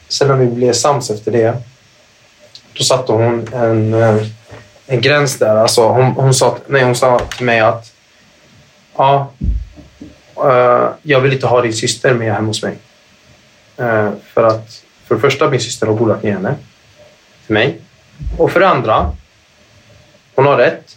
sen 0.08 0.28
när 0.28 0.36
vi 0.36 0.46
blev 0.46 0.72
sams 0.72 1.10
efter 1.10 1.32
det, 1.32 1.54
då 2.72 2.84
satte 2.84 3.12
hon 3.12 3.48
en, 3.54 3.94
eh, 3.94 4.26
en 4.86 5.00
gräns 5.00 5.38
där. 5.38 5.56
Alltså 5.56 5.88
hon, 5.88 6.04
hon, 6.04 6.34
sa, 6.34 6.58
nej, 6.66 6.82
hon 6.84 6.96
sa 6.96 7.20
till 7.36 7.46
mig 7.46 7.60
att 7.60 7.92
ja, 8.96 9.32
eh, 10.36 10.88
jag 11.02 11.20
vill 11.20 11.32
inte 11.32 11.46
ha 11.46 11.60
din 11.60 11.72
syster 11.72 12.14
med 12.14 12.34
hemma 12.34 12.46
hos 12.46 12.62
mig. 12.62 12.76
Eh, 13.76 14.10
för 14.34 14.42
att 14.42 14.84
för 15.04 15.14
det 15.14 15.20
första, 15.20 15.50
min 15.50 15.60
syster 15.60 15.86
har 15.86 15.94
golat 15.94 16.22
ner 16.22 16.32
henne 16.32 16.54
till 17.46 17.54
mig. 17.54 17.80
Och 18.38 18.50
för 18.50 18.60
det 18.60 18.68
andra, 18.68 19.12
hon 20.34 20.46
har 20.46 20.56
rätt. 20.56 20.96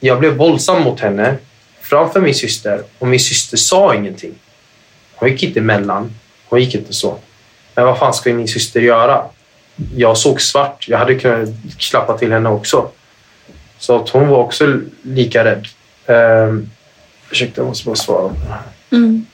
Jag 0.00 0.18
blev 0.18 0.36
våldsam 0.36 0.82
mot 0.82 1.00
henne 1.00 1.36
framför 1.80 2.20
min 2.20 2.34
syster 2.34 2.82
och 2.98 3.06
min 3.06 3.20
syster 3.20 3.56
sa 3.56 3.94
ingenting. 3.94 4.34
Hon 5.14 5.28
gick 5.28 5.42
inte 5.42 5.60
emellan. 5.60 6.14
Hon 6.48 6.60
gick 6.60 6.74
inte 6.74 6.92
så. 6.92 7.18
Men 7.74 7.84
vad 7.84 7.98
fan 7.98 8.14
ska 8.14 8.34
min 8.34 8.48
syster 8.48 8.80
göra? 8.80 9.24
Jag 9.96 10.16
såg 10.16 10.40
svart. 10.40 10.88
Jag 10.88 10.98
hade 10.98 11.14
kunnat 11.14 11.48
klappa 11.78 12.18
till 12.18 12.32
henne 12.32 12.48
också. 12.48 12.88
Så 13.78 13.96
att 13.96 14.08
hon 14.08 14.28
var 14.28 14.38
också 14.38 14.80
lika 15.02 15.44
rädd. 15.44 15.66
Um, 16.06 16.70
ursäkta, 17.30 17.60
jag 17.60 17.68
måste 17.68 17.86
bara 17.86 17.96
svara 17.96 18.28
på 18.28 18.34
det 18.34 18.52
här. 18.52 18.62
Mm. 18.92 19.26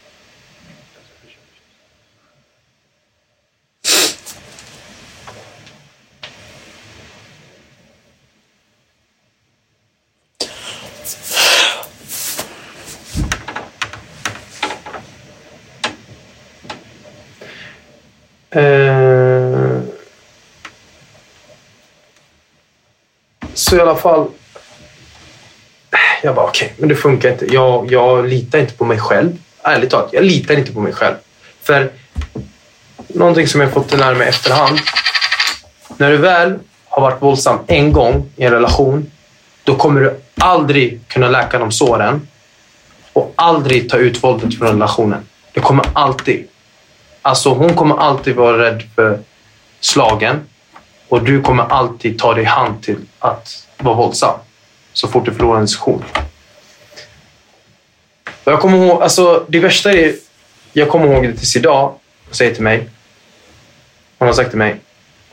Så 23.76 23.80
i 23.80 23.82
alla 23.82 23.96
fall. 23.96 24.26
Jag 26.22 26.34
bara 26.34 26.46
okej, 26.46 26.66
okay, 26.66 26.76
men 26.78 26.88
det 26.88 26.94
funkar 26.94 27.32
inte. 27.32 27.54
Jag, 27.54 27.92
jag 27.92 28.26
litar 28.26 28.58
inte 28.58 28.72
på 28.72 28.84
mig 28.84 28.98
själv. 28.98 29.36
Ärligt 29.62 29.90
talat, 29.90 30.12
jag 30.12 30.24
litar 30.24 30.54
inte 30.58 30.72
på 30.72 30.80
mig 30.80 30.92
själv. 30.92 31.14
För 31.62 31.90
någonting 33.08 33.46
som 33.46 33.60
jag 33.60 33.72
fått 33.72 33.98
lära 33.98 34.14
mig 34.14 34.28
efterhand. 34.28 34.78
När 35.96 36.10
du 36.10 36.16
väl 36.16 36.58
har 36.84 37.02
varit 37.02 37.22
våldsam 37.22 37.58
en 37.66 37.92
gång 37.92 38.30
i 38.36 38.44
en 38.44 38.52
relation, 38.52 39.10
då 39.64 39.74
kommer 39.74 40.00
du 40.00 40.20
aldrig 40.40 41.00
kunna 41.08 41.28
läka 41.28 41.58
de 41.58 41.72
såren 41.72 42.28
och 43.12 43.32
aldrig 43.36 43.90
ta 43.90 43.96
ut 43.96 44.22
våldet 44.22 44.58
från 44.58 44.68
relationen. 44.68 45.26
Det 45.52 45.60
kommer 45.60 45.86
alltid. 45.92 46.48
Alltså 47.22 47.54
hon 47.54 47.74
kommer 47.74 47.96
alltid 47.96 48.36
vara 48.36 48.58
rädd 48.58 48.82
för 48.94 49.18
slagen 49.80 50.40
och 51.08 51.24
du 51.24 51.42
kommer 51.42 51.62
alltid 51.62 52.18
ta 52.18 52.34
dig 52.34 52.44
hand 52.44 52.82
till 52.82 52.98
att 53.18 53.66
vara 53.78 53.94
våldsam 53.94 54.38
så 54.92 55.08
fort 55.08 55.24
du 55.24 55.32
förlorar 55.32 55.58
en 55.58 55.64
diskussion. 55.64 56.04
Jag 58.44 58.60
kommer 58.60 58.78
ihåg, 58.78 59.02
alltså 59.02 59.44
det 59.48 59.58
värsta 59.58 59.92
är, 59.92 60.14
jag 60.72 60.88
kommer 60.88 61.06
ihåg 61.06 61.22
det 61.22 61.32
tills 61.32 61.56
idag. 61.56 61.94
Hon 62.24 62.34
säger 62.34 62.54
till 62.54 62.62
mig, 62.62 62.88
hon 64.18 64.28
har 64.28 64.34
sagt 64.34 64.50
till 64.50 64.58
mig, 64.58 64.76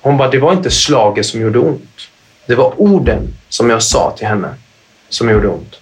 hon 0.01 0.17
bara, 0.17 0.29
det 0.29 0.39
var 0.39 0.53
inte 0.53 0.71
slaget 0.71 1.25
som 1.25 1.41
gjorde 1.41 1.59
ont. 1.59 2.09
Det 2.45 2.55
var 2.55 2.81
orden 2.81 3.33
som 3.49 3.69
jag 3.69 3.83
sa 3.83 4.13
till 4.17 4.27
henne 4.27 4.55
som 5.09 5.29
gjorde 5.29 5.47
ont. 5.47 5.79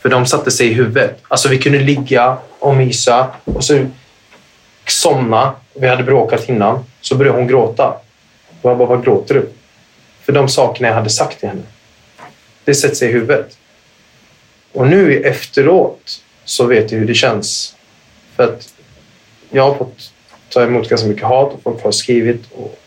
För 0.00 0.08
de 0.08 0.26
satte 0.26 0.50
sig 0.50 0.66
i 0.66 0.72
huvudet. 0.72 1.22
Alltså 1.28 1.48
vi 1.48 1.58
kunde 1.58 1.78
ligga 1.78 2.36
och 2.58 2.76
mysa 2.76 3.26
och 3.44 3.64
så 3.64 3.86
somna. 4.86 5.54
Vi 5.74 5.88
hade 5.88 6.02
bråkat 6.02 6.48
innan. 6.48 6.84
Så 7.00 7.14
började 7.14 7.38
hon 7.38 7.48
gråta. 7.48 7.96
Och 8.62 8.70
jag 8.70 8.78
bara, 8.78 8.88
vad 8.88 9.04
gråter 9.04 9.34
du? 9.34 9.48
För 10.22 10.32
de 10.32 10.48
sakerna 10.48 10.88
jag 10.88 10.94
hade 10.94 11.10
sagt 11.10 11.40
till 11.40 11.48
henne. 11.48 11.62
Det 12.64 12.74
sätter 12.74 12.94
sig 12.94 13.08
i 13.08 13.12
huvudet. 13.12 13.58
Och 14.72 14.86
nu 14.86 15.22
efteråt 15.22 16.22
så 16.44 16.66
vet 16.66 16.92
jag 16.92 16.98
hur 16.98 17.06
det 17.06 17.14
känns. 17.14 17.76
För 18.36 18.44
att 18.44 18.74
jag 19.50 19.62
har 19.62 19.74
fått 19.74 20.12
ta 20.48 20.62
emot 20.62 20.88
ganska 20.88 21.08
mycket 21.08 21.24
hat 21.24 21.52
och 21.52 21.62
folk 21.62 21.84
har 21.84 21.92
skrivit 21.92 22.42
och, 22.52 22.78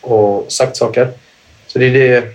och 0.00 0.52
sagt 0.52 0.76
saker. 0.76 1.12
Så 1.66 1.78
det 1.78 1.86
är 1.86 1.92
det... 1.92 2.28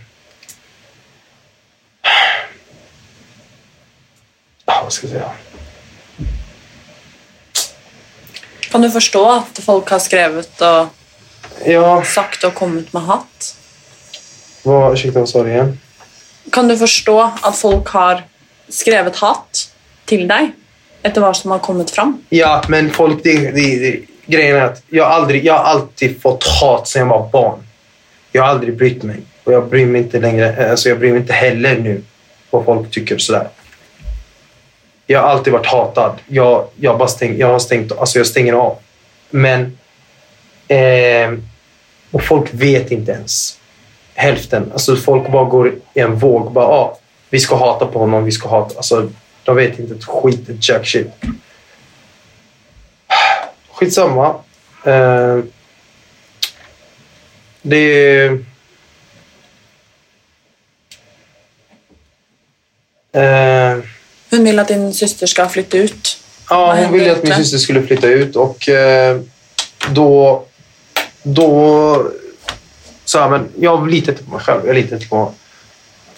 Ja, 4.66 4.80
vad 4.84 4.94
ska 4.94 5.08
jag 5.08 5.12
säga? 5.12 5.32
Kan 8.60 8.82
du 8.82 8.92
förstå 8.92 9.32
att 9.32 9.60
folk 9.60 9.90
har 9.90 10.00
skrivit 10.00 10.62
och 10.62 10.88
ja. 11.66 12.04
sagt 12.04 12.44
och 12.44 12.54
kommit 12.54 12.94
med 12.94 13.04
hat? 13.04 13.56
Vad, 14.64 14.94
ursäkta, 14.94 15.20
vad 15.20 15.30
sa 15.30 15.44
du 15.44 15.50
igen? 15.50 15.80
Kan 16.52 16.68
du 16.68 16.78
förstå 16.78 17.32
att 17.42 17.58
folk 17.58 17.88
har 17.88 18.24
skrivit 18.70 19.16
hat 19.16 19.72
till 20.06 20.28
dig 20.28 20.52
efter 21.02 21.22
vad 21.22 21.38
som 21.38 21.52
har 21.52 21.60
kommit 21.60 21.92
fram? 21.92 22.24
Ja, 22.30 22.64
men 22.68 22.92
folk, 22.92 23.24
det, 23.24 23.52
det, 23.52 23.80
det, 23.80 24.00
grejen 24.26 24.56
är 24.56 24.62
att 24.62 24.84
jag, 24.90 25.08
aldrig, 25.08 25.46
jag 25.46 25.54
har 25.54 25.64
alltid 25.64 26.22
fått 26.22 26.44
hat 26.44 26.88
sedan 26.88 27.00
jag 27.02 27.10
var 27.10 27.30
barn. 27.30 27.60
Jag 28.32 28.42
har 28.42 28.50
aldrig 28.50 28.78
brytt 28.78 29.04
mig. 29.04 29.20
Och 29.44 29.54
jag 29.54 29.70
bryr 29.70 29.86
mig 29.86 30.02
inte 30.02 30.20
längre. 30.20 30.72
Alltså 30.72 30.90
jag 30.90 31.00
bryr 31.00 31.12
mig 31.12 31.20
inte 31.20 31.34
heller 31.34 31.78
nu 31.78 32.04
vad 32.50 32.66
folk 32.66 32.92
tycker 32.92 33.18
sådär. 33.18 33.48
Jag 35.08 35.22
har 35.22 35.30
alltid 35.30 35.54
varit 35.54 35.66
hatad. 35.66 36.16
Jag, 36.28 36.68
jag, 36.76 36.98
bara 36.98 37.08
stäng, 37.08 37.38
jag 37.38 37.48
har 37.48 37.60
stängt 37.60 37.92
alltså 37.92 38.20
jag 38.20 38.28
stänger 38.28 38.54
av. 38.54 38.78
Men... 39.30 39.78
Eh, 40.68 41.32
och 42.12 42.24
folk 42.24 42.54
vet 42.54 42.92
inte 42.92 43.12
ens. 43.12 43.60
Hälften. 44.14 44.72
Alltså 44.72 44.96
folk 44.96 45.32
bara 45.32 45.46
går 45.46 45.76
i 45.94 46.00
en 46.00 46.16
våg. 46.16 46.52
Bara, 46.52 46.66
ah, 46.66 47.00
vi 47.30 47.40
ska 47.40 47.56
hata 47.56 47.86
på 47.86 48.00
honom, 48.00 48.24
vi 48.24 48.32
ska 48.32 48.50
hata. 48.50 48.78
Alltså, 48.78 49.10
de 49.44 49.56
vet 49.56 49.80
inte 49.80 49.94
ett 49.94 50.04
skit, 50.04 50.50
ett 50.50 50.70
jack 50.70 50.88
shit. 50.88 51.08
Skitsamma. 53.72 54.36
Eh, 54.86 55.40
det 57.62 57.78
är... 57.78 58.46
Eh, 63.12 63.84
hon 64.30 64.44
vill 64.44 64.60
att 64.60 64.68
din 64.68 64.94
syster 64.94 65.28
ska 65.28 65.50
flytta 65.50 65.78
ut. 65.78 66.18
Ja, 66.50 66.76
hon 66.76 66.94
ville 66.94 67.12
att 67.12 67.24
min 67.24 67.36
syster 67.36 67.58
skulle 67.58 67.84
flytta 67.84 68.08
ut 68.08 68.36
och 68.36 68.70
eh, 68.70 69.22
då 69.90 70.46
då 71.24 72.12
sa 73.06 73.20
jag, 73.20 73.32
men 73.32 73.50
jag 73.60 73.88
litar 73.90 74.12
inte 74.12 74.24
på 74.24 74.32
mig 74.32 74.40
själv. 74.40 74.62
Jag 74.66 74.76
litar 74.76 74.96
inte 74.96 75.08
på, 75.08 75.34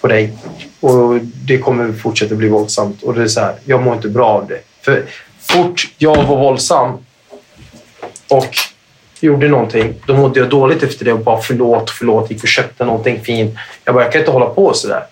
på 0.00 0.08
dig. 0.08 0.32
Och 0.80 1.18
det 1.20 1.58
kommer 1.58 1.92
fortsätta 1.92 2.34
bli 2.34 2.48
våldsamt. 2.48 3.02
Och 3.02 3.14
det 3.14 3.22
är 3.22 3.28
så 3.28 3.40
här, 3.40 3.54
jag 3.64 3.82
mår 3.82 3.94
inte 3.94 4.08
bra 4.08 4.28
av 4.28 4.46
det. 4.48 4.60
För 4.80 5.04
fort 5.40 5.92
jag 5.98 6.16
var 6.24 6.36
våldsam 6.36 6.98
och 8.28 8.56
gjorde 9.20 9.48
någonting, 9.48 9.94
då 10.06 10.16
mådde 10.16 10.40
jag 10.40 10.50
dåligt 10.50 10.82
efter 10.82 11.04
det 11.04 11.12
och 11.12 11.18
bara 11.20 11.40
förlåt, 11.40 11.90
förlåt, 11.90 12.30
gick 12.30 12.42
och 12.42 12.48
köpte 12.48 12.84
någonting 12.84 13.20
fint. 13.24 13.54
Jag 13.84 13.94
bara, 13.94 14.04
jag 14.04 14.12
kan 14.12 14.20
inte 14.20 14.32
hålla 14.32 14.46
på 14.46 14.74
så 14.74 14.88
där. 14.88 15.04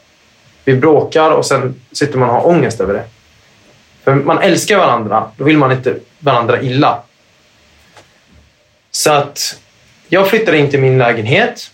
Vi 0.65 0.77
bråkar 0.77 1.31
och 1.31 1.47
sen 1.47 1.81
sitter 1.93 2.19
man 2.19 2.29
och 2.29 2.35
har 2.35 2.47
ångest 2.47 2.81
över 2.81 2.95
det. 2.95 3.05
För 4.05 4.15
man 4.15 4.39
älskar 4.39 4.79
varandra, 4.79 5.31
då 5.37 5.45
vill 5.45 5.59
man 5.59 5.73
inte 5.73 5.97
varandra 6.19 6.63
illa. 6.63 7.03
Så 8.91 9.13
att 9.13 9.59
jag 10.11 10.31
flyttade 10.31 10.59
in 10.59 10.71
till 10.71 10.81
min 10.81 10.99
lägenhet. 10.99 11.71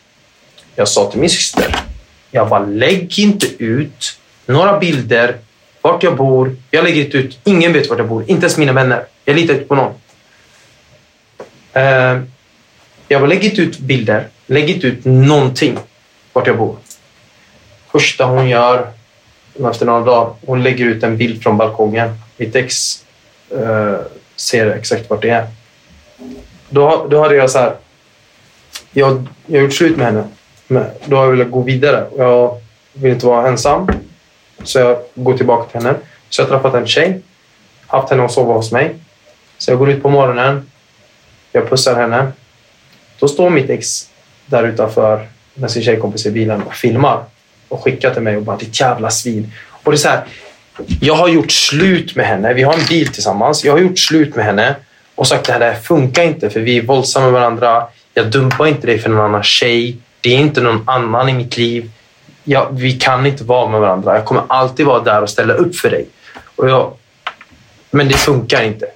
Jag 0.74 0.88
sa 0.88 1.10
till 1.10 1.20
min 1.20 1.30
syster, 1.30 1.76
jag 2.30 2.48
bara 2.48 2.66
lägg 2.66 3.18
inte 3.18 3.46
ut 3.58 4.18
några 4.46 4.78
bilder 4.78 5.36
vart 5.80 6.02
jag 6.02 6.16
bor. 6.16 6.56
Jag 6.70 6.84
lägger 6.84 7.04
inte 7.04 7.16
ut, 7.16 7.38
ingen 7.44 7.72
vet 7.72 7.90
vart 7.90 7.98
jag 7.98 8.08
bor, 8.08 8.22
inte 8.26 8.44
ens 8.46 8.58
mina 8.58 8.72
vänner. 8.72 9.04
Jag 9.24 9.36
litar 9.36 9.54
inte 9.54 9.66
på 9.66 9.74
någon. 9.74 9.92
Eh, 11.72 12.20
jag 13.08 13.20
bara 13.20 13.26
lägg 13.26 13.44
inte 13.44 13.62
ut 13.62 13.78
bilder, 13.78 14.28
lägg 14.46 14.70
inte 14.70 14.86
ut 14.86 15.04
någonting 15.04 15.78
vart 16.32 16.46
jag 16.46 16.58
bor. 16.58 16.76
Första 17.92 18.24
hon 18.24 18.48
gör 18.48 18.92
efter 19.70 19.86
några 19.86 20.04
dagar, 20.04 20.34
hon 20.46 20.62
lägger 20.62 20.84
ut 20.84 21.02
en 21.02 21.16
bild 21.16 21.42
från 21.42 21.56
balkongen. 21.56 22.14
Mitt 22.36 22.56
ex 22.56 23.04
eh, 23.50 23.96
ser 24.36 24.70
exakt 24.70 25.10
vart 25.10 25.22
det 25.22 25.30
är. 25.30 25.46
Då, 26.68 27.06
då 27.10 27.22
hade 27.22 27.34
jag 27.34 27.50
så 27.50 27.58
här, 27.58 27.76
jag, 29.00 29.28
jag 29.46 29.58
har 29.58 29.64
gjort 29.64 29.74
slut 29.74 29.96
med 29.96 30.06
henne. 30.06 30.24
Men 30.66 30.84
då 31.04 31.16
har 31.16 31.24
jag 31.24 31.30
velat 31.30 31.50
gå 31.50 31.62
vidare. 31.62 32.06
Jag 32.16 32.58
vill 32.92 33.12
inte 33.12 33.26
vara 33.26 33.48
ensam. 33.48 33.88
Så 34.62 34.78
jag 34.78 34.98
går 35.14 35.36
tillbaka 35.36 35.70
till 35.70 35.86
henne. 35.86 35.98
Så 36.28 36.42
jag 36.42 36.46
har 36.46 36.58
träffat 36.58 36.74
en 36.74 36.86
tjej. 36.86 37.20
Haft 37.86 38.10
henne 38.10 38.24
att 38.24 38.32
sova 38.32 38.54
hos 38.54 38.72
mig. 38.72 38.94
Så 39.58 39.70
jag 39.70 39.78
går 39.78 39.90
ut 39.90 40.02
på 40.02 40.08
morgonen. 40.08 40.70
Jag 41.52 41.70
pussar 41.70 41.94
henne. 41.94 42.32
Då 43.18 43.28
står 43.28 43.50
mitt 43.50 43.70
ex 43.70 44.10
där 44.46 44.64
utanför 44.64 45.28
med 45.54 45.70
sin 45.70 45.82
tjejkompis 45.82 46.26
i 46.26 46.30
bilen 46.30 46.62
och 46.62 46.74
filmar. 46.74 47.24
Och 47.68 47.84
skickar 47.84 48.14
till 48.14 48.22
mig 48.22 48.36
och 48.36 48.42
bara 48.42 48.56
“ditt 48.56 48.80
jävla 48.80 49.10
svin”. 49.10 49.52
Och 49.82 49.92
det 49.92 49.96
är 49.96 49.98
så 49.98 50.08
här, 50.08 50.24
jag 51.00 51.14
har 51.14 51.28
gjort 51.28 51.52
slut 51.52 52.16
med 52.16 52.26
henne. 52.26 52.54
Vi 52.54 52.62
har 52.62 52.74
en 52.74 52.86
bil 52.88 53.08
tillsammans. 53.08 53.64
Jag 53.64 53.72
har 53.72 53.78
gjort 53.78 53.98
slut 53.98 54.36
med 54.36 54.44
henne 54.44 54.74
och 55.14 55.26
sagt 55.26 55.50
att 55.50 55.60
det 55.60 55.64
här 55.64 55.74
funkar 55.74 56.22
inte 56.22 56.50
för 56.50 56.60
vi 56.60 56.78
är 56.78 56.82
våldsamma 56.82 57.24
med 57.24 57.32
varandra. 57.32 57.86
Jag 58.18 58.30
dumpar 58.30 58.66
inte 58.66 58.86
dig 58.86 58.98
för 58.98 59.10
någon 59.10 59.24
annan 59.24 59.42
tjej. 59.42 59.96
Det 60.20 60.28
är 60.34 60.38
inte 60.38 60.60
någon 60.60 60.88
annan 60.88 61.28
i 61.28 61.32
mitt 61.32 61.56
liv. 61.56 61.90
Jag, 62.44 62.68
vi 62.72 62.92
kan 62.92 63.26
inte 63.26 63.44
vara 63.44 63.68
med 63.68 63.80
varandra. 63.80 64.14
Jag 64.14 64.24
kommer 64.24 64.42
alltid 64.48 64.86
vara 64.86 65.02
där 65.02 65.22
och 65.22 65.30
ställa 65.30 65.54
upp 65.54 65.76
för 65.76 65.90
dig. 65.90 66.06
Och 66.56 66.68
jag, 66.68 66.96
men 67.90 68.08
det 68.08 68.14
funkar 68.14 68.62
inte. 68.62 68.86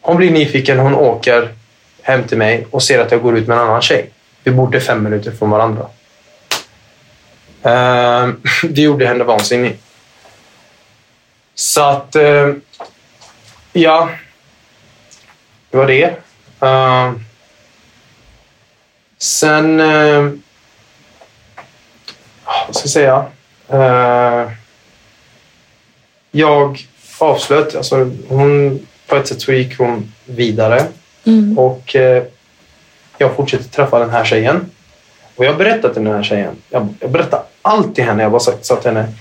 Hon 0.00 0.16
blir 0.16 0.30
nyfiken. 0.30 0.78
Hon 0.78 0.94
åker 0.94 1.54
hem 2.02 2.24
till 2.24 2.38
mig 2.38 2.66
och 2.70 2.82
ser 2.82 2.98
att 2.98 3.12
jag 3.12 3.22
går 3.22 3.38
ut 3.38 3.48
med 3.48 3.58
en 3.58 3.64
annan 3.64 3.82
tjej. 3.82 4.10
Vi 4.44 4.50
bodde 4.50 4.80
fem 4.80 5.02
minuter 5.02 5.30
från 5.30 5.50
varandra. 5.50 5.86
Uh, 7.66 8.34
det 8.70 8.82
gjorde 8.82 9.06
henne 9.06 9.24
vansinnig. 9.24 9.78
Så 11.54 11.82
att... 11.82 12.16
Uh, 12.16 12.54
ja. 13.72 14.08
Det 15.70 15.76
var 15.76 15.86
det. 15.86 16.14
Ehm, 16.60 17.24
Sen... 19.18 19.80
Uh, 19.80 20.32
vad 22.66 22.76
ska 22.76 22.82
jag 22.82 22.90
säga? 22.90 23.24
Uh, 23.72 24.50
jag 26.30 26.86
avslöt. 27.18 27.76
Alltså 27.76 28.10
hon, 28.28 28.80
på 29.06 29.16
ett 29.16 29.28
sätt 29.28 29.40
så 29.40 29.52
gick 29.52 29.78
hon 29.78 30.12
vidare. 30.24 30.86
Mm. 31.24 31.58
Och 31.58 31.96
uh, 31.98 32.22
jag 33.18 33.36
fortsatte 33.36 33.64
träffa 33.64 33.98
den 33.98 34.10
här 34.10 34.24
tjejen. 34.24 34.70
Och 35.36 35.44
jag 35.44 35.56
berättade 35.56 35.94
till 35.94 36.04
den 36.04 36.14
här 36.14 36.22
tjejen. 36.22 36.56
Jag, 36.70 36.94
jag 37.00 37.10
berättade 37.10 37.42
allt 37.62 37.94
till 37.94 38.04
henne. 38.04 38.22
Jag 38.22 38.32
bara 38.32 38.40
sagt, 38.40 38.64
sa 38.64 38.76
till 38.76 38.90
henne. 38.90 39.12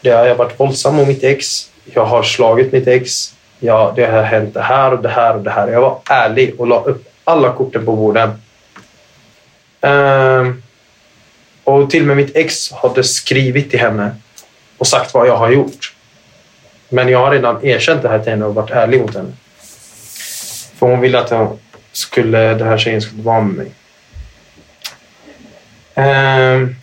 Det 0.00 0.10
har 0.10 0.26
jag 0.26 0.36
varit 0.36 0.60
våldsam 0.60 0.96
mot 0.96 1.08
mitt 1.08 1.24
ex. 1.24 1.70
Jag 1.84 2.04
har 2.04 2.22
slagit 2.22 2.72
mitt 2.72 2.86
ex 2.86 3.34
ja, 3.62 3.92
det 3.96 4.06
har 4.06 4.22
hänt 4.22 4.54
det 4.54 4.62
här 4.62 4.92
och 4.92 5.02
det 5.02 5.08
här 5.08 5.36
och 5.36 5.42
det 5.42 5.50
här. 5.50 5.68
Jag 5.68 5.80
var 5.80 5.98
ärlig 6.10 6.60
och 6.60 6.66
la 6.66 6.80
upp 6.80 7.08
alla 7.24 7.52
korten 7.52 7.84
på 7.84 7.96
borden. 7.96 8.30
Ehm, 9.82 10.62
och 11.64 11.90
till 11.90 12.02
och 12.02 12.06
med 12.06 12.16
mitt 12.16 12.36
ex 12.36 12.72
hade 12.72 13.04
skrivit 13.04 13.70
till 13.70 13.80
henne 13.80 14.16
och 14.78 14.86
sagt 14.86 15.14
vad 15.14 15.28
jag 15.28 15.36
har 15.36 15.50
gjort. 15.50 15.94
Men 16.88 17.08
jag 17.08 17.18
har 17.18 17.30
redan 17.30 17.64
erkänt 17.64 18.02
det 18.02 18.08
här 18.08 18.18
till 18.18 18.30
henne 18.30 18.44
och 18.44 18.54
varit 18.54 18.70
ärlig 18.70 19.00
mot 19.00 19.14
henne. 19.14 19.32
För 20.78 20.86
hon 20.86 21.00
ville 21.00 21.18
att 21.18 21.30
jag 21.30 21.58
skulle, 21.92 22.54
den 22.54 22.68
här 22.68 22.78
tjejen 22.78 23.02
skulle 23.02 23.22
vara 23.22 23.40
med 23.40 23.54
mig. 23.54 23.72
Um, 25.94 26.76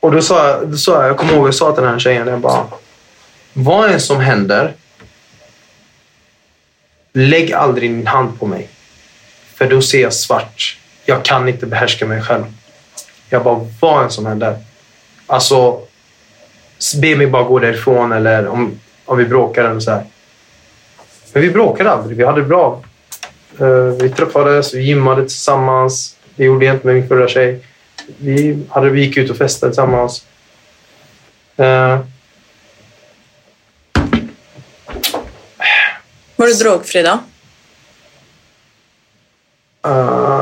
och 0.00 0.12
då 0.12 0.22
sa 0.22 0.48
jag, 0.48 0.68
då 0.68 0.76
sa 0.76 1.00
jag, 1.00 1.08
jag 1.08 1.16
kommer 1.16 1.32
ihåg 1.32 1.42
att 1.42 1.46
jag 1.46 1.54
sa 1.54 1.72
till 1.72 1.82
den 1.82 1.92
här 1.92 1.98
tjejen, 1.98 2.28
jag 2.28 2.40
bara, 2.40 2.66
vad 3.52 3.90
än 3.90 4.00
som 4.00 4.20
händer 4.20 4.72
Lägg 7.14 7.52
aldrig 7.52 7.90
din 7.90 8.06
hand 8.06 8.38
på 8.38 8.46
mig. 8.46 8.68
För 9.54 9.68
då 9.68 9.82
ser 9.82 10.02
jag 10.02 10.12
svart. 10.12 10.78
Jag 11.04 11.24
kan 11.24 11.48
inte 11.48 11.66
behärska 11.66 12.06
mig 12.06 12.22
själv. 12.22 12.44
Jag 13.28 13.44
bara, 13.44 13.66
vad 13.80 14.04
än 14.04 14.10
som 14.10 14.26
händer. 14.26 14.56
Alltså, 15.26 15.80
be 17.00 17.16
mig 17.16 17.26
bara 17.26 17.42
gå 17.42 17.58
därifrån 17.58 18.12
eller 18.12 18.48
om, 18.48 18.80
om 19.04 19.18
vi 19.18 19.24
bråkar 19.24 19.64
eller 19.64 19.80
så 19.80 19.90
här. 19.90 20.04
Men 21.32 21.42
vi 21.42 21.50
bråkade 21.50 21.90
aldrig. 21.90 22.16
Vi 22.16 22.24
hade 22.24 22.40
det 22.40 22.46
bra. 22.46 22.82
Uh, 23.60 23.88
vi 23.88 24.08
träffades, 24.08 24.74
vi 24.74 24.82
gymmade 24.82 25.22
tillsammans. 25.22 26.16
Det 26.36 26.44
gjorde 26.44 26.64
jag 26.64 26.76
inte 26.76 26.86
med 26.86 26.96
min 26.96 27.08
förra 27.08 27.28
tjej. 27.28 27.66
Vi, 28.18 28.62
hade, 28.70 28.90
vi 28.90 29.04
gick 29.04 29.16
ut 29.16 29.30
och 29.30 29.36
festade 29.36 29.72
tillsammans. 29.72 30.26
Uh, 31.60 31.98
Var 36.36 36.46
du 36.46 36.54
drogfri 36.54 37.02
då? 37.02 37.18
Uh, 39.88 40.41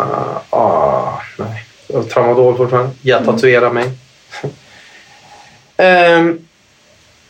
har 1.95 2.03
tramadol 2.03 2.57
fortfarande. 2.57 2.91
Jag 3.03 3.23
mm. 3.23 3.35
tatuerar 3.35 3.71
mig. 3.71 3.91
um, 6.19 6.47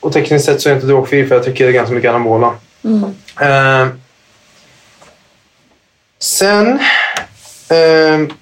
och 0.01 0.13
tekniskt 0.13 0.45
sett 0.45 0.63
så 0.63 0.69
är 0.69 0.71
jag 0.71 0.77
inte 0.77 0.87
drogfri 0.87 1.27
för 1.27 1.35
jag 1.35 1.45
tycker 1.45 1.71
ganska 1.71 1.95
mycket 1.95 2.11
anabola. 2.11 2.55
Mm. 2.85 3.05
Uh, 3.05 3.93
sen 6.19 6.69
um, 7.69 8.33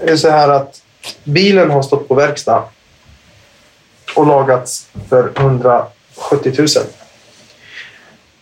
är 0.00 0.06
det 0.06 0.18
så 0.18 0.30
här 0.30 0.48
att 0.48 0.82
bilen 1.24 1.70
har 1.70 1.82
stått 1.82 2.08
på 2.08 2.14
verkstad 2.14 2.64
och 4.14 4.26
lagats 4.26 4.88
för 5.08 5.32
170 5.36 6.52
000. 6.58 6.68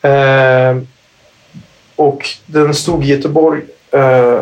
Eh, 0.03 0.77
och 1.97 2.29
den 2.47 2.75
stod 2.75 3.05
i 3.05 3.09
Göteborg 3.09 3.63
eh, 3.91 4.41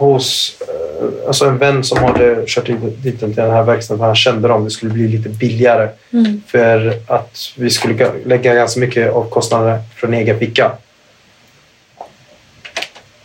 hos 0.00 0.56
eh, 0.60 1.26
alltså 1.26 1.44
en 1.44 1.58
vän 1.58 1.84
som 1.84 1.98
hade 1.98 2.44
kört 2.46 2.66
dit 2.66 3.20
den 3.20 3.32
till 3.32 3.42
den 3.42 3.50
här 3.50 3.62
verkstaden. 3.62 4.04
Han 4.04 4.16
kände 4.16 4.48
dem. 4.48 4.64
Det 4.64 4.70
skulle 4.70 4.92
bli 4.92 5.08
lite 5.08 5.28
billigare 5.28 5.88
mm. 6.12 6.42
för 6.46 6.98
att 7.06 7.52
vi 7.56 7.70
skulle 7.70 8.10
lägga 8.24 8.54
ganska 8.54 8.80
mycket 8.80 9.12
av 9.12 9.28
kostnaderna 9.28 9.78
från 9.96 10.14
egen 10.14 10.38
ficka. 10.38 10.72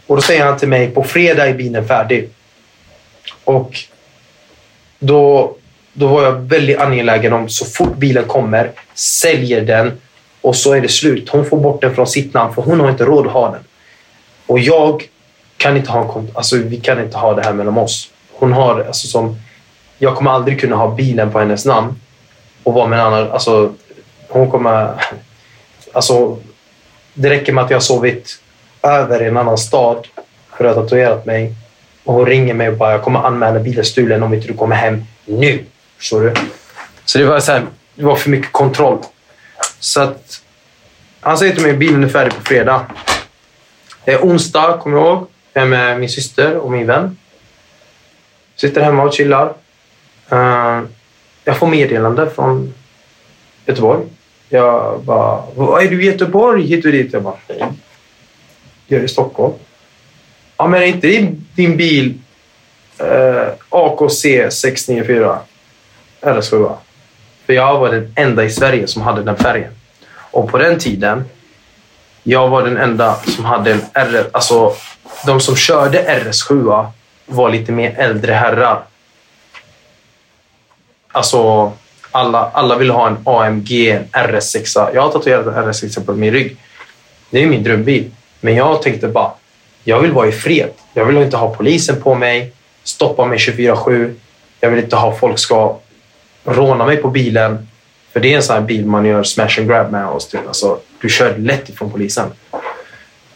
Och 0.07 0.15
då 0.15 0.21
säger 0.21 0.45
han 0.45 0.57
till 0.57 0.67
mig 0.67 0.87
på 0.87 1.03
fredag 1.03 1.47
är 1.47 1.53
bilen 1.53 1.87
färdig. 1.87 2.29
Och 3.43 3.79
då, 4.99 5.55
då 5.93 6.07
var 6.07 6.23
jag 6.23 6.31
väldigt 6.31 6.79
angelägen 6.79 7.33
om 7.33 7.49
så 7.49 7.65
fort 7.65 7.95
bilen 7.97 8.23
kommer, 8.23 8.71
säljer 8.93 9.61
den 9.61 9.91
och 10.41 10.55
så 10.55 10.73
är 10.73 10.81
det 10.81 10.89
slut. 10.89 11.29
Hon 11.29 11.45
får 11.45 11.57
bort 11.57 11.81
den 11.81 11.95
från 11.95 12.07
sitt 12.07 12.33
namn 12.33 12.53
för 12.53 12.61
hon 12.61 12.79
har 12.79 12.89
inte 12.89 13.05
råd 13.05 13.27
att 13.27 13.33
ha 13.33 13.51
den. 13.51 13.63
Och 14.45 14.59
jag 14.59 15.03
kan 15.57 15.77
inte 15.77 15.91
ha 15.91 16.19
en 16.19 16.31
alltså 16.33 16.57
vi 16.57 16.77
kan 16.77 16.99
inte 17.03 17.17
ha 17.17 17.33
det 17.33 17.43
här 17.43 17.53
mellan 17.53 17.77
oss. 17.77 18.09
Hon 18.31 18.53
har 18.53 18.83
alltså 18.83 19.07
som, 19.07 19.35
jag 19.97 20.15
kommer 20.15 20.31
aldrig 20.31 20.59
kunna 20.59 20.75
ha 20.75 20.95
bilen 20.95 21.31
på 21.31 21.39
hennes 21.39 21.65
namn 21.65 21.99
och 22.63 22.73
vara 22.73 22.87
med 22.87 22.99
en 22.99 23.05
annan. 23.05 23.31
Alltså, 23.31 23.73
hon 24.29 24.51
kommer, 24.51 24.93
alltså, 25.93 26.37
det 27.13 27.29
räcker 27.29 27.53
med 27.53 27.63
att 27.63 27.69
jag 27.69 27.77
har 27.77 27.81
sovit 27.81 28.39
över 28.81 29.23
i 29.23 29.27
en 29.27 29.37
annan 29.37 29.57
stad 29.57 30.07
för 30.57 30.65
att 30.65 30.75
ha 30.75 30.83
tatuerat 30.83 31.25
mig 31.25 31.53
och 32.03 32.13
hon 32.13 32.25
ringer 32.25 32.53
mig 32.53 32.69
och 32.69 32.77
bara 32.77 32.91
jag 32.91 33.03
kommer 33.03 33.19
anmäla 33.19 33.59
bilen 33.59 33.85
stulen 33.85 34.23
om 34.23 34.33
inte 34.33 34.47
du 34.47 34.53
kommer 34.53 34.75
hem 34.75 35.03
nu. 35.25 35.65
Förstår 35.97 36.21
du? 36.21 36.33
Så 37.05 37.17
det 37.17 37.25
var, 37.25 37.39
så 37.39 37.51
här, 37.51 37.63
det 37.95 38.05
var 38.05 38.15
för 38.15 38.29
mycket 38.29 38.51
kontroll. 38.51 38.97
Så 39.79 40.01
att, 40.01 40.41
han 41.19 41.37
säger 41.37 41.53
till 41.53 41.63
mig 41.63 41.71
att 41.71 41.77
bilen 41.77 42.03
är 42.03 42.07
färdig 42.07 42.33
på 42.35 42.41
fredag. 42.41 42.85
Det 44.05 44.11
är 44.11 44.21
onsdag, 44.21 44.77
kommer 44.77 44.97
jag 44.97 45.05
ihåg. 45.05 45.27
Jag 45.55 45.63
är 45.63 45.67
med 45.67 45.99
min 45.99 46.09
syster 46.09 46.57
och 46.57 46.71
min 46.71 46.87
vän. 46.87 47.17
Sitter 48.55 48.81
hemma 48.81 49.03
och 49.03 49.13
chillar. 49.13 49.53
Eh, 50.29 50.81
jag 51.43 51.57
får 51.57 51.67
meddelande 51.67 52.29
från 52.29 52.73
Göteborg. 53.65 54.03
Jag 54.49 55.01
bara, 55.03 55.43
vad 55.55 55.83
är 55.83 55.89
du 55.89 56.03
i 56.03 56.05
Göteborg? 56.05 56.63
Hit 56.63 56.85
och 56.85 56.91
dit. 56.91 57.13
Jag 57.13 57.23
bara, 57.23 57.35
nej. 57.47 57.67
Jag 58.87 58.99
är 58.99 59.03
i 59.03 59.07
Stockholm. 59.07 59.53
Ja, 60.57 60.67
men 60.67 60.81
är 60.81 60.85
inte 60.85 61.07
din, 61.07 61.47
din 61.55 61.77
bil 61.77 62.13
eh, 62.97 63.47
AKC 63.69 64.51
694 64.51 65.39
RS7? 66.21 66.75
För 67.45 67.53
jag 67.53 67.79
var 67.79 67.91
den 67.91 68.13
enda 68.15 68.43
i 68.43 68.49
Sverige 68.49 68.87
som 68.87 69.01
hade 69.01 69.23
den 69.23 69.37
färgen. 69.37 69.71
Och 70.31 70.51
på 70.51 70.57
den 70.57 70.79
tiden, 70.79 71.23
jag 72.23 72.49
var 72.49 72.63
den 72.63 72.77
enda 72.77 73.15
som 73.15 73.45
hade 73.45 73.71
en 73.71 73.81
R, 73.93 74.29
Alltså, 74.31 74.75
de 75.25 75.39
som 75.39 75.55
körde 75.55 76.01
RS7 76.01 76.87
var 77.25 77.49
lite 77.49 77.71
mer 77.71 77.95
äldre 77.97 78.33
herrar. 78.33 78.83
Alltså, 81.11 81.71
alla, 82.11 82.49
alla 82.53 82.77
vill 82.77 82.89
ha 82.89 83.07
en 83.07 83.17
AMG, 83.23 83.89
en 83.89 84.05
RS6. 84.11 84.89
Jag 84.93 85.01
har 85.01 85.09
tatuerat 85.09 85.47
en 85.47 85.53
RS6 85.53 86.05
på 86.05 86.13
min 86.13 86.33
rygg. 86.33 86.57
Det 87.29 87.43
är 87.43 87.47
min 87.47 87.63
drömbil. 87.63 88.11
Men 88.41 88.55
jag 88.55 88.81
tänkte 88.81 89.07
bara, 89.07 89.31
jag 89.83 89.99
vill 89.99 90.11
vara 90.11 90.27
i 90.27 90.31
fred. 90.31 90.69
Jag 90.93 91.05
vill 91.05 91.17
inte 91.17 91.37
ha 91.37 91.55
polisen 91.55 92.01
på 92.01 92.15
mig, 92.15 92.53
stoppa 92.83 93.25
mig 93.25 93.37
24-7. 93.37 94.13
Jag 94.59 94.69
vill 94.69 94.83
inte 94.83 94.95
ha 94.95 95.15
folk 95.15 95.39
ska 95.39 95.77
råna 96.43 96.85
mig 96.85 96.97
på 96.97 97.09
bilen. 97.09 97.67
För 98.13 98.19
det 98.19 98.33
är 98.33 98.35
en 98.35 98.43
sån 98.43 98.55
här 98.55 98.61
bil 98.61 98.85
man 98.85 99.05
gör 99.05 99.23
smash 99.23 99.59
and 99.59 99.67
grab 99.67 99.91
med. 99.91 100.07
Oss, 100.07 100.27
typ. 100.27 100.47
alltså, 100.47 100.79
du 101.01 101.09
kör 101.09 101.37
lätt 101.37 101.69
ifrån 101.69 101.91
polisen. 101.91 102.31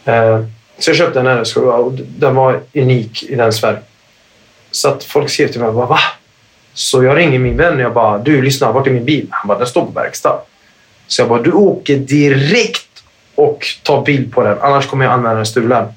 Uh, 0.08 0.44
så 0.80 0.90
jag 0.90 0.96
köpte 0.96 1.20
en 1.20 1.26
RS7 1.26 1.58
och 1.58 1.92
den 1.92 2.34
var 2.34 2.60
unik 2.74 3.22
i 3.22 3.34
den 3.34 3.52
sfären. 3.52 3.82
Så 4.70 4.88
att 4.88 5.04
folk 5.04 5.30
skrev 5.30 5.48
till 5.48 5.60
mig 5.60 5.72
bara, 5.72 5.86
va? 5.86 5.98
Så 6.72 7.04
jag 7.04 7.16
ringer 7.16 7.38
min 7.38 7.56
vän 7.56 7.74
och 7.74 7.80
jag 7.80 7.94
bara, 7.94 8.18
du 8.18 8.42
lyssna, 8.42 8.72
vart 8.72 8.86
är 8.86 8.90
min 8.90 9.04
bil? 9.04 9.26
Han 9.30 9.48
bara, 9.48 9.58
den 9.58 9.66
står 9.66 9.86
på 9.86 9.90
verkstad. 9.90 10.40
Så 11.06 11.22
jag 11.22 11.28
bara, 11.28 11.42
du 11.42 11.52
åker 11.52 11.96
direkt 11.96 13.04
och 13.34 13.66
tar 13.82 14.02
bild 14.02 14.32
på 14.32 14.42
den, 14.42 14.58
annars 14.60 14.86
kommer 14.86 15.04
jag 15.04 15.14
använda 15.14 15.36
den 15.36 15.46
stulen. 15.46 15.88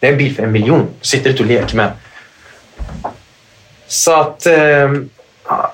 Det 0.00 0.06
är 0.06 0.12
en 0.12 0.18
bil 0.18 0.34
för 0.34 0.42
en 0.42 0.52
miljon. 0.52 0.86
Sitter 1.00 1.30
inte 1.30 1.42
och 1.42 1.48
leker 1.48 1.76
med. 1.76 1.90
Så 3.86 4.12
att 4.12 4.46
eh, 4.46 4.92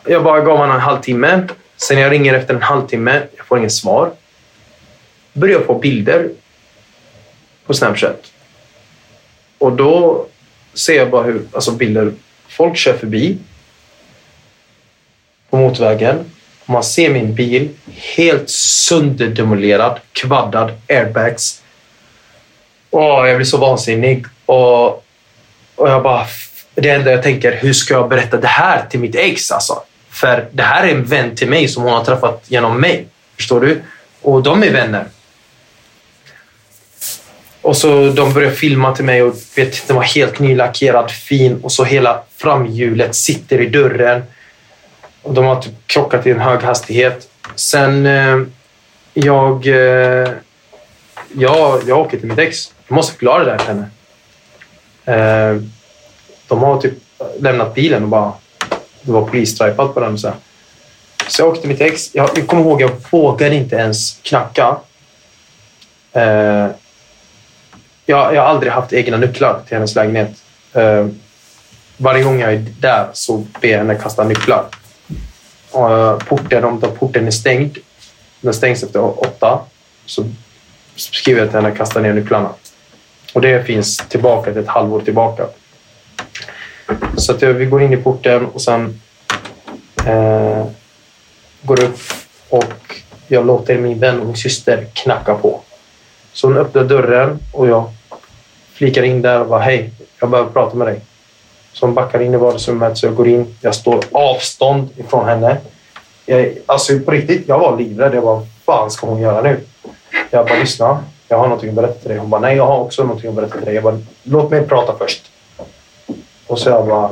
jag 0.05 0.25
bara 0.25 0.41
gav 0.41 0.59
honom 0.59 0.75
en 0.75 0.81
halvtimme. 0.81 1.49
Sen 1.77 1.99
jag 1.99 2.13
ringer 2.13 2.35
efter 2.35 2.55
en 2.55 2.63
halvtimme, 2.63 3.23
jag 3.37 3.47
får 3.47 3.59
inget 3.59 3.73
svar. 3.73 4.11
Börjar 5.33 5.61
få 5.61 5.79
bilder 5.79 6.31
på 7.67 7.75
Snapchat. 7.75 8.33
Och 9.59 9.73
då 9.73 10.27
ser 10.75 10.97
jag 10.97 11.11
bara 11.11 11.23
hur 11.23 11.43
alltså 11.53 11.71
bilder, 11.71 12.13
folk 12.49 12.77
kör 12.77 12.97
förbi 12.97 13.39
på 15.51 15.57
motorvägen. 15.57 16.25
Man 16.67 16.85
ser 16.85 17.11
min 17.11 17.35
bil 17.35 17.69
helt 18.17 18.51
sönderdemolerad, 18.51 20.01
kvaddad, 20.13 20.73
airbags. 20.89 21.63
Åh, 22.91 23.29
jag 23.29 23.37
blir 23.37 23.47
så 23.47 23.57
vansinnig. 23.57 24.27
Och, 24.47 24.87
och 25.77 25.89
jag 25.89 26.03
bara, 26.03 26.27
det 26.75 26.91
enda 26.91 27.11
jag 27.11 27.23
tänker, 27.23 27.53
hur 27.53 27.73
ska 27.73 27.95
jag 27.95 28.09
berätta 28.09 28.37
det 28.37 28.47
här 28.47 28.87
till 28.91 29.01
mitt 29.01 29.15
ex? 29.15 29.51
Alltså? 29.51 29.83
För 30.11 30.49
det 30.53 30.63
här 30.63 30.87
är 30.87 30.91
en 30.91 31.05
vän 31.05 31.37
till 31.37 31.49
mig 31.49 31.69
som 31.69 31.83
hon 31.83 31.93
har 31.93 32.05
träffat 32.05 32.45
genom 32.49 32.81
mig. 32.81 33.07
Förstår 33.37 33.61
du? 33.61 33.83
Och 34.23 34.43
de 34.43 34.63
är 34.63 34.71
vänner. 34.71 35.07
Och 37.63 37.77
så 37.77 38.09
de 38.09 38.33
började 38.33 38.57
filma 38.57 38.95
till 38.95 39.05
mig 39.05 39.23
och 39.23 39.35
vet, 39.57 39.89
den 39.89 39.97
var 39.97 40.03
helt 40.03 40.39
nylackerad, 40.39 41.11
fin 41.11 41.61
och 41.63 41.73
så 41.73 41.85
hela 41.85 42.23
framhjulet 42.37 43.15
sitter 43.15 43.61
i 43.61 43.67
dörren. 43.67 44.23
Och 45.23 45.35
de 45.35 45.45
har 45.45 45.63
typ 45.63 45.73
krockat 45.87 46.27
i 46.27 46.31
en 46.31 46.41
hög 46.41 46.61
hastighet. 46.61 47.29
Sen 47.55 48.07
eh, 48.07 48.39
jag, 49.15 49.67
eh, 49.67 50.29
jag, 51.33 51.83
jag 51.87 51.99
åker 51.99 52.19
till 52.19 52.29
mitt 52.29 52.39
ex. 52.39 52.73
Jag 52.89 52.95
måste 52.95 53.13
förklara 53.13 53.45
det 53.45 53.51
här 53.51 53.59
för 53.59 53.67
henne. 53.67 53.91
Eh, 55.05 55.63
de 56.49 56.63
har 56.63 56.81
typ 56.81 56.95
lämnat 57.41 57.75
bilen 57.75 58.03
och 58.03 58.09
bara... 58.09 58.33
Det 59.03 59.13
var 59.13 59.27
polisstripad 59.27 59.95
på 59.95 60.01
den. 60.01 60.19
Så, 60.19 60.33
så 61.29 61.43
jag 61.43 61.49
åkte 61.49 61.61
till 61.61 61.71
mitt 61.71 61.81
ex. 61.81 62.15
Jag, 62.15 62.31
jag 62.35 62.47
kommer 62.47 62.63
ihåg 62.63 62.83
jag 62.83 62.91
vågade 63.11 63.55
inte 63.55 63.77
ens 63.77 64.19
knacka. 64.23 64.77
Eh, 66.13 66.67
jag, 68.13 68.35
jag 68.35 68.43
har 68.43 68.49
aldrig 68.49 68.73
haft 68.73 68.93
egna 68.93 69.17
nycklar 69.17 69.61
till 69.67 69.77
hennes 69.77 69.95
lägenhet. 69.95 70.31
Uh, 70.77 71.07
varje 71.97 72.23
gång 72.23 72.41
jag 72.41 72.53
är 72.53 72.65
där 72.81 73.09
så 73.13 73.45
ber 73.61 73.69
jag 73.69 73.79
henne 73.79 73.95
kasta 73.95 74.25
nycklar. 74.25 74.65
Uh, 75.77 76.19
porten, 76.19 76.65
om 76.65 76.81
porten 76.81 77.27
är 77.27 77.31
stängd, 77.31 77.79
den 78.41 78.55
stängs 78.55 78.83
efter 78.83 79.21
åtta, 79.21 79.61
så 80.07 80.25
skriver 80.97 81.41
jag 81.41 81.49
till 81.49 81.57
henne 81.57 81.69
att 81.69 81.79
kasta 81.79 82.01
ner 82.01 82.13
nycklarna. 82.13 82.49
Och 83.35 83.41
det 83.41 83.67
finns 83.67 83.97
tillbaka 83.97 84.53
till 84.53 84.63
ett 84.63 84.69
halvår 84.69 85.01
tillbaka. 85.01 85.47
Så 87.17 87.33
att 87.33 87.43
eh, 87.43 87.49
vi 87.49 87.67
går 87.67 87.83
in 87.83 87.93
i 87.93 87.97
porten 87.97 88.47
och 88.47 88.63
sen 88.63 89.01
eh, 90.07 90.67
går 91.63 91.83
upp 91.83 91.99
och 92.49 92.97
jag 93.29 93.47
låter 93.47 93.79
min 93.79 93.99
vän 93.99 94.21
och 94.21 94.27
min 94.27 94.37
syster 94.37 94.87
knacka 94.93 95.35
på. 95.35 95.61
Så 96.33 96.47
hon 96.47 96.57
öppnar 96.57 96.85
dörren 96.85 97.39
och 97.53 97.69
jag 97.69 97.91
flikar 98.75 99.03
in 99.03 99.23
där 99.23 99.41
och 99.41 99.47
bara 99.47 99.61
hej, 99.61 99.91
jag 100.21 100.31
behöver 100.31 100.51
prata 100.51 100.77
med 100.77 100.87
dig. 100.87 101.01
Så 101.73 101.87
hon 101.87 101.95
backar 101.95 102.23
in 102.23 102.35
i 102.35 102.37
vardagsrummet 102.37 102.99
så 102.99 103.07
jag 103.07 103.15
går 103.15 103.29
in. 103.29 103.55
Jag 103.61 103.75
står 103.75 104.05
avstånd 104.13 104.89
ifrån 104.97 105.29
henne. 105.29 105.57
Jag, 106.27 106.53
alltså 106.67 106.99
på 106.99 107.11
riktigt, 107.11 107.49
jag 107.49 107.59
var 107.59 107.77
livrädd. 107.77 108.15
Jag 108.15 108.25
bara, 108.25 108.35
vad 108.35 108.47
fan 108.65 108.91
ska 108.91 109.07
hon 109.07 109.21
göra 109.21 109.43
nu? 109.43 109.61
Jag 110.31 110.47
bara, 110.47 110.59
lyssna. 110.59 111.05
Jag 111.29 111.39
har 111.39 111.45
någonting 111.45 111.69
att 111.69 111.75
berätta 111.75 111.99
till 111.99 112.09
dig. 112.09 112.19
Hon 112.19 112.31
bara, 112.31 112.41
nej, 112.41 112.57
jag 112.57 112.67
har 112.67 112.79
också 112.79 113.03
någonting 113.03 113.29
att 113.29 113.37
berätta 113.37 113.57
till 113.57 113.65
dig. 113.65 113.75
Jag 113.75 113.85
bara, 113.85 113.99
låt 114.23 114.51
mig 114.51 114.67
prata 114.67 114.95
först. 114.99 115.31
Och 116.47 116.59
så 116.59 116.69
jag 116.71 116.87
bara, 116.87 117.11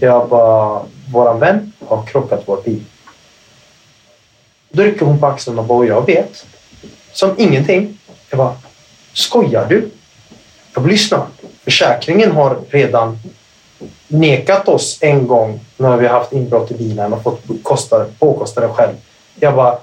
jag 0.00 0.28
bara, 0.28 0.82
våran 1.12 1.40
vän 1.40 1.72
har 1.88 2.06
krockat 2.06 2.42
vår 2.46 2.62
bil. 2.64 2.84
Då 4.68 4.82
rycker 4.82 5.06
hon 5.06 5.20
på 5.20 5.26
axeln 5.26 5.58
och 5.58 5.64
bara, 5.64 5.86
jag 5.86 6.06
vet. 6.06 6.46
Som 7.12 7.34
ingenting. 7.38 7.98
Jag 8.30 8.38
bara, 8.38 8.56
skojar 9.16 9.66
du? 9.68 9.88
Jag 10.74 10.82
bara, 10.82 10.90
lyssna. 10.90 11.26
Försäkringen 11.64 12.32
har 12.32 12.58
redan 12.70 13.18
nekat 14.08 14.68
oss 14.68 14.98
en 15.00 15.26
gång 15.26 15.60
när 15.76 15.96
vi 15.96 16.06
har 16.06 16.18
haft 16.18 16.32
inbrott 16.32 16.70
i 16.70 16.74
bilen 16.74 17.12
och 17.12 17.22
fått 17.22 17.42
kostar, 17.62 18.06
påkosta 18.18 18.60
det 18.60 18.68
själv. 18.68 18.94
Jag 19.40 19.54
bara, 19.54 19.78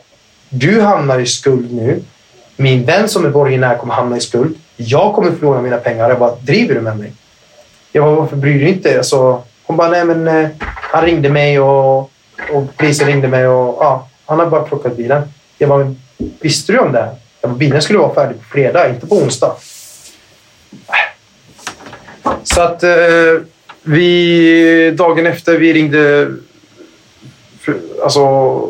du 0.49 0.81
hamnar 0.81 1.19
i 1.19 1.25
skuld 1.25 1.73
nu. 1.73 2.01
Min 2.57 2.85
vän 2.85 3.09
som 3.09 3.25
är 3.25 3.29
borgenär 3.29 3.77
kommer 3.77 3.93
hamna 3.93 4.17
i 4.17 4.21
skuld. 4.21 4.55
Jag 4.75 5.13
kommer 5.13 5.31
förlora 5.31 5.61
mina 5.61 5.77
pengar. 5.77 6.09
Jag 6.09 6.19
bara, 6.19 6.35
driver 6.35 6.75
du 6.75 6.81
med 6.81 6.97
mig? 6.97 7.13
Jag 7.91 8.05
bara, 8.05 8.15
varför 8.15 8.35
bryr 8.35 8.53
du 8.53 8.59
dig 8.59 8.73
inte? 8.73 8.97
Alltså, 8.97 9.43
hon 9.63 9.77
bara, 9.77 9.89
nej 9.89 10.05
men 10.05 10.27
eh, 10.27 10.49
han 10.65 11.05
ringde 11.05 11.29
mig 11.29 11.59
och, 11.59 11.99
och 12.53 12.77
polisen 12.77 13.07
ringde 13.07 13.27
mig 13.27 13.47
och 13.47 13.77
ja, 13.79 14.07
han 14.25 14.39
har 14.39 14.45
bara 14.45 14.61
plockat 14.61 14.97
bilen. 14.97 15.21
Jag 15.57 15.69
bara, 15.69 15.95
visste 16.17 16.71
du 16.71 16.79
om 16.79 16.91
det? 16.91 17.15
Bilen 17.47 17.81
skulle 17.81 17.99
vara 17.99 18.13
färdig 18.13 18.37
på 18.37 18.43
fredag, 18.43 18.89
inte 18.89 19.07
på 19.07 19.15
onsdag. 19.15 19.55
Så 22.43 22.61
att 22.61 22.83
eh, 22.83 23.41
vi 23.83 24.91
dagen 24.97 25.25
efter 25.25 25.57
vi 25.57 25.73
ringde 25.73 26.31
alltså, 28.03 28.67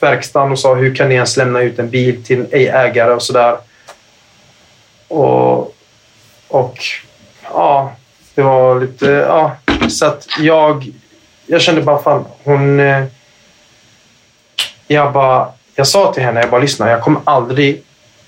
verkstaden 0.00 0.52
och 0.52 0.58
sa 0.58 0.74
hur 0.74 0.94
kan 0.94 1.08
ni 1.08 1.14
ens 1.14 1.36
lämna 1.36 1.60
ut 1.60 1.78
en 1.78 1.90
bil 1.90 2.24
till 2.24 2.40
en 2.40 2.48
ägare 2.52 3.12
och 3.12 3.22
sådär. 3.22 3.56
Och, 5.08 5.74
och 6.48 6.78
ja, 7.42 7.92
det 8.34 8.42
var 8.42 8.80
lite... 8.80 9.06
Ja, 9.06 9.56
så 9.88 10.06
att 10.06 10.26
jag, 10.38 10.92
jag 11.46 11.62
kände 11.62 11.82
bara 11.82 12.02
fan, 12.02 12.24
hon... 12.44 12.80
Eh, 12.80 13.04
jag 14.88 15.12
bara, 15.12 15.52
jag 15.74 15.86
sa 15.86 16.12
till 16.12 16.22
henne, 16.22 16.40
jag 16.40 16.50
bara 16.50 16.60
lyssna, 16.60 16.90
jag 16.90 17.02
kommer 17.02 17.20
aldrig 17.24 17.82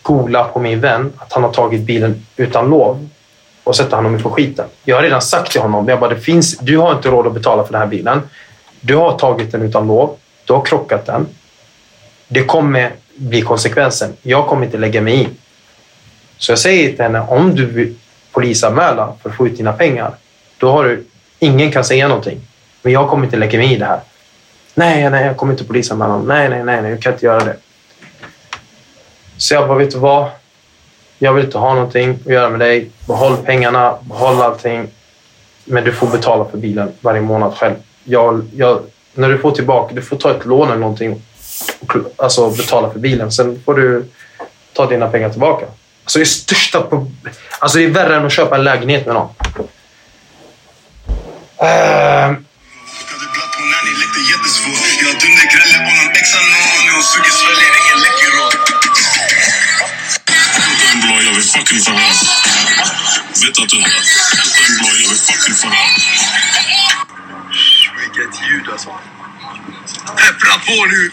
gola 0.08 0.44
på 0.44 0.58
min 0.58 0.80
vän 0.80 1.12
att 1.18 1.32
han 1.32 1.42
har 1.42 1.52
tagit 1.52 1.80
bilen 1.80 2.26
utan 2.36 2.70
lov 2.70 3.08
och 3.64 3.76
sätta 3.76 3.96
honom 3.96 4.22
på 4.22 4.30
skiten. 4.30 4.66
Jag 4.84 4.96
har 4.96 5.02
redan 5.02 5.22
sagt 5.22 5.52
till 5.52 5.60
honom, 5.60 5.88
jag 5.88 6.00
bara, 6.00 6.14
det 6.14 6.20
finns, 6.20 6.58
du 6.58 6.78
har 6.78 6.92
inte 6.92 7.08
råd 7.08 7.26
att 7.26 7.34
betala 7.34 7.64
för 7.64 7.72
den 7.72 7.80
här 7.80 7.88
bilen. 7.88 8.22
Du 8.80 8.96
har 8.96 9.18
tagit 9.18 9.52
den 9.52 9.62
utan 9.62 9.86
lov. 9.86 10.16
Du 10.44 10.52
har 10.52 10.64
krockat 10.64 11.06
den. 11.06 11.26
Det 12.28 12.44
kommer 12.44 12.92
bli 13.16 13.42
konsekvensen. 13.42 14.12
Jag 14.22 14.46
kommer 14.46 14.66
inte 14.66 14.78
lägga 14.78 15.00
mig 15.00 15.22
i. 15.22 15.28
Så 16.36 16.52
jag 16.52 16.58
säger 16.58 16.88
till 16.88 17.02
henne, 17.02 17.20
om 17.20 17.54
du 17.54 17.66
vill 17.66 17.94
polisanmäla 18.32 19.12
för 19.22 19.30
att 19.30 19.36
få 19.36 19.46
ut 19.46 19.56
dina 19.56 19.72
pengar, 19.72 20.12
då 20.58 20.70
har 20.70 20.84
du, 20.84 21.04
ingen 21.38 21.72
kan 21.72 21.84
säga 21.84 22.08
någonting. 22.08 22.40
Men 22.82 22.92
jag 22.92 23.08
kommer 23.08 23.24
inte 23.24 23.36
lägga 23.36 23.58
mig 23.58 23.72
i 23.72 23.76
det 23.76 23.84
här. 23.84 24.00
Nej, 24.74 25.10
nej, 25.10 25.26
jag 25.26 25.36
kommer 25.36 25.52
inte 25.52 25.64
polisanmäla. 25.64 26.18
Nej, 26.18 26.48
nej, 26.48 26.64
nej, 26.64 26.82
nej, 26.82 26.90
jag 26.90 27.02
kan 27.02 27.12
inte 27.12 27.26
göra 27.26 27.44
det. 27.44 27.56
Så 29.38 29.54
jag 29.54 29.68
bara, 29.68 29.78
vet 29.78 29.90
du 29.90 29.98
vad? 29.98 30.30
Jag 31.18 31.32
vill 31.32 31.44
inte 31.44 31.58
ha 31.58 31.74
någonting 31.74 32.18
att 32.26 32.32
göra 32.32 32.48
med 32.50 32.60
dig. 32.60 32.90
Behåll 33.06 33.36
pengarna, 33.36 33.98
behåll 34.02 34.40
allting. 34.40 34.88
Men 35.64 35.84
du 35.84 35.92
får 35.92 36.06
betala 36.06 36.44
för 36.44 36.58
bilen 36.58 36.92
varje 37.00 37.20
månad 37.20 37.54
själv. 37.54 37.74
Jag, 38.04 38.42
jag, 38.56 38.82
när 39.14 39.28
du 39.28 39.38
får 39.38 39.50
tillbaka, 39.50 39.94
du 39.94 40.02
får 40.02 40.16
ta 40.16 40.30
ett 40.30 40.44
lån 40.44 40.68
eller 40.68 40.80
någonting. 40.80 41.22
Alltså 42.16 42.50
betala 42.50 42.90
för 42.90 42.98
bilen. 42.98 43.32
Sen 43.32 43.62
får 43.64 43.74
du 43.74 44.04
ta 44.72 44.86
dina 44.86 45.08
pengar 45.08 45.30
tillbaka. 45.30 45.66
Alltså 46.04 46.18
det 46.18 46.22
är 46.22 46.26
största 46.26 46.86
Alltså 47.58 47.78
det 47.78 47.84
är 47.84 47.88
värre 47.88 48.16
än 48.16 48.26
att 48.26 48.32
köpa 48.32 48.56
en 48.56 48.64
lägenhet 48.64 49.06
med 49.06 49.14
någon. 49.14 49.28
Uh, 51.62 52.38
fucking 61.34 61.80
förhör. 61.80 62.12
Vet 63.42 63.58
att 63.62 63.68
du 63.68 63.76
hör. 63.76 63.90
En 64.66 64.78
blå, 64.78 64.88
jag 65.02 65.08
vill 65.08 65.18
fucking 65.18 65.54
förhör. 65.54 65.88
Vilket 68.00 68.42
ljud 68.50 68.68
alltså. 68.68 68.90
Peppra 70.16 70.58
på 70.66 70.84
nu! 70.84 71.12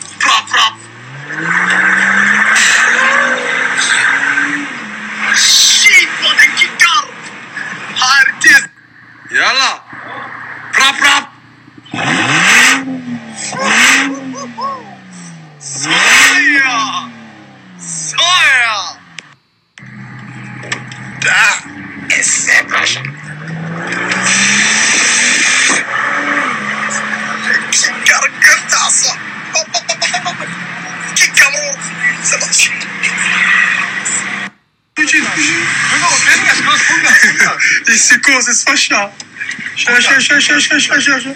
Kör, 40.15 40.21
kör, 40.21 40.39
kör, 40.39 40.59
kör, 40.59 40.79
kör, 40.79 41.01
kör, 41.01 41.19
kör. 41.19 41.35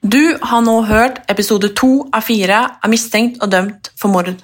Du 0.00 0.38
har 0.42 0.60
nå 0.60 0.82
hørt 0.82 1.30
episode 1.30 1.68
to 1.68 2.10
av 2.12 2.20
fire 2.20 2.58
av 2.84 2.92
Mistenkt 2.92 3.40
og 3.40 3.48
dømt 3.54 3.88
for 3.96 4.12
mord. 4.12 4.34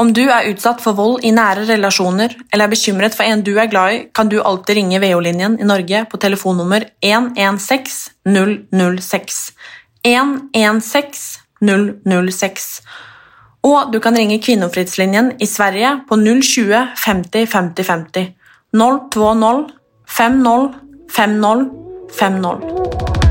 Om 0.00 0.14
du 0.16 0.22
er 0.30 0.48
utsatt 0.48 0.80
for 0.80 0.96
vold 0.96 1.20
i 1.28 1.34
nære 1.36 1.66
relasjoner 1.74 2.32
eller 2.48 2.64
er 2.64 2.72
bekymret 2.72 3.12
for 3.18 3.28
en 3.28 3.44
du 3.44 3.52
er 3.58 3.68
glad 3.68 3.92
i, 3.92 4.00
kan 4.14 4.32
du 4.32 4.40
alltid 4.40 4.80
ringe 4.80 5.02
VO-linjen 5.04 5.60
i 5.60 5.68
Norge 5.68 6.06
på 6.08 6.16
telefonnummer 6.24 6.88
116 7.04 8.16
006. 8.72 9.52
116 10.08 11.44
006. 11.60 12.80
Och 13.60 13.90
du 13.92 14.00
kan 14.00 14.16
ringa 14.16 14.38
Kvinnofridslinjen 14.38 15.32
i 15.38 15.46
Sverige 15.46 16.00
på 16.08 16.42
020 16.42 16.86
50 17.04 17.46
50 17.46 17.84
50. 17.84 18.32
020 19.12 19.68
50 20.08 20.74
50 21.10 21.70
50. 22.18 23.27